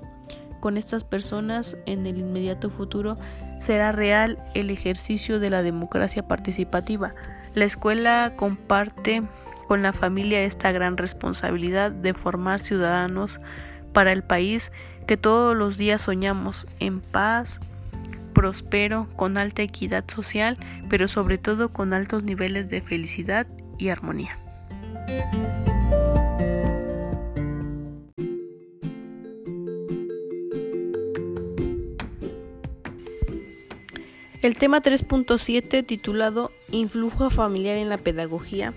Con 0.59 0.77
estas 0.77 1.03
personas 1.03 1.77
en 1.87 2.05
el 2.05 2.19
inmediato 2.19 2.69
futuro 2.69 3.17
será 3.59 3.91
real 3.91 4.37
el 4.53 4.69
ejercicio 4.69 5.39
de 5.39 5.49
la 5.49 5.63
democracia 5.63 6.27
participativa. 6.27 7.15
La 7.55 7.65
escuela 7.65 8.33
comparte 8.37 9.23
con 9.67 9.81
la 9.81 9.93
familia 9.93 10.43
esta 10.43 10.71
gran 10.71 10.95
responsabilidad 10.97 11.91
de 11.91 12.13
formar 12.13 12.61
ciudadanos 12.61 13.41
para 13.93 14.11
el 14.11 14.23
país 14.23 14.71
que 15.07 15.17
todos 15.17 15.55
los 15.55 15.77
días 15.77 16.03
soñamos 16.03 16.67
en 16.79 17.01
paz, 17.01 17.59
próspero, 18.43 19.07
con 19.15 19.37
alta 19.37 19.61
equidad 19.61 20.03
social, 20.05 20.57
pero 20.89 21.07
sobre 21.07 21.37
todo 21.37 21.71
con 21.71 21.93
altos 21.93 22.25
niveles 22.25 22.67
de 22.67 22.81
felicidad 22.81 23.47
y 23.77 23.87
armonía. 23.87 24.37
El 34.41 34.57
tema 34.57 34.81
3.7 34.81 35.85
titulado 35.85 36.51
Influjo 36.69 37.29
familiar 37.29 37.77
en 37.77 37.87
la 37.87 37.97
pedagogía 37.97 38.73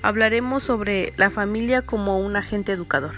hablaremos 0.00 0.62
sobre 0.62 1.12
la 1.18 1.30
familia 1.30 1.82
como 1.82 2.18
un 2.18 2.36
agente 2.36 2.72
educador. 2.72 3.14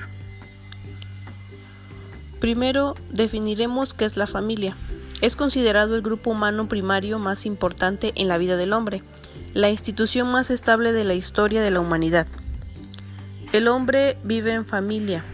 Primero 2.40 2.96
definiremos 3.10 3.94
qué 3.94 4.06
es 4.06 4.16
la 4.16 4.26
familia. 4.26 4.76
Es 5.20 5.34
considerado 5.34 5.96
el 5.96 6.02
grupo 6.02 6.30
humano 6.30 6.68
primario 6.68 7.18
más 7.18 7.44
importante 7.44 8.12
en 8.16 8.28
la 8.28 8.38
vida 8.38 8.56
del 8.56 8.72
hombre 8.72 9.02
la 9.54 9.70
institución 9.70 10.30
más 10.30 10.50
estable 10.50 10.92
de 10.92 11.04
la 11.04 11.14
historia 11.14 11.62
de 11.62 11.70
la 11.70 11.80
humanidad. 11.80 12.26
El 13.52 13.66
hombre 13.66 14.18
vive 14.22 14.52
en 14.52 14.66
familia, 14.66 15.24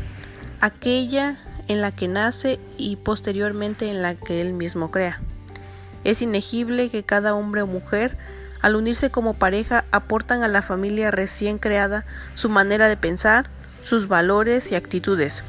aquella 0.61 1.39
en 1.69 1.81
la 1.81 1.93
que 1.93 2.09
nace 2.09 2.61
y 2.79 2.97
posteriormente 2.97 3.91
en 3.91 4.03
la 4.03 4.15
que 4.15 4.41
él 4.41 4.53
mismo 4.53 4.91
crea. 4.91 5.21
Es 6.05 6.23
inegible 6.23 6.91
que 6.91 7.03
cada 7.03 7.35
hombre 7.35 7.63
o 7.63 7.67
mujer, 7.67 8.17
al 8.61 8.77
unirse 8.77 9.11
como 9.11 9.35
pareja, 9.35 9.85
aportan 9.91 10.43
a 10.43 10.49
la 10.49 10.63
familia 10.63 11.11
recién 11.11 11.59
creada 11.59 12.07
su 12.35 12.49
manera 12.49 12.89
de 12.89 12.97
pensar, 12.97 13.51
sus 13.83 14.09
valores 14.09 14.71
y 14.71 14.75
actitudes. 14.75 15.45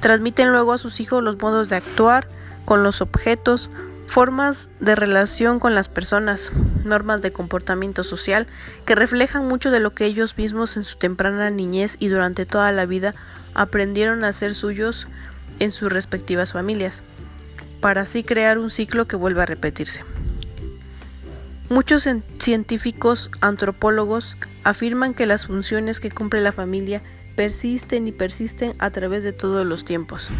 Transmiten 0.00 0.50
luego 0.50 0.72
a 0.72 0.78
sus 0.78 1.00
hijos 1.00 1.22
los 1.22 1.40
modos 1.40 1.68
de 1.68 1.76
actuar 1.76 2.28
con 2.66 2.82
los 2.82 3.00
objetos, 3.00 3.70
formas 4.06 4.70
de 4.80 4.94
relación 4.94 5.58
con 5.58 5.74
las 5.74 5.88
personas, 5.88 6.52
normas 6.84 7.22
de 7.22 7.32
comportamiento 7.32 8.02
social 8.02 8.46
que 8.84 8.94
reflejan 8.94 9.48
mucho 9.48 9.70
de 9.70 9.80
lo 9.80 9.94
que 9.94 10.04
ellos 10.04 10.36
mismos 10.36 10.76
en 10.76 10.84
su 10.84 10.98
temprana 10.98 11.48
niñez 11.48 11.96
y 11.98 12.08
durante 12.08 12.44
toda 12.44 12.70
la 12.72 12.84
vida 12.84 13.14
aprendieron 13.54 14.24
a 14.24 14.32
ser 14.32 14.54
suyos 14.54 15.08
en 15.60 15.70
sus 15.70 15.90
respectivas 15.90 16.52
familias, 16.52 17.02
para 17.80 18.02
así 18.02 18.24
crear 18.24 18.58
un 18.58 18.68
ciclo 18.68 19.06
que 19.06 19.16
vuelva 19.16 19.44
a 19.44 19.46
repetirse. 19.46 20.04
Muchos 21.70 22.08
científicos 22.38 23.30
antropólogos 23.40 24.36
afirman 24.64 25.14
que 25.14 25.26
las 25.26 25.46
funciones 25.46 26.00
que 26.00 26.10
cumple 26.10 26.40
la 26.40 26.52
familia 26.52 27.02
persisten 27.36 28.06
y 28.06 28.12
persisten 28.12 28.74
a 28.78 28.90
través 28.90 29.22
de 29.22 29.32
todos 29.32 29.64
los 29.64 29.84
tiempos 29.84 30.30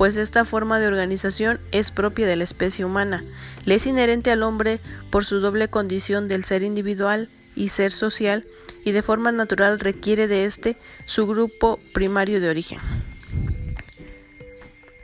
pues 0.00 0.16
esta 0.16 0.46
forma 0.46 0.80
de 0.80 0.86
organización 0.86 1.60
es 1.72 1.90
propia 1.90 2.26
de 2.26 2.34
la 2.34 2.44
especie 2.44 2.86
humana, 2.86 3.22
le 3.66 3.74
es 3.74 3.86
inherente 3.86 4.30
al 4.30 4.42
hombre 4.42 4.80
por 5.10 5.26
su 5.26 5.40
doble 5.40 5.68
condición 5.68 6.26
del 6.26 6.44
ser 6.44 6.62
individual 6.62 7.28
y 7.54 7.68
ser 7.68 7.92
social, 7.92 8.46
y 8.82 8.92
de 8.92 9.02
forma 9.02 9.30
natural 9.30 9.78
requiere 9.78 10.26
de 10.26 10.46
éste 10.46 10.78
su 11.04 11.26
grupo 11.26 11.78
primario 11.92 12.40
de 12.40 12.48
origen. 12.48 12.78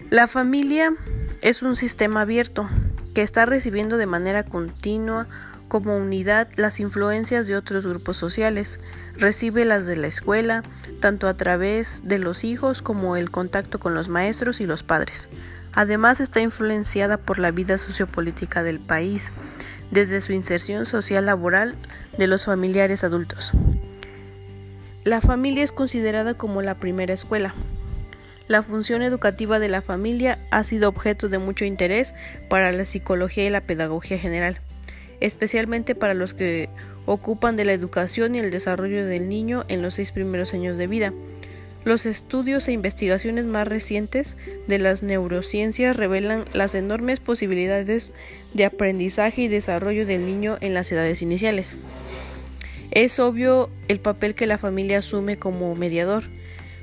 La 0.08 0.28
familia 0.28 0.94
es 1.42 1.60
un 1.60 1.76
sistema 1.76 2.22
abierto 2.22 2.66
que 3.12 3.20
está 3.20 3.44
recibiendo 3.44 3.98
de 3.98 4.06
manera 4.06 4.44
continua 4.44 5.28
como 5.68 5.94
unidad 5.94 6.48
las 6.56 6.80
influencias 6.80 7.46
de 7.46 7.56
otros 7.56 7.86
grupos 7.86 8.16
sociales, 8.16 8.80
recibe 9.18 9.66
las 9.66 9.84
de 9.84 9.96
la 9.96 10.06
escuela, 10.06 10.62
tanto 10.96 11.28
a 11.28 11.36
través 11.36 12.02
de 12.04 12.18
los 12.18 12.44
hijos 12.44 12.82
como 12.82 13.16
el 13.16 13.30
contacto 13.30 13.78
con 13.78 13.94
los 13.94 14.08
maestros 14.08 14.60
y 14.60 14.66
los 14.66 14.82
padres. 14.82 15.28
Además 15.72 16.20
está 16.20 16.40
influenciada 16.40 17.18
por 17.18 17.38
la 17.38 17.50
vida 17.50 17.78
sociopolítica 17.78 18.62
del 18.62 18.80
país, 18.80 19.30
desde 19.90 20.20
su 20.20 20.32
inserción 20.32 20.86
social 20.86 21.26
laboral 21.26 21.74
de 22.18 22.26
los 22.26 22.46
familiares 22.46 23.04
adultos. 23.04 23.52
La 25.04 25.20
familia 25.20 25.62
es 25.62 25.72
considerada 25.72 26.34
como 26.34 26.62
la 26.62 26.76
primera 26.76 27.14
escuela. 27.14 27.54
La 28.48 28.62
función 28.62 29.02
educativa 29.02 29.58
de 29.58 29.68
la 29.68 29.82
familia 29.82 30.38
ha 30.50 30.64
sido 30.64 30.88
objeto 30.88 31.28
de 31.28 31.38
mucho 31.38 31.64
interés 31.64 32.14
para 32.48 32.72
la 32.72 32.84
psicología 32.84 33.44
y 33.44 33.50
la 33.50 33.60
pedagogía 33.60 34.18
general 34.18 34.60
especialmente 35.20 35.94
para 35.94 36.14
los 36.14 36.34
que 36.34 36.68
ocupan 37.06 37.56
de 37.56 37.64
la 37.64 37.72
educación 37.72 38.34
y 38.34 38.40
el 38.40 38.50
desarrollo 38.50 39.06
del 39.06 39.28
niño 39.28 39.64
en 39.68 39.80
los 39.82 39.94
seis 39.94 40.12
primeros 40.12 40.52
años 40.52 40.76
de 40.76 40.86
vida. 40.86 41.12
Los 41.84 42.04
estudios 42.04 42.66
e 42.66 42.72
investigaciones 42.72 43.44
más 43.44 43.68
recientes 43.68 44.36
de 44.66 44.78
las 44.80 45.04
neurociencias 45.04 45.96
revelan 45.96 46.44
las 46.52 46.74
enormes 46.74 47.20
posibilidades 47.20 48.12
de 48.54 48.64
aprendizaje 48.64 49.42
y 49.42 49.48
desarrollo 49.48 50.04
del 50.04 50.26
niño 50.26 50.58
en 50.60 50.74
las 50.74 50.90
edades 50.90 51.22
iniciales. 51.22 51.76
Es 52.90 53.20
obvio 53.20 53.70
el 53.86 54.00
papel 54.00 54.34
que 54.34 54.46
la 54.46 54.58
familia 54.58 54.98
asume 54.98 55.36
como 55.36 55.74
mediador, 55.76 56.24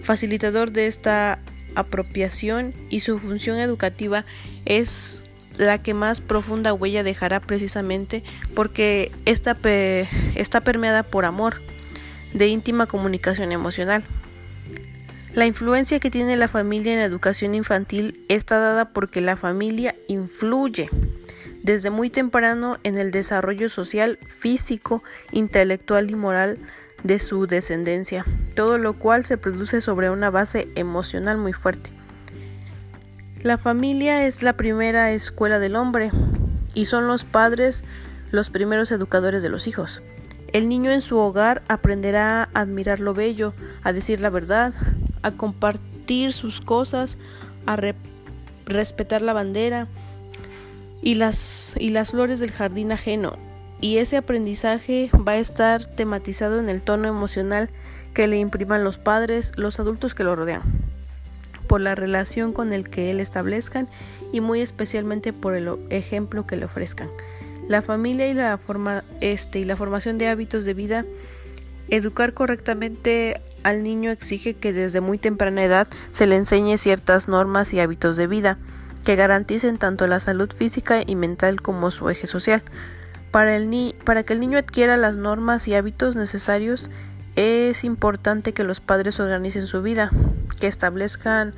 facilitador 0.04 0.72
de 0.72 0.88
esta 0.88 1.40
apropiación 1.76 2.74
y 2.90 3.00
su 3.00 3.20
función 3.20 3.60
educativa 3.60 4.26
es 4.66 5.23
la 5.58 5.78
que 5.78 5.93
más 5.93 6.22
profunda 6.22 6.74
huella 6.74 7.04
dejará 7.04 7.39
precisamente 7.39 8.24
porque 8.56 9.12
está, 9.26 9.56
permeada 9.56 11.04
por 11.04 11.26
amor, 11.26 11.62
de 12.34 12.47
íntima 12.47 12.88
comunicación 12.88 13.51
emocional. 13.51 14.04
La 15.34 15.45
influencia 15.45 15.99
que 15.99 16.12
tiene 16.12 16.38
la 16.38 16.47
familia 16.47 16.93
en 16.93 16.99
la 16.99 17.06
educación 17.06 17.56
infantil 17.56 18.24
está 18.30 18.60
dada 18.60 18.89
porque 18.89 19.22
la 19.22 19.36
familia 19.36 19.95
influye 20.08 20.89
desde 21.64 21.89
muy 21.89 22.10
temprano 22.10 22.78
en 22.84 22.97
el 22.97 23.12
desarrollo 23.12 23.70
social, 23.70 24.20
físico, 24.39 25.01
intelectual 25.32 26.12
y 26.12 26.16
moral 26.16 26.60
de 27.04 27.20
su 27.20 27.47
descendencia, 27.47 28.26
todo 28.56 28.78
lo 28.78 28.93
cual 28.93 29.26
se 29.26 29.38
produce 29.38 29.82
sobre 29.82 30.10
una 30.10 30.30
base 30.30 30.68
emocional 30.76 31.38
muy 31.38 31.54
fuerte. 31.54 32.03
La 33.44 33.58
familia 33.58 34.26
es 34.26 34.41
la 34.41 34.54
primera 34.54 35.12
escuela 35.12 35.60
del 35.60 35.76
hombre 35.76 36.12
y 36.74 36.86
son 36.86 37.08
los 37.08 37.26
padres 37.26 37.84
los 38.32 38.50
primeros 38.50 38.89
educadores 38.89 39.44
de 39.44 39.50
los 39.50 39.68
hijos. 39.68 40.02
El 40.54 40.70
niño 40.70 40.91
en 40.91 41.02
su 41.02 41.18
hogar 41.18 41.62
aprenderá 41.68 42.44
a 42.44 42.62
admirar 42.62 43.02
lo 43.02 43.14
bello, 43.14 43.54
a 43.84 43.91
decir 43.91 44.22
la 44.22 44.30
verdad, 44.30 44.74
a 45.24 45.32
compartir 45.32 46.32
sus 46.32 46.62
cosas, 46.62 47.18
a 47.66 47.78
respetar 48.66 49.22
la 49.22 49.34
bandera 49.34 49.89
y 51.02 51.16
las, 51.16 51.76
y 51.78 51.89
las 51.89 52.12
flores 52.12 52.39
del 52.39 52.52
jardín 52.52 52.94
ajeno. 52.94 53.36
Y 53.82 53.98
ese 53.98 54.16
aprendizaje 54.16 55.10
va 55.16 55.34
a 55.34 55.38
estar 55.38 55.86
tematizado 55.86 56.62
en 56.62 56.70
el 56.70 56.82
tono 56.82 57.10
emocional 57.10 57.70
que 58.14 58.26
le 58.28 58.38
impriman 58.38 58.86
los 58.86 59.00
padres, 59.00 59.52
los 59.58 59.82
adultos 59.82 60.16
que 60.16 60.24
lo 60.24 60.34
rodean 60.38 60.94
por 61.74 61.82
la 61.82 61.96
relación 61.96 62.54
con 62.54 62.72
el 62.72 62.88
que 62.88 63.10
él 63.10 63.20
establezcan 63.20 63.88
y 64.32 64.42
muy 64.42 64.62
especialmente 64.62 65.34
por 65.34 65.56
el 65.56 65.72
ejemplo 65.90 66.46
que 66.46 66.56
le 66.56 66.66
ofrezcan. 66.66 67.10
La 67.68 67.82
familia 67.82 68.28
y 68.28 68.36
la, 68.36 68.60
forma, 68.60 69.04
este, 69.22 69.58
y 69.58 69.66
la 69.66 69.76
formación 69.76 70.20
de 70.20 70.28
hábitos 70.28 70.66
de 70.66 70.76
vida, 70.76 71.04
educar 71.88 72.36
correctamente 72.36 73.42
al 73.64 73.82
niño 73.82 74.12
exige 74.12 74.54
que 74.54 74.72
desde 74.72 75.02
muy 75.02 75.18
temprana 75.18 75.64
edad 75.64 75.88
se 76.12 76.28
le 76.28 76.36
enseñe 76.36 76.78
ciertas 76.78 77.28
normas 77.28 77.74
y 77.74 77.80
hábitos 77.80 78.18
de 78.18 78.28
vida 78.28 78.60
que 79.04 79.16
garanticen 79.16 79.80
tanto 79.80 80.06
la 80.06 80.20
salud 80.20 80.52
física 80.56 81.02
y 81.04 81.16
mental 81.16 81.64
como 81.64 81.90
su 81.90 82.08
eje 82.08 82.28
social. 82.28 82.62
Para, 83.32 83.56
el 83.56 83.72
ni 83.72 83.96
para 84.06 84.22
que 84.22 84.34
el 84.34 84.42
niño 84.42 84.60
adquiera 84.60 84.96
las 84.96 85.18
normas 85.18 85.68
y 85.68 85.74
hábitos 85.74 86.16
necesarios, 86.16 86.92
es 87.36 87.84
importante 87.84 88.54
que 88.54 88.64
los 88.64 88.80
padres 88.80 89.20
organicen 89.20 89.68
su 89.68 89.82
vida, 89.82 90.12
que 90.60 90.68
establezcan 90.68 91.56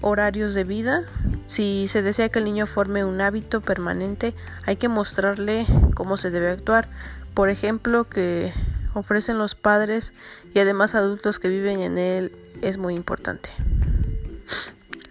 horarios 0.00 0.54
de 0.54 0.64
vida. 0.64 1.02
Si 1.46 1.88
se 1.88 2.02
desea 2.02 2.28
que 2.28 2.38
el 2.38 2.44
niño 2.44 2.66
forme 2.66 3.04
un 3.04 3.20
hábito 3.20 3.60
permanente, 3.60 4.34
hay 4.66 4.76
que 4.76 4.88
mostrarle 4.88 5.66
cómo 5.94 6.16
se 6.16 6.30
debe 6.30 6.50
actuar. 6.50 6.88
Por 7.34 7.48
ejemplo, 7.48 8.04
que 8.04 8.52
ofrecen 8.94 9.38
los 9.38 9.54
padres 9.54 10.12
y 10.54 10.60
además 10.60 10.94
adultos 10.94 11.38
que 11.38 11.48
viven 11.48 11.80
en 11.80 11.98
él 11.98 12.36
es 12.62 12.78
muy 12.78 12.94
importante. 12.94 13.50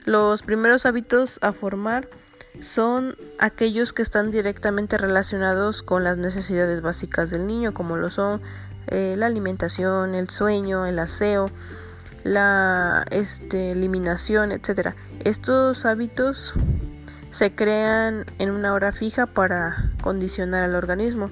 Los 0.05 0.43
primeros 0.43 0.85
hábitos 0.85 1.39
a 1.41 1.53
formar 1.53 2.09
son 2.59 3.15
aquellos 3.39 3.93
que 3.93 4.01
están 4.01 4.31
directamente 4.31 4.97
relacionados 4.97 5.81
con 5.81 6.03
las 6.03 6.17
necesidades 6.17 6.81
básicas 6.81 7.29
del 7.29 7.47
niño, 7.47 7.73
como 7.73 7.97
lo 7.97 8.09
son 8.09 8.41
eh, 8.87 9.15
la 9.17 9.27
alimentación, 9.27 10.15
el 10.15 10.29
sueño, 10.29 10.85
el 10.85 10.99
aseo, 10.99 11.49
la 12.23 13.05
este, 13.11 13.71
eliminación, 13.71 14.51
etc. 14.51 14.93
Estos 15.23 15.85
hábitos 15.85 16.53
se 17.29 17.53
crean 17.53 18.25
en 18.39 18.51
una 18.51 18.73
hora 18.73 18.91
fija 18.91 19.25
para 19.25 19.91
condicionar 20.01 20.63
al 20.63 20.75
organismo. 20.75 21.31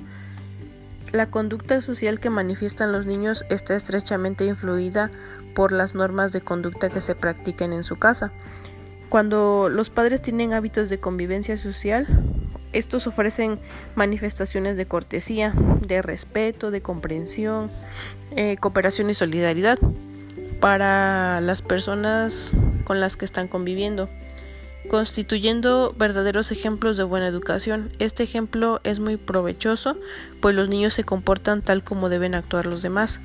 La 1.11 1.29
conducta 1.29 1.81
social 1.81 2.19
que 2.19 2.29
manifiestan 2.29 2.91
los 2.91 3.05
niños 3.05 3.45
está 3.49 3.75
estrechamente 3.75 4.45
influida 4.45 5.11
por 5.53 5.71
las 5.73 5.93
normas 5.93 6.31
de 6.31 6.41
conducta 6.41 6.89
que 6.89 7.01
se 7.01 7.15
practiquen 7.15 7.73
en 7.73 7.83
su 7.83 7.97
casa. 7.97 8.31
Cuando 9.09 9.67
los 9.69 9.89
padres 9.89 10.21
tienen 10.21 10.53
hábitos 10.53 10.89
de 10.89 10.99
convivencia 10.99 11.57
social, 11.57 12.07
estos 12.73 13.07
ofrecen 13.07 13.59
manifestaciones 13.95 14.77
de 14.77 14.85
cortesía, 14.85 15.53
de 15.85 16.01
respeto, 16.01 16.71
de 16.71 16.81
comprensión, 16.81 17.71
eh, 18.35 18.57
cooperación 18.59 19.09
y 19.09 19.13
solidaridad 19.13 19.77
para 20.59 21.41
las 21.41 21.61
personas 21.61 22.53
con 22.85 22.99
las 22.99 23.17
que 23.17 23.25
están 23.25 23.47
conviviendo, 23.47 24.09
constituyendo 24.89 25.93
verdaderos 25.97 26.51
ejemplos 26.51 26.97
de 26.97 27.03
buena 27.03 27.27
educación. 27.27 27.91
Este 27.99 28.23
ejemplo 28.23 28.79
es 28.83 28.99
muy 28.99 29.17
provechoso, 29.17 29.97
pues 30.39 30.55
los 30.55 30.69
niños 30.69 30.93
se 30.93 31.03
comportan 31.03 31.61
tal 31.61 31.83
como 31.83 32.09
deben 32.09 32.35
actuar 32.35 32.65
los 32.65 32.81
demás. 32.81 33.19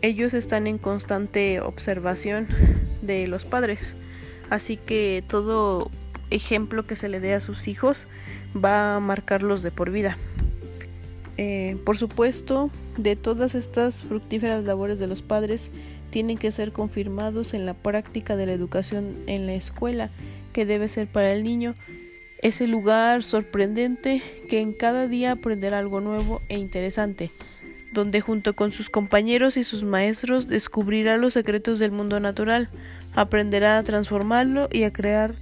Ellos 0.00 0.32
están 0.32 0.66
en 0.66 0.78
constante 0.78 1.60
observación 1.60 2.46
de 3.02 3.26
los 3.26 3.44
padres, 3.44 3.94
así 4.48 4.76
que 4.76 5.24
todo 5.26 5.90
ejemplo 6.30 6.86
que 6.86 6.96
se 6.96 7.08
le 7.08 7.20
dé 7.20 7.34
a 7.34 7.40
sus 7.40 7.68
hijos 7.68 8.06
va 8.62 8.96
a 8.96 9.00
marcarlos 9.00 9.62
de 9.62 9.70
por 9.70 9.90
vida. 9.90 10.18
Eh, 11.36 11.76
por 11.84 11.96
supuesto, 11.96 12.70
de 12.96 13.14
todas 13.14 13.54
estas 13.54 14.02
fructíferas 14.02 14.64
labores 14.64 14.98
de 14.98 15.06
los 15.06 15.22
padres, 15.22 15.70
tienen 16.10 16.38
que 16.38 16.50
ser 16.50 16.72
confirmados 16.72 17.54
en 17.54 17.66
la 17.66 17.74
práctica 17.74 18.36
de 18.36 18.46
la 18.46 18.52
educación 18.52 19.16
en 19.26 19.46
la 19.46 19.54
escuela, 19.54 20.10
que 20.52 20.66
debe 20.66 20.88
ser 20.88 21.06
para 21.06 21.32
el 21.32 21.44
niño 21.44 21.74
ese 22.40 22.66
lugar 22.66 23.24
sorprendente 23.24 24.22
que 24.48 24.60
en 24.60 24.72
cada 24.72 25.08
día 25.08 25.32
aprenderá 25.32 25.78
algo 25.78 26.00
nuevo 26.00 26.40
e 26.48 26.56
interesante, 26.58 27.32
donde 27.92 28.20
junto 28.20 28.54
con 28.54 28.72
sus 28.72 28.90
compañeros 28.90 29.56
y 29.56 29.64
sus 29.64 29.84
maestros 29.84 30.46
descubrirá 30.46 31.16
los 31.16 31.34
secretos 31.34 31.78
del 31.78 31.90
mundo 31.90 32.20
natural, 32.20 32.68
aprenderá 33.14 33.78
a 33.78 33.82
transformarlo 33.82 34.68
y 34.70 34.84
a 34.84 34.92
crear 34.92 35.34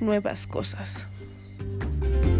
nuevas 0.00 0.46
cosas. 0.46 1.08
Thank 1.82 2.26
you. 2.26 2.31